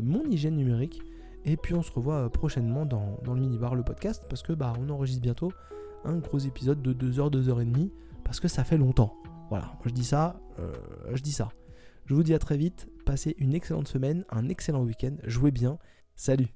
mon 0.00 0.24
hygiène 0.24 0.56
numérique. 0.56 1.02
Et 1.44 1.56
puis 1.56 1.74
on 1.74 1.82
se 1.82 1.92
revoit 1.92 2.16
euh, 2.16 2.28
prochainement 2.28 2.84
dans, 2.84 3.18
dans 3.24 3.34
le 3.34 3.40
minibar, 3.40 3.74
le 3.74 3.82
podcast, 3.82 4.24
parce 4.28 4.42
que 4.42 4.52
bah 4.52 4.72
on 4.78 4.90
enregistre 4.90 5.22
bientôt 5.22 5.52
un 6.04 6.18
gros 6.18 6.38
épisode 6.38 6.82
de 6.82 6.92
2h, 6.92 7.30
2h30, 7.30 7.90
parce 8.24 8.40
que 8.40 8.48
ça 8.48 8.64
fait 8.64 8.78
longtemps. 8.78 9.19
Voilà, 9.50 9.66
moi 9.66 9.82
je 9.86 9.90
dis 9.92 10.04
ça, 10.04 10.40
je 11.12 11.20
dis 11.20 11.32
ça. 11.32 11.48
Je 12.06 12.14
vous 12.14 12.22
dis 12.22 12.34
à 12.34 12.38
très 12.38 12.56
vite, 12.56 12.88
passez 13.04 13.34
une 13.38 13.52
excellente 13.52 13.88
semaine, 13.88 14.24
un 14.30 14.48
excellent 14.48 14.82
week-end, 14.82 15.16
jouez 15.24 15.50
bien, 15.50 15.78
salut 16.14 16.48